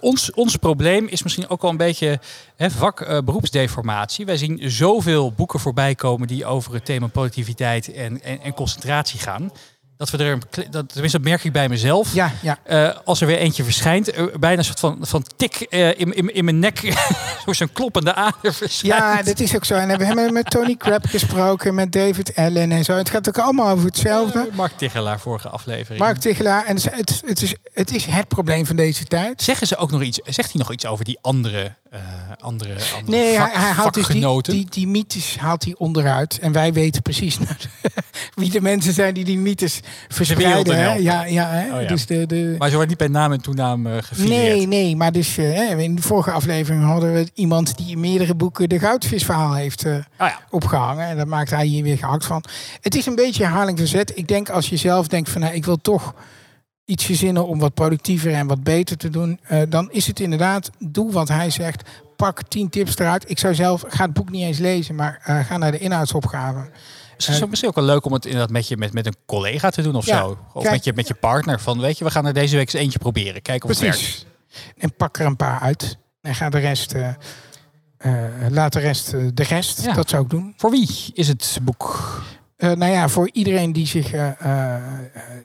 ons, 0.00 0.32
ons 0.32 0.56
probleem 0.56 1.06
is 1.06 1.22
misschien 1.22 1.48
ook 1.48 1.62
wel 1.62 1.70
een 1.70 1.76
beetje 1.76 2.20
hè, 2.56 2.70
vak 2.70 3.24
beroepsdeformatie. 3.24 4.26
Wij 4.26 4.36
zien 4.36 4.70
zoveel 4.70 5.32
boeken 5.32 5.60
voorbij 5.60 5.94
komen 5.94 6.28
die 6.28 6.44
over 6.44 6.74
het 6.74 6.84
thema 6.84 7.06
productiviteit 7.06 7.92
en, 7.92 8.22
en, 8.22 8.40
en 8.42 8.54
concentratie 8.54 9.20
gaan 9.20 9.50
dat 9.96 10.10
we 10.10 10.18
er, 10.18 10.38
dat, 10.70 10.88
tenminste 10.88 11.18
dat 11.18 11.28
merk 11.28 11.44
ik 11.44 11.52
bij 11.52 11.68
mezelf. 11.68 12.14
Ja, 12.14 12.32
ja. 12.42 12.58
Uh, 12.68 12.96
als 13.04 13.20
er 13.20 13.26
weer 13.26 13.38
eentje 13.38 13.64
verschijnt, 13.64 14.18
uh, 14.18 14.26
bijna 14.38 14.58
een 14.58 14.64
soort 14.64 14.80
van, 14.80 14.98
van 15.00 15.24
tik 15.36 15.66
uh, 15.70 15.88
in, 15.88 16.14
in, 16.14 16.34
in 16.34 16.44
mijn 16.44 16.58
nek, 16.58 16.94
zo'n 17.46 17.72
kloppende 17.72 18.14
ader 18.14 18.54
verschijnt. 18.54 18.96
Ja, 18.96 19.22
dat 19.22 19.40
is 19.40 19.54
ook 19.56 19.64
zo. 19.64 19.74
En 19.74 19.98
we 19.98 20.04
hebben 20.04 20.32
met 20.32 20.50
Tony 20.50 20.76
Crab 20.76 21.06
gesproken, 21.06 21.74
met 21.74 21.92
David 21.92 22.36
Allen 22.36 22.72
en 22.72 22.84
zo. 22.84 22.92
Het 22.92 23.10
gaat 23.10 23.28
ook 23.28 23.38
allemaal 23.38 23.70
over 23.70 23.86
hetzelfde. 23.86 24.48
Mark 24.52 24.72
Tichelaar, 24.76 25.20
vorige 25.20 25.48
aflevering. 25.48 25.98
Mark 25.98 26.18
Tichelaar. 26.18 26.64
En 26.64 26.76
het, 26.76 27.22
het, 27.26 27.42
is, 27.42 27.54
het 27.72 27.94
is 27.94 28.04
het 28.04 28.28
probleem 28.28 28.66
van 28.66 28.76
deze 28.76 29.04
tijd. 29.04 29.42
Zeggen 29.42 29.66
ze 29.66 29.76
ook 29.76 29.90
nog 29.90 30.02
iets, 30.02 30.18
zegt 30.24 30.52
hij 30.52 30.60
nog 30.60 30.72
iets 30.72 30.86
over 30.86 31.04
die 31.04 31.18
andere, 31.20 31.74
andere, 32.40 32.76
andere 32.94 33.16
Nee, 33.16 33.36
vak, 33.36 33.52
hij, 33.52 33.70
haalt 33.70 33.94
dus 33.94 34.06
die, 34.06 34.42
die, 34.42 34.66
die 34.70 34.86
mythes 34.86 35.36
haalt 35.38 35.64
hij 35.64 35.74
onderuit. 35.78 36.38
En 36.38 36.52
wij 36.52 36.72
weten 36.72 37.02
precies 37.02 37.38
wie 38.36 38.50
de 38.50 38.60
mensen 38.60 38.92
zijn 38.92 39.14
die 39.14 39.24
die 39.24 39.38
mythes 39.38 39.80
verspreiden. 40.08 40.76
Hè? 40.76 40.94
Ja, 40.94 41.24
ja, 41.24 41.48
hè? 41.48 41.74
Oh, 41.74 41.82
ja. 41.82 41.88
Dus 41.88 42.06
de, 42.06 42.26
de... 42.26 42.54
Maar 42.58 42.68
ze 42.68 42.74
wordt 42.74 42.88
niet 42.88 42.98
bij 42.98 43.08
naam 43.08 43.32
en 43.32 43.40
toenaam 43.40 43.86
uh, 43.86 43.96
gefileerd. 44.00 44.56
Nee, 44.56 44.66
nee, 44.66 44.96
maar 44.96 45.12
dus 45.12 45.38
uh, 45.38 45.78
in 45.78 45.94
de 45.94 46.02
vorige 46.02 46.30
aflevering 46.30 46.84
hadden 46.84 47.12
we 47.12 47.30
iemand 47.34 47.76
die 47.76 47.90
in 47.90 48.00
meerdere 48.00 48.34
boeken 48.34 48.68
de 48.68 48.78
goudvisverhaal 48.78 49.54
heeft 49.54 49.84
uh, 49.84 49.94
oh, 49.94 50.00
ja. 50.18 50.40
opgehangen. 50.50 51.06
En 51.06 51.16
daar 51.16 51.28
maakt 51.28 51.50
hij 51.50 51.66
hier 51.66 51.82
weer 51.82 51.98
gehakt 51.98 52.24
van. 52.24 52.44
Het 52.80 52.94
is 52.94 53.06
een 53.06 53.14
beetje 53.14 53.44
herhaling 53.44 53.78
verzet. 53.78 54.12
Ik 54.14 54.28
denk 54.28 54.48
als 54.48 54.68
je 54.68 54.76
zelf 54.76 55.08
denkt 55.08 55.30
van 55.30 55.40
nou, 55.40 55.54
ik 55.54 55.64
wil 55.64 55.76
toch 55.76 56.14
iets 56.84 57.04
verzinnen 57.04 57.46
om 57.46 57.58
wat 57.58 57.74
productiever 57.74 58.32
en 58.32 58.46
wat 58.46 58.62
beter 58.62 58.96
te 58.96 59.10
doen, 59.10 59.40
uh, 59.50 59.62
dan 59.68 59.90
is 59.90 60.06
het 60.06 60.20
inderdaad, 60.20 60.70
doe 60.78 61.12
wat 61.12 61.28
hij 61.28 61.50
zegt. 61.50 61.82
Pak 62.16 62.42
tien 62.48 62.68
tips 62.68 62.98
eruit. 62.98 63.30
Ik 63.30 63.38
zou 63.38 63.54
zelf, 63.54 63.84
ga 63.88 64.04
het 64.04 64.12
boek 64.12 64.30
niet 64.30 64.42
eens 64.42 64.58
lezen, 64.58 64.94
maar 64.94 65.22
uh, 65.28 65.38
ga 65.38 65.56
naar 65.56 65.72
de 65.72 65.78
inhoudsopgave. 65.78 66.70
Dus 67.16 67.26
het 67.26 67.42
is 67.42 67.48
misschien 67.48 67.68
ook 67.68 67.74
wel 67.74 67.84
leuk 67.84 68.04
om 68.04 68.12
het 68.12 68.24
inderdaad 68.24 68.50
met, 68.50 68.68
je, 68.68 68.76
met, 68.76 68.92
met 68.92 69.06
een 69.06 69.16
collega 69.26 69.70
te 69.70 69.82
doen 69.82 69.94
of 69.94 70.06
ja, 70.06 70.18
zo. 70.18 70.38
Of 70.52 70.62
kijk, 70.62 70.74
met, 70.74 70.84
je, 70.84 70.92
met 70.92 71.08
je 71.08 71.14
partner. 71.14 71.60
Van 71.60 71.80
weet 71.80 71.98
je, 71.98 72.04
we 72.04 72.10
gaan 72.10 72.26
er 72.26 72.34
deze 72.34 72.56
week 72.56 72.72
eens 72.72 72.82
eentje 72.82 72.98
proberen. 72.98 73.42
Kijken 73.42 73.70
of 73.70 73.78
precies. 73.78 74.06
het 74.06 74.24
werkt. 74.24 74.74
En 74.78 74.94
pak 74.94 75.18
er 75.18 75.26
een 75.26 75.36
paar 75.36 75.60
uit. 75.60 75.98
En 76.20 76.34
ga 76.34 76.48
de 76.48 76.58
rest... 76.58 76.94
Uh, 76.94 77.08
uh, 78.06 78.12
laat 78.50 78.72
de 78.72 78.80
rest 78.80 79.12
uh, 79.12 79.28
de 79.34 79.42
rest. 79.42 79.82
Ja. 79.82 79.92
Dat 79.92 80.08
zou 80.08 80.22
ik 80.22 80.30
doen. 80.30 80.54
Voor 80.56 80.70
wie 80.70 81.10
is 81.12 81.28
het 81.28 81.58
boek? 81.62 82.20
Eh, 82.56 82.72
nou 82.72 82.92
ja, 82.92 83.08
voor 83.08 83.30
iedereen 83.32 83.72
die 83.72 83.86
zich 83.86 84.14
uh, 84.14 84.30
uh, 84.42 84.74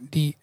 die 0.10 0.38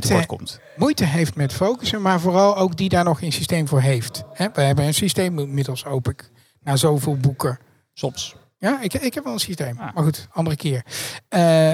tekort 0.00 0.26
komt. 0.26 0.60
moeite 0.76 1.04
heeft 1.04 1.34
met 1.34 1.52
focussen, 1.52 2.02
maar 2.02 2.20
vooral 2.20 2.56
ook 2.56 2.76
die 2.76 2.88
daar 2.88 3.04
nog 3.04 3.22
een 3.22 3.32
systeem 3.32 3.68
voor 3.68 3.80
heeft. 3.80 4.24
We 4.36 4.60
hebben 4.60 4.84
een 4.84 4.94
systeem 4.94 5.38
inmiddels 5.38 5.82
hoop 5.82 6.08
ik, 6.08 6.30
na 6.62 6.76
zoveel 6.76 7.16
boeken. 7.16 7.58
Soms. 7.92 8.36
Ja, 8.64 8.80
ik, 8.80 8.94
ik 8.94 9.14
heb 9.14 9.24
wel 9.24 9.32
een 9.32 9.38
systeem. 9.38 9.78
Ah. 9.78 9.94
Maar 9.94 10.04
goed, 10.04 10.28
andere 10.32 10.56
keer. 10.56 10.84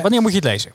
Wanneer 0.02 0.20
moet 0.20 0.30
je 0.30 0.36
het 0.36 0.44
lezen? 0.44 0.72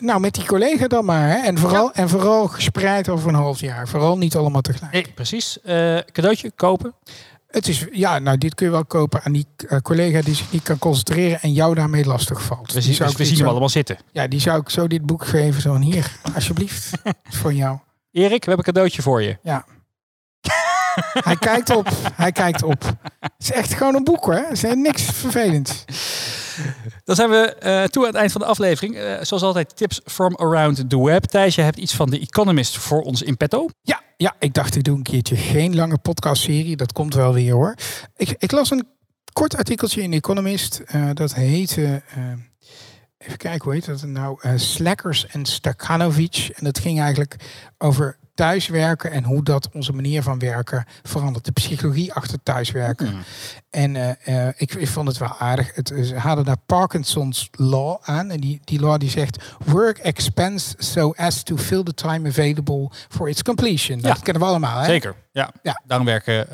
nou, 0.00 0.20
met 0.20 0.34
die 0.34 0.44
collega 0.44 0.86
dan 0.86 1.04
maar. 1.04 1.28
Hè? 1.28 1.36
En, 1.36 1.58
vooral, 1.58 1.92
en 1.92 2.08
vooral 2.08 2.48
gespreid 2.48 3.08
over 3.08 3.28
een 3.28 3.34
half 3.34 3.60
jaar. 3.60 3.88
Vooral 3.88 4.18
niet 4.18 4.36
allemaal 4.36 4.60
tegelijk. 4.60 4.92
Nee, 4.92 5.06
precies. 5.14 5.58
cadeautje 6.12 6.50
kopen. 6.50 6.94
Het 7.52 7.68
is, 7.68 7.86
ja, 7.92 8.18
nou, 8.18 8.38
dit 8.38 8.54
kun 8.54 8.66
je 8.66 8.72
wel 8.72 8.84
kopen 8.84 9.22
aan 9.22 9.32
die 9.32 9.46
uh, 9.68 9.78
collega 9.78 10.22
die 10.22 10.34
zich 10.34 10.52
niet 10.52 10.62
kan 10.62 10.78
concentreren 10.78 11.40
en 11.40 11.52
jou 11.52 11.74
daarmee 11.74 12.04
lastig 12.04 12.42
valt. 12.42 12.72
We, 12.72 12.80
zien, 12.80 12.96
dus 12.96 13.16
we 13.16 13.24
zien 13.24 13.38
hem 13.38 13.46
allemaal 13.46 13.68
zitten. 13.68 13.96
Ja, 14.12 14.26
die 14.26 14.40
zou 14.40 14.60
ik 14.60 14.68
zo 14.68 14.86
dit 14.86 15.06
boek 15.06 15.24
geven. 15.24 15.60
Zo 15.62 15.78
hier, 15.78 16.16
alsjeblieft. 16.34 16.90
voor 17.40 17.52
jou. 17.52 17.78
Erik, 18.12 18.44
we 18.44 18.48
hebben 18.48 18.66
een 18.66 18.72
cadeautje 18.72 19.02
voor 19.02 19.22
je. 19.22 19.38
Ja. 19.42 19.64
Hij 21.12 21.36
kijkt 21.36 21.76
op. 21.76 21.88
Hij 22.14 22.32
kijkt 22.32 22.62
op. 22.62 22.82
Het 23.20 23.32
is 23.38 23.52
echt 23.52 23.74
gewoon 23.74 23.94
een 23.94 24.04
boek 24.04 24.24
hoor. 24.24 24.34
Het 24.34 24.64
is 24.64 24.74
niks 24.74 25.02
vervelends. 25.02 25.84
Dan 27.04 27.16
zijn 27.16 27.30
we 27.30 27.56
uh, 27.62 27.84
toe 27.84 28.02
aan 28.02 28.08
het 28.08 28.18
eind 28.18 28.32
van 28.32 28.40
de 28.40 28.46
aflevering. 28.46 28.96
Uh, 28.96 29.16
zoals 29.20 29.42
altijd, 29.42 29.76
tips 29.76 30.00
from 30.04 30.36
around 30.36 30.90
the 30.90 31.02
web. 31.02 31.24
Thijs, 31.24 31.54
je 31.54 31.62
hebt 31.62 31.76
iets 31.76 31.94
van 31.94 32.10
The 32.10 32.18
Economist 32.18 32.76
voor 32.76 33.00
ons 33.00 33.22
in 33.22 33.36
petto. 33.36 33.68
Ja, 33.82 34.02
ja 34.16 34.34
ik 34.38 34.54
dacht 34.54 34.76
ik 34.76 34.84
doe 34.84 34.96
een 34.96 35.02
keertje 35.02 35.36
geen 35.36 35.74
lange 35.74 35.98
podcastserie. 35.98 36.76
Dat 36.76 36.92
komt 36.92 37.14
wel 37.14 37.32
weer 37.32 37.52
hoor. 37.52 37.74
Ik, 38.16 38.34
ik 38.38 38.50
las 38.50 38.70
een 38.70 38.88
kort 39.32 39.56
artikeltje 39.56 40.02
in 40.02 40.10
The 40.10 40.16
Economist. 40.16 40.82
Uh, 40.94 41.10
dat 41.14 41.34
heette... 41.34 42.02
even 43.18 43.36
kijken, 43.36 43.62
hoe 43.64 43.72
heet 43.72 43.86
dat 43.86 44.02
nou? 44.02 44.38
Slackers 44.56 45.26
en 45.26 45.44
Stakanovic. 45.44 46.50
En 46.54 46.64
dat 46.64 46.78
ging 46.78 47.00
eigenlijk 47.00 47.36
over 47.78 48.18
thuiswerken 48.42 49.10
en 49.10 49.24
hoe 49.24 49.42
dat 49.42 49.68
onze 49.72 49.92
manier 49.92 50.22
van 50.22 50.38
werken 50.38 50.84
verandert. 51.02 51.44
De 51.44 51.52
psychologie 51.52 52.12
achter 52.12 52.38
thuiswerken. 52.42 53.14
Mm. 53.14 53.22
En 53.70 53.94
uh, 53.94 54.48
ik, 54.56 54.74
ik, 54.74 54.88
vond 54.88 55.08
het 55.08 55.18
wel 55.18 55.36
aardig. 55.38 55.74
Het, 55.74 55.92
ze 56.04 56.16
hadden 56.16 56.44
daar 56.44 56.56
Parkinson's 56.66 57.48
Law 57.50 57.98
aan. 58.02 58.30
En 58.30 58.40
die, 58.40 58.60
die 58.64 58.80
law 58.80 59.00
die 59.00 59.10
zegt... 59.10 59.44
Work 59.64 59.98
expense 59.98 60.74
so 60.78 61.12
as 61.16 61.42
to 61.42 61.56
fill 61.56 61.82
the 61.82 61.94
time 61.94 62.28
available 62.28 62.90
for 63.08 63.28
its 63.28 63.42
completion. 63.42 64.00
Dat 64.00 64.22
kennen 64.22 64.42
we 64.42 64.48
allemaal, 64.48 64.78
hè? 64.78 64.84
Zeker, 64.84 65.14
ja. 65.32 65.50
ja. 65.62 65.80
Daarom 65.86 66.06
werken... 66.06 66.46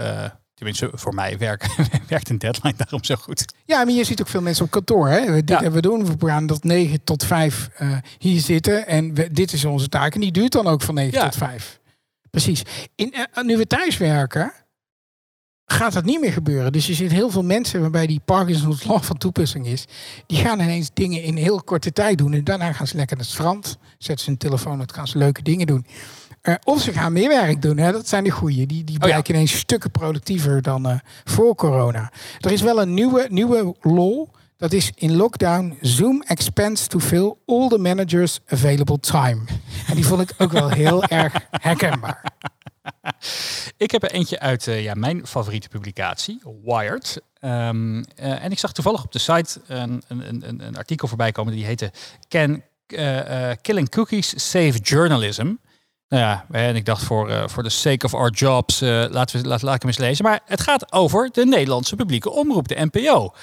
Tenminste, 0.58 0.90
voor 0.92 1.14
mij 1.14 1.38
werken, 1.38 1.70
werkt 2.08 2.28
een 2.28 2.38
deadline 2.38 2.74
daarom 2.76 3.04
zo 3.04 3.14
goed. 3.14 3.44
Ja, 3.64 3.84
maar 3.84 3.94
je 3.94 4.04
ziet 4.04 4.20
ook 4.20 4.28
veel 4.28 4.42
mensen 4.42 4.64
op 4.64 4.70
kantoor. 4.70 5.08
Hè? 5.08 5.32
We, 5.32 5.42
ja. 5.44 5.70
we 5.70 5.80
doen, 5.80 6.18
we 6.18 6.26
gaan 6.26 6.46
dat 6.46 6.64
9 6.64 7.04
tot 7.04 7.24
5 7.24 7.68
uh, 7.78 7.96
hier 8.18 8.40
zitten. 8.40 8.86
En 8.86 9.14
we, 9.14 9.32
dit 9.32 9.52
is 9.52 9.64
onze 9.64 9.88
taak. 9.88 10.14
En 10.14 10.20
die 10.20 10.32
duurt 10.32 10.52
dan 10.52 10.66
ook 10.66 10.82
van 10.82 10.94
9 10.94 11.18
ja. 11.18 11.24
tot 11.24 11.36
5. 11.36 11.80
Precies. 12.30 12.62
In, 12.94 13.14
uh, 13.14 13.44
nu 13.44 13.56
we 13.56 13.66
thuis 13.66 13.96
werken, 13.96 14.52
gaat 15.66 15.92
dat 15.92 16.04
niet 16.04 16.20
meer 16.20 16.32
gebeuren. 16.32 16.72
Dus 16.72 16.86
je 16.86 16.94
ziet 16.94 17.10
heel 17.10 17.30
veel 17.30 17.44
mensen 17.44 17.80
waarbij 17.80 18.06
die 18.06 18.20
Parkinson's 18.24 18.84
Law 18.84 19.02
van 19.02 19.16
toepassing 19.18 19.66
is. 19.66 19.84
Die 20.26 20.38
gaan 20.38 20.60
ineens 20.60 20.90
dingen 20.94 21.22
in 21.22 21.36
heel 21.36 21.62
korte 21.62 21.92
tijd 21.92 22.18
doen. 22.18 22.32
En 22.32 22.44
daarna 22.44 22.72
gaan 22.72 22.86
ze 22.86 22.96
lekker 22.96 23.16
naar 23.16 23.24
het 23.24 23.34
strand. 23.34 23.78
Zetten 23.98 24.24
ze 24.24 24.30
hun 24.30 24.38
telefoon 24.38 24.80
uit, 24.80 24.92
gaan 24.92 25.08
ze 25.08 25.18
leuke 25.18 25.42
dingen 25.42 25.66
doen. 25.66 25.86
Uh, 26.48 26.54
of 26.64 26.82
ze 26.82 26.92
gaan 26.92 27.12
meer 27.12 27.28
werk 27.28 27.62
doen. 27.62 27.78
Hè? 27.78 27.92
Dat 27.92 28.08
zijn 28.08 28.24
de 28.24 28.30
goeie. 28.30 28.66
Die, 28.66 28.84
die 28.84 28.98
blijken 28.98 29.22
oh 29.22 29.28
ineens 29.28 29.58
stukken 29.58 29.90
productiever 29.90 30.62
dan 30.62 30.86
uh, 30.86 30.98
voor 31.24 31.54
corona. 31.54 32.12
Er 32.40 32.52
is 32.52 32.62
wel 32.62 32.80
een 32.82 32.94
nieuwe, 32.94 33.26
nieuwe 33.30 33.74
law. 33.80 34.26
Dat 34.56 34.72
is 34.72 34.92
in 34.94 35.16
lockdown 35.16 35.78
Zoom 35.80 36.22
expense 36.22 36.88
to 36.88 36.98
fill 36.98 37.34
all 37.46 37.68
the 37.68 37.78
managers 37.78 38.40
available 38.46 39.00
time. 39.00 39.40
En 39.86 39.94
die 39.94 40.06
vond 40.06 40.20
ik 40.20 40.34
ook 40.38 40.52
wel 40.52 40.68
heel 40.68 41.04
erg 41.22 41.34
herkenbaar. 41.50 42.32
Ik 43.76 43.90
heb 43.90 44.02
er 44.02 44.10
eentje 44.10 44.40
uit 44.40 44.66
uh, 44.66 44.82
ja, 44.82 44.94
mijn 44.94 45.26
favoriete 45.26 45.68
publicatie, 45.68 46.40
Wired. 46.64 47.20
Um, 47.40 47.96
uh, 47.96 48.04
en 48.44 48.50
ik 48.50 48.58
zag 48.58 48.72
toevallig 48.72 49.04
op 49.04 49.12
de 49.12 49.18
site 49.18 49.60
een, 49.66 50.02
een, 50.08 50.48
een, 50.48 50.66
een 50.66 50.76
artikel 50.76 51.08
voorbij 51.08 51.32
komen 51.32 51.52
die 51.52 51.64
heette 51.64 51.92
Can 52.28 52.62
Killing 53.60 53.88
Cookies 53.88 54.50
Save 54.50 54.78
Journalism? 54.78 55.54
Nou 56.08 56.22
ja, 56.22 56.46
en 56.50 56.76
ik 56.76 56.84
dacht 56.84 57.02
voor, 57.02 57.50
voor 57.50 57.62
the 57.62 57.68
sake 57.68 58.06
of 58.06 58.14
our 58.14 58.30
jobs, 58.30 58.80
laten 58.80 59.42
we 59.42 59.48
laat, 59.48 59.62
laat 59.62 59.74
ik 59.74 59.82
hem 59.82 59.90
eens 59.90 60.00
lezen. 60.00 60.24
Maar 60.24 60.40
het 60.44 60.60
gaat 60.60 60.92
over 60.92 61.28
de 61.32 61.46
Nederlandse 61.46 61.96
publieke 61.96 62.30
omroep, 62.30 62.68
de 62.68 62.88
NPO. 62.90 63.34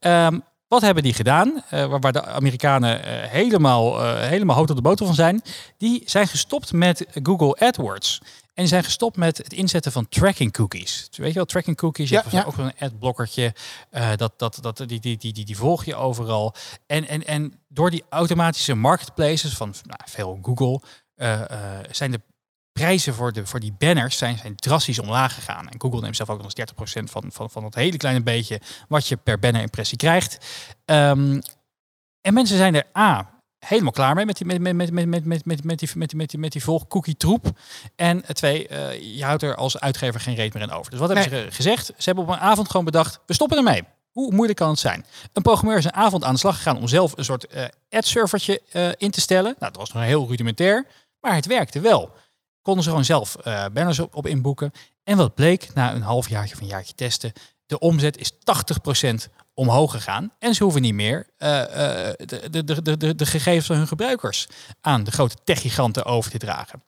Um, 0.00 0.42
wat 0.70 0.82
hebben 0.82 1.02
die 1.02 1.14
gedaan? 1.14 1.62
Uh, 1.74 1.96
waar, 2.00 2.12
de 2.12 2.26
Amerikanen 2.26 2.98
uh, 2.98 3.04
helemaal, 3.30 4.04
uh, 4.04 4.20
helemaal 4.20 4.56
hout 4.56 4.70
op 4.70 4.76
de 4.76 4.82
boter 4.82 5.06
van 5.06 5.14
zijn. 5.14 5.42
Die 5.78 6.02
zijn 6.06 6.28
gestopt 6.28 6.72
met 6.72 7.06
Google 7.22 7.66
AdWords. 7.66 8.18
En 8.42 8.50
die 8.54 8.66
zijn 8.66 8.84
gestopt 8.84 9.16
met 9.16 9.36
het 9.38 9.52
inzetten 9.52 9.92
van 9.92 10.08
tracking 10.08 10.52
cookies. 10.52 11.06
Dus 11.08 11.18
weet 11.18 11.28
je 11.28 11.34
wel, 11.34 11.44
tracking 11.44 11.76
cookies. 11.76 12.08
Je 12.08 12.14
ja, 12.14 12.20
hebt 12.20 12.32
ja. 12.32 12.44
ook 12.44 12.56
een 12.56 12.72
adblokkertje. 12.78 13.54
dat, 14.16 14.32
dat, 14.36 14.58
dat, 14.60 14.76
die, 14.76 14.86
die, 14.86 15.16
die, 15.16 15.32
die, 15.32 15.44
die 15.44 15.56
volg 15.56 15.84
je 15.84 15.94
overal. 15.94 16.54
En, 16.86 17.08
en, 17.08 17.26
en 17.26 17.60
door 17.68 17.90
die 17.90 18.04
automatische 18.08 18.74
marketplaces 18.74 19.54
van 19.54 19.74
nou, 19.82 20.00
veel 20.04 20.38
Google... 20.42 20.80
zijn 21.90 22.10
de 22.10 22.20
prijzen 22.72 23.14
voor, 23.14 23.32
de, 23.32 23.46
voor 23.46 23.60
die 23.60 23.74
banners 23.78 24.18
zijn, 24.18 24.38
zijn 24.38 24.56
drastisch 24.56 24.98
omlaag 24.98 25.34
gegaan. 25.34 25.68
En 25.68 25.80
Google 25.80 26.00
neemt 26.00 26.16
zelf 26.16 26.30
ook 26.30 26.42
nog 26.42 26.52
eens 26.54 26.70
30% 26.70 27.10
van, 27.10 27.32
van, 27.32 27.50
van 27.50 27.62
dat 27.62 27.74
hele 27.74 27.96
kleine 27.96 28.22
beetje 28.22 28.60
wat 28.88 29.06
je 29.08 29.16
per 29.16 29.38
banner-impressie 29.38 29.98
krijgt. 29.98 30.46
Um, 30.84 31.40
en 32.20 32.34
mensen 32.34 32.56
zijn 32.56 32.74
er 32.74 32.86
A, 32.98 33.40
helemaal 33.58 33.92
klaar 33.92 34.14
mee 34.14 34.26
met 34.26 34.36
die, 34.36 34.46
met, 34.46 34.60
met, 34.60 34.74
met, 34.74 34.92
met, 34.92 35.06
met, 35.06 35.24
met, 35.24 35.44
met, 35.44 35.64
met 35.64 35.78
die, 35.78 35.88
met 35.94 36.08
die, 36.08 36.18
met 36.18 36.30
die, 36.30 36.38
met 36.38 36.52
die 36.52 36.62
volg-cookie 36.62 37.16
troep. 37.16 37.46
En 37.96 38.24
twee, 38.32 38.68
uh, 38.70 39.16
je 39.16 39.24
houdt 39.24 39.42
er 39.42 39.54
als 39.54 39.80
uitgever 39.80 40.20
geen 40.20 40.34
reet 40.34 40.54
meer 40.54 40.62
in 40.62 40.70
over. 40.70 40.90
Dus 40.90 41.00
wat 41.00 41.08
nee. 41.08 41.22
hebben 41.22 41.40
ze 41.40 41.56
gezegd? 41.56 41.86
Ze 41.86 41.94
hebben 41.96 42.24
op 42.24 42.30
een 42.30 42.38
avond 42.38 42.70
gewoon 42.70 42.84
bedacht, 42.84 43.20
we 43.26 43.34
stoppen 43.34 43.56
ermee. 43.56 43.82
Hoe 44.10 44.32
moeilijk 44.32 44.58
kan 44.58 44.70
het 44.70 44.78
zijn? 44.78 45.06
Een 45.32 45.42
programmeur 45.42 45.78
is 45.78 45.84
een 45.84 45.92
avond 45.92 46.24
aan 46.24 46.32
de 46.32 46.38
slag 46.38 46.56
gegaan 46.56 46.78
om 46.78 46.88
zelf 46.88 47.16
een 47.16 47.24
soort 47.24 47.54
uh, 47.54 47.64
ad-servertje 47.88 48.60
uh, 48.72 48.88
in 48.96 49.10
te 49.10 49.20
stellen. 49.20 49.54
Nou, 49.58 49.72
dat 49.72 49.76
was 49.76 49.92
nog 49.92 50.02
heel 50.02 50.28
rudimentair, 50.28 50.86
maar 51.20 51.34
het 51.34 51.46
werkte 51.46 51.80
wel 51.80 52.12
konden 52.62 52.84
ze 52.84 52.90
gewoon 52.90 53.04
zelf 53.04 53.36
uh, 53.44 53.64
banners 53.72 53.98
op, 53.98 54.26
inboeken. 54.26 54.72
En 55.04 55.16
wat 55.16 55.34
bleek 55.34 55.74
na 55.74 55.94
een 55.94 56.02
halfjaartje 56.02 56.54
of 56.54 56.60
een 56.60 56.66
jaartje 56.66 56.94
testen, 56.94 57.32
de 57.66 57.78
omzet 57.78 58.18
is 58.18 58.32
80% 58.32 59.32
omhoog 59.54 59.90
gegaan. 59.90 60.32
En 60.38 60.54
ze 60.54 60.62
hoeven 60.62 60.82
niet 60.82 60.94
meer 60.94 61.26
uh, 61.38 61.48
uh, 61.48 61.64
de, 62.16 62.64
de, 62.64 62.96
de, 62.96 63.14
de, 63.14 63.26
gegevens 63.26 63.66
van 63.66 63.76
hun 63.76 63.86
gebruikers 63.86 64.48
aan 64.80 65.04
de 65.04 65.10
grote 65.10 65.36
techgiganten 65.44 66.04
over 66.04 66.30
te 66.30 66.38
dragen. 66.38 66.82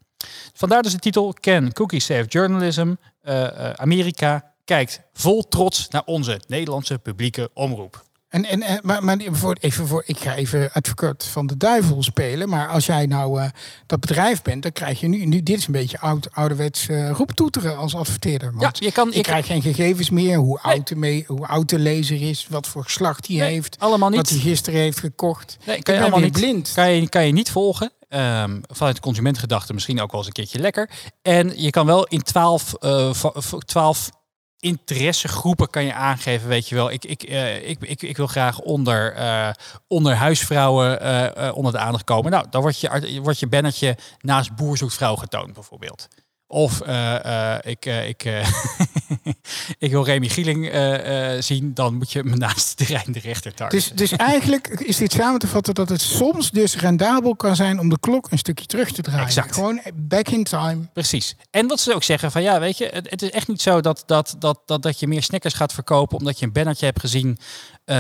Vandaar 0.55 0.83
dus 0.83 0.93
de 0.93 0.99
titel 0.99 1.33
Can 1.41 1.73
Cookies 1.73 2.05
Save 2.05 2.25
Journalism? 2.25 2.95
Amerika 3.75 4.55
kijkt 4.65 5.01
vol 5.13 5.49
trots 5.49 5.89
naar 5.89 6.03
onze 6.05 6.41
Nederlandse 6.49 6.99
publieke 6.99 7.51
omroep. 7.55 8.05
En, 8.33 8.45
en, 8.45 8.63
en, 8.63 8.81
maar, 8.83 9.05
maar 9.05 9.19
voor, 9.31 9.57
even 9.61 9.87
voor, 9.87 10.03
ik 10.07 10.19
ga 10.19 10.35
even 10.35 10.73
advocaat 10.73 11.25
van 11.25 11.47
de 11.47 11.57
duivel 11.57 12.03
spelen. 12.03 12.49
Maar 12.49 12.69
als 12.69 12.87
jij 12.87 13.07
nou 13.07 13.41
uh, 13.41 13.47
dat 13.87 14.01
bedrijf 14.01 14.43
bent, 14.43 14.63
dan 14.63 14.73
krijg 14.73 15.01
je 15.01 15.09
nu, 15.09 15.25
nu 15.25 15.43
dit 15.43 15.59
is 15.59 15.67
een 15.67 15.73
beetje 15.73 16.01
oud, 16.01 16.29
ouderwets 16.33 16.89
uh, 16.89 17.11
roeptoeteren 17.11 17.77
als 17.77 17.95
adverteerder. 17.95 18.53
Want 18.55 18.79
ja, 18.79 18.87
je 18.87 18.93
kan, 18.93 19.09
je, 19.11 19.17
je 19.17 19.23
krijgt 19.23 19.47
geen 19.47 19.63
gegevens 19.63 20.11
meer, 20.11 20.37
hoe 20.37 20.61
oud, 20.61 20.89
de 20.89 20.97
mee, 20.97 21.25
hoe 21.27 21.47
oud 21.47 21.69
de 21.69 21.79
lezer 21.79 22.29
is, 22.29 22.47
wat 22.51 22.67
voor 22.67 22.85
geslacht 22.85 23.27
hij 23.27 23.37
nee, 23.37 23.53
heeft, 23.53 23.77
allemaal 23.79 24.09
niet. 24.09 24.19
wat 24.19 24.29
hij 24.29 24.39
gisteren 24.39 24.81
heeft 24.81 25.01
gekocht. 25.01 25.57
Nee, 25.67 25.83
kan 25.83 25.95
je 25.95 26.01
allemaal 26.01 26.21
niet 26.21 26.33
blind. 26.33 26.73
Kan 26.75 26.91
je, 26.91 27.09
kan 27.09 27.27
je 27.27 27.33
niet 27.33 27.51
volgen. 27.51 27.93
Um, 28.09 28.61
vanuit 28.69 29.01
consumentgedachte 29.01 29.73
misschien 29.73 30.01
ook 30.01 30.11
wel 30.11 30.21
eens 30.21 30.29
een 30.29 30.35
keertje 30.35 30.59
lekker. 30.59 30.91
En 31.23 31.53
je 31.63 31.71
kan 31.71 31.87
wel 31.87 32.07
in 32.07 32.23
12, 32.23 32.75
uh, 32.81 33.11
12 33.65 34.11
interessegroepen 34.63 35.71
kan 35.71 35.85
je 35.85 35.95
aangeven, 35.95 36.49
weet 36.49 36.69
je 36.69 36.75
wel. 36.75 36.91
Ik, 36.91 37.05
ik, 37.05 37.29
uh, 37.31 37.69
ik, 37.69 37.79
ik, 37.81 38.03
ik 38.03 38.17
wil 38.17 38.27
graag 38.27 38.61
onder, 38.61 39.17
uh, 39.17 39.51
onder 39.87 40.15
huisvrouwen 40.15 41.03
uh, 41.03 41.57
onder 41.57 41.73
de 41.73 41.79
aandacht 41.79 42.05
komen. 42.05 42.31
Nou, 42.31 42.47
dan 42.51 42.61
wordt 42.61 42.81
je, 42.81 43.21
wordt 43.23 43.39
je 43.39 43.47
bannertje 43.47 43.97
naast 44.21 44.55
boer 44.55 44.77
zoekt 44.77 44.95
vrouw 44.95 45.17
getoond, 45.17 45.53
bijvoorbeeld. 45.53 46.09
Of 46.53 46.83
uh, 46.87 47.17
uh, 47.27 47.55
ik, 47.63 47.87
uh, 47.87 48.09
ik, 48.09 48.23
ik 49.79 49.91
wil 49.91 50.05
Remy 50.05 50.29
Gieling 50.29 50.71
zien, 51.45 51.75
dan 51.75 51.95
moet 51.95 52.13
je 52.13 52.25
me 52.25 52.37
naast 52.37 52.79
de 52.79 52.85
terrein 52.85 53.13
de 53.13 53.21
rechter 53.21 53.69
Dus, 53.69 53.91
dus 53.91 54.13
eigenlijk 54.13 54.69
is 54.69 54.97
dit 54.97 55.13
samen 55.13 55.39
te 55.39 55.47
vatten 55.47 55.75
dat 55.75 55.89
het 55.89 56.01
soms 56.01 56.51
dus 56.51 56.77
rendabel 56.77 57.37
kan 57.37 57.57
zijn 57.57 57.81
om 57.81 57.89
de 57.89 57.99
klok 58.01 58.31
een 58.31 58.39
stukje 58.39 58.67
terug 58.67 58.93
te 58.93 59.03
draaien. 59.03 59.27
Exact. 59.27 59.55
Gewoon 59.55 59.81
back 59.95 60.29
in 60.29 60.45
time. 60.45 60.89
Precies. 60.93 61.37
En 61.51 61.67
wat 61.67 61.81
ze 61.81 61.95
ook 61.95 62.03
zeggen 62.03 62.31
van 62.31 62.43
ja, 62.43 62.61
weet 62.61 62.79
je, 62.79 62.89
het, 62.93 63.11
het 63.11 63.23
is 63.23 63.31
echt 63.31 63.49
niet 63.49 63.63
zo 63.63 63.81
dat, 63.81 64.03
dat, 64.07 64.37
dat, 64.39 64.61
dat, 64.67 64.83
dat 64.83 65.01
je 65.01 65.07
meer 65.07 65.23
sneakers 65.23 65.55
gaat 65.55 65.73
verkopen 65.73 66.19
omdat 66.19 66.39
je 66.39 66.47
een 66.47 66.53
bannertje 66.53 66.87
hebt 66.87 67.01
gezien 67.01 67.39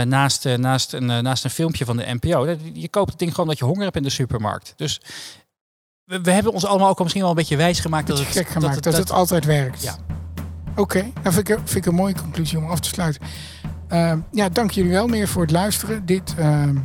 naast, 0.05 0.45
naast, 0.45 0.93
een, 0.93 1.07
naast 1.07 1.45
een 1.45 1.51
filmpje 1.51 1.85
van 1.85 1.97
de 1.97 2.17
NPO. 2.21 2.57
Je 2.73 2.89
koopt 2.89 3.11
het 3.11 3.19
ding 3.19 3.31
gewoon 3.31 3.47
omdat 3.47 3.59
je 3.59 3.65
honger 3.65 3.83
hebt 3.83 3.97
in 3.97 4.03
de 4.03 4.11
supermarkt. 4.11 4.73
Dus 4.77 5.01
we, 6.13 6.21
we, 6.21 6.31
hebben 6.31 6.53
ons 6.53 6.67
allemaal 6.67 6.89
ook 6.89 6.97
al 6.97 7.03
misschien 7.03 7.23
wel 7.23 7.31
een 7.31 7.37
beetje 7.37 7.57
wijs 7.57 7.81
gemaakt 7.81 8.07
dat 8.07 8.19
het, 8.19 8.27
gek 8.27 8.47
gemaakt, 8.47 8.63
dat, 8.63 8.75
het, 8.75 8.85
dat, 8.85 8.93
dat 8.93 9.03
het 9.03 9.13
altijd 9.13 9.45
werkt. 9.45 9.83
Ja. 9.83 9.97
Oké, 10.71 10.81
okay. 10.81 11.13
nou 11.23 11.35
vind 11.35 11.49
ik, 11.49 11.59
vind 11.65 11.75
ik 11.75 11.87
een 11.87 11.95
mooie 11.95 12.15
conclusie 12.15 12.59
om 12.59 12.67
af 12.67 12.81
te 12.81 12.89
sluiten. 12.89 13.23
Ehm, 13.89 14.19
ja, 14.31 14.49
dank 14.49 14.71
jullie 14.71 14.91
wel 14.91 15.07
meer 15.07 15.29
voor 15.29 15.43
het 15.43 15.51
luisteren. 15.51 16.07
Dit 16.07 16.35
ehm, 16.39 16.77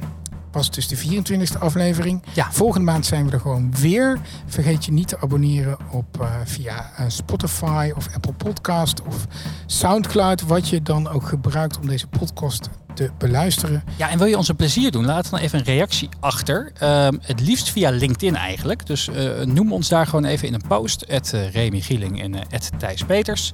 was 0.52 0.72
dus 0.72 0.88
de 0.88 0.98
24e 0.98 1.60
aflevering. 1.60 2.24
Ja. 2.34 2.52
Volgende 2.52 2.86
maand 2.86 3.06
zijn 3.06 3.26
we 3.26 3.32
er 3.32 3.40
gewoon 3.40 3.74
weer. 3.76 4.20
Vergeet 4.46 4.86
je 4.86 4.92
niet 4.92 5.08
te 5.08 5.20
abonneren 5.20 5.78
op 5.92 6.22
eh, 6.22 6.30
via 6.44 6.92
eh, 6.96 7.06
Spotify 7.08 7.92
of 7.96 8.08
Apple 8.16 8.34
Podcast 8.34 9.02
of 9.02 9.26
Soundcloud. 9.66 10.42
Wat 10.42 10.70
je 10.70 10.82
dan 10.82 11.10
ook 11.10 11.28
gebruikt 11.28 11.80
om 11.80 11.88
deze 11.88 12.08
podcast 12.08 12.70
te 12.98 13.12
beluisteren. 13.18 13.84
Ja, 13.96 14.10
en 14.10 14.18
wil 14.18 14.28
je 14.28 14.38
ons 14.38 14.48
een 14.48 14.56
plezier 14.56 14.92
doen? 14.92 15.06
Laat 15.06 15.30
dan 15.30 15.40
even 15.40 15.60
een 15.60 15.66
reactie 15.66 16.10
achter. 16.20 16.72
Ehm, 16.80 17.18
het 17.22 17.40
liefst 17.40 17.70
via 17.70 17.90
LinkedIn 17.90 18.36
eigenlijk. 18.36 18.86
Dus 18.86 19.08
eh, 19.08 19.42
noem 19.46 19.74
ons 19.74 19.88
daar 19.88 20.06
gewoon 20.06 20.26
even 20.26 20.48
in 20.48 20.54
een 20.54 20.68
post. 20.68 21.04
Het 21.08 21.34
Remy 21.52 21.82
Gieling 21.82 22.22
en 22.22 22.34
het 22.50 22.72
Thijs 22.78 23.04
Peters. 23.04 23.54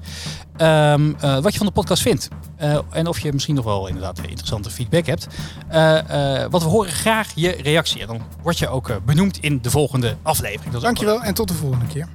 Ehm, 0.58 1.14
eh, 1.20 1.40
wat 1.40 1.52
je 1.52 1.58
van 1.58 1.68
de 1.68 1.74
podcast 1.74 2.02
vindt. 2.02 2.28
Eh, 2.56 2.78
en 2.90 3.08
of 3.08 3.20
je 3.20 3.34
misschien 3.34 3.56
nog 3.56 3.66
wel 3.66 3.88
inderdaad 3.88 4.20
interessante 4.34 4.70
feedback 4.70 5.06
hebt. 5.06 5.28
Eh, 5.68 6.42
eh, 6.42 6.50
want 6.50 6.64
we 6.64 6.70
horen 6.70 6.92
graag 6.92 7.32
je 7.36 7.50
reactie. 7.62 8.02
En 8.02 8.08
dan 8.08 8.22
word 8.42 8.60
je 8.60 8.68
ook 8.68 8.90
eh, 8.90 8.96
benoemd 9.06 9.38
in 9.38 9.62
de 9.62 9.70
volgende 9.70 10.16
aflevering. 10.22 10.64
Dat 10.72 10.74
is 10.74 10.78
ook 10.78 10.84
Dankjewel 10.84 11.24
en 11.24 11.34
tot 11.34 11.48
de 11.48 11.54
volgende 11.54 11.86
keer. 11.86 12.08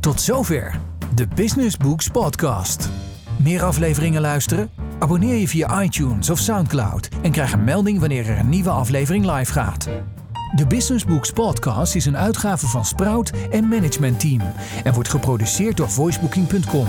Tot 0.00 0.20
zover 0.20 0.80
de 1.14 1.26
Business 1.34 1.76
Books 1.76 2.08
Podcast. 2.08 2.88
Meer 3.36 3.62
afleveringen 3.62 4.20
luisteren? 4.20 4.70
Abonneer 4.98 5.36
je 5.36 5.48
via 5.48 5.82
iTunes 5.82 6.30
of 6.30 6.38
Soundcloud 6.38 7.08
en 7.22 7.30
krijg 7.30 7.52
een 7.52 7.64
melding 7.64 8.00
wanneer 8.00 8.28
er 8.28 8.38
een 8.38 8.48
nieuwe 8.48 8.70
aflevering 8.70 9.30
live 9.32 9.52
gaat. 9.52 9.88
De 10.54 10.66
Business 10.66 11.04
Books 11.04 11.30
Podcast 11.30 11.94
is 11.94 12.06
een 12.06 12.16
uitgave 12.16 12.66
van 12.66 12.84
Sprout 12.84 13.32
en 13.50 13.68
Management 13.68 14.20
Team 14.20 14.40
en 14.84 14.94
wordt 14.94 15.08
geproduceerd 15.08 15.76
door 15.76 15.90
voicebooking.com. 15.90 16.86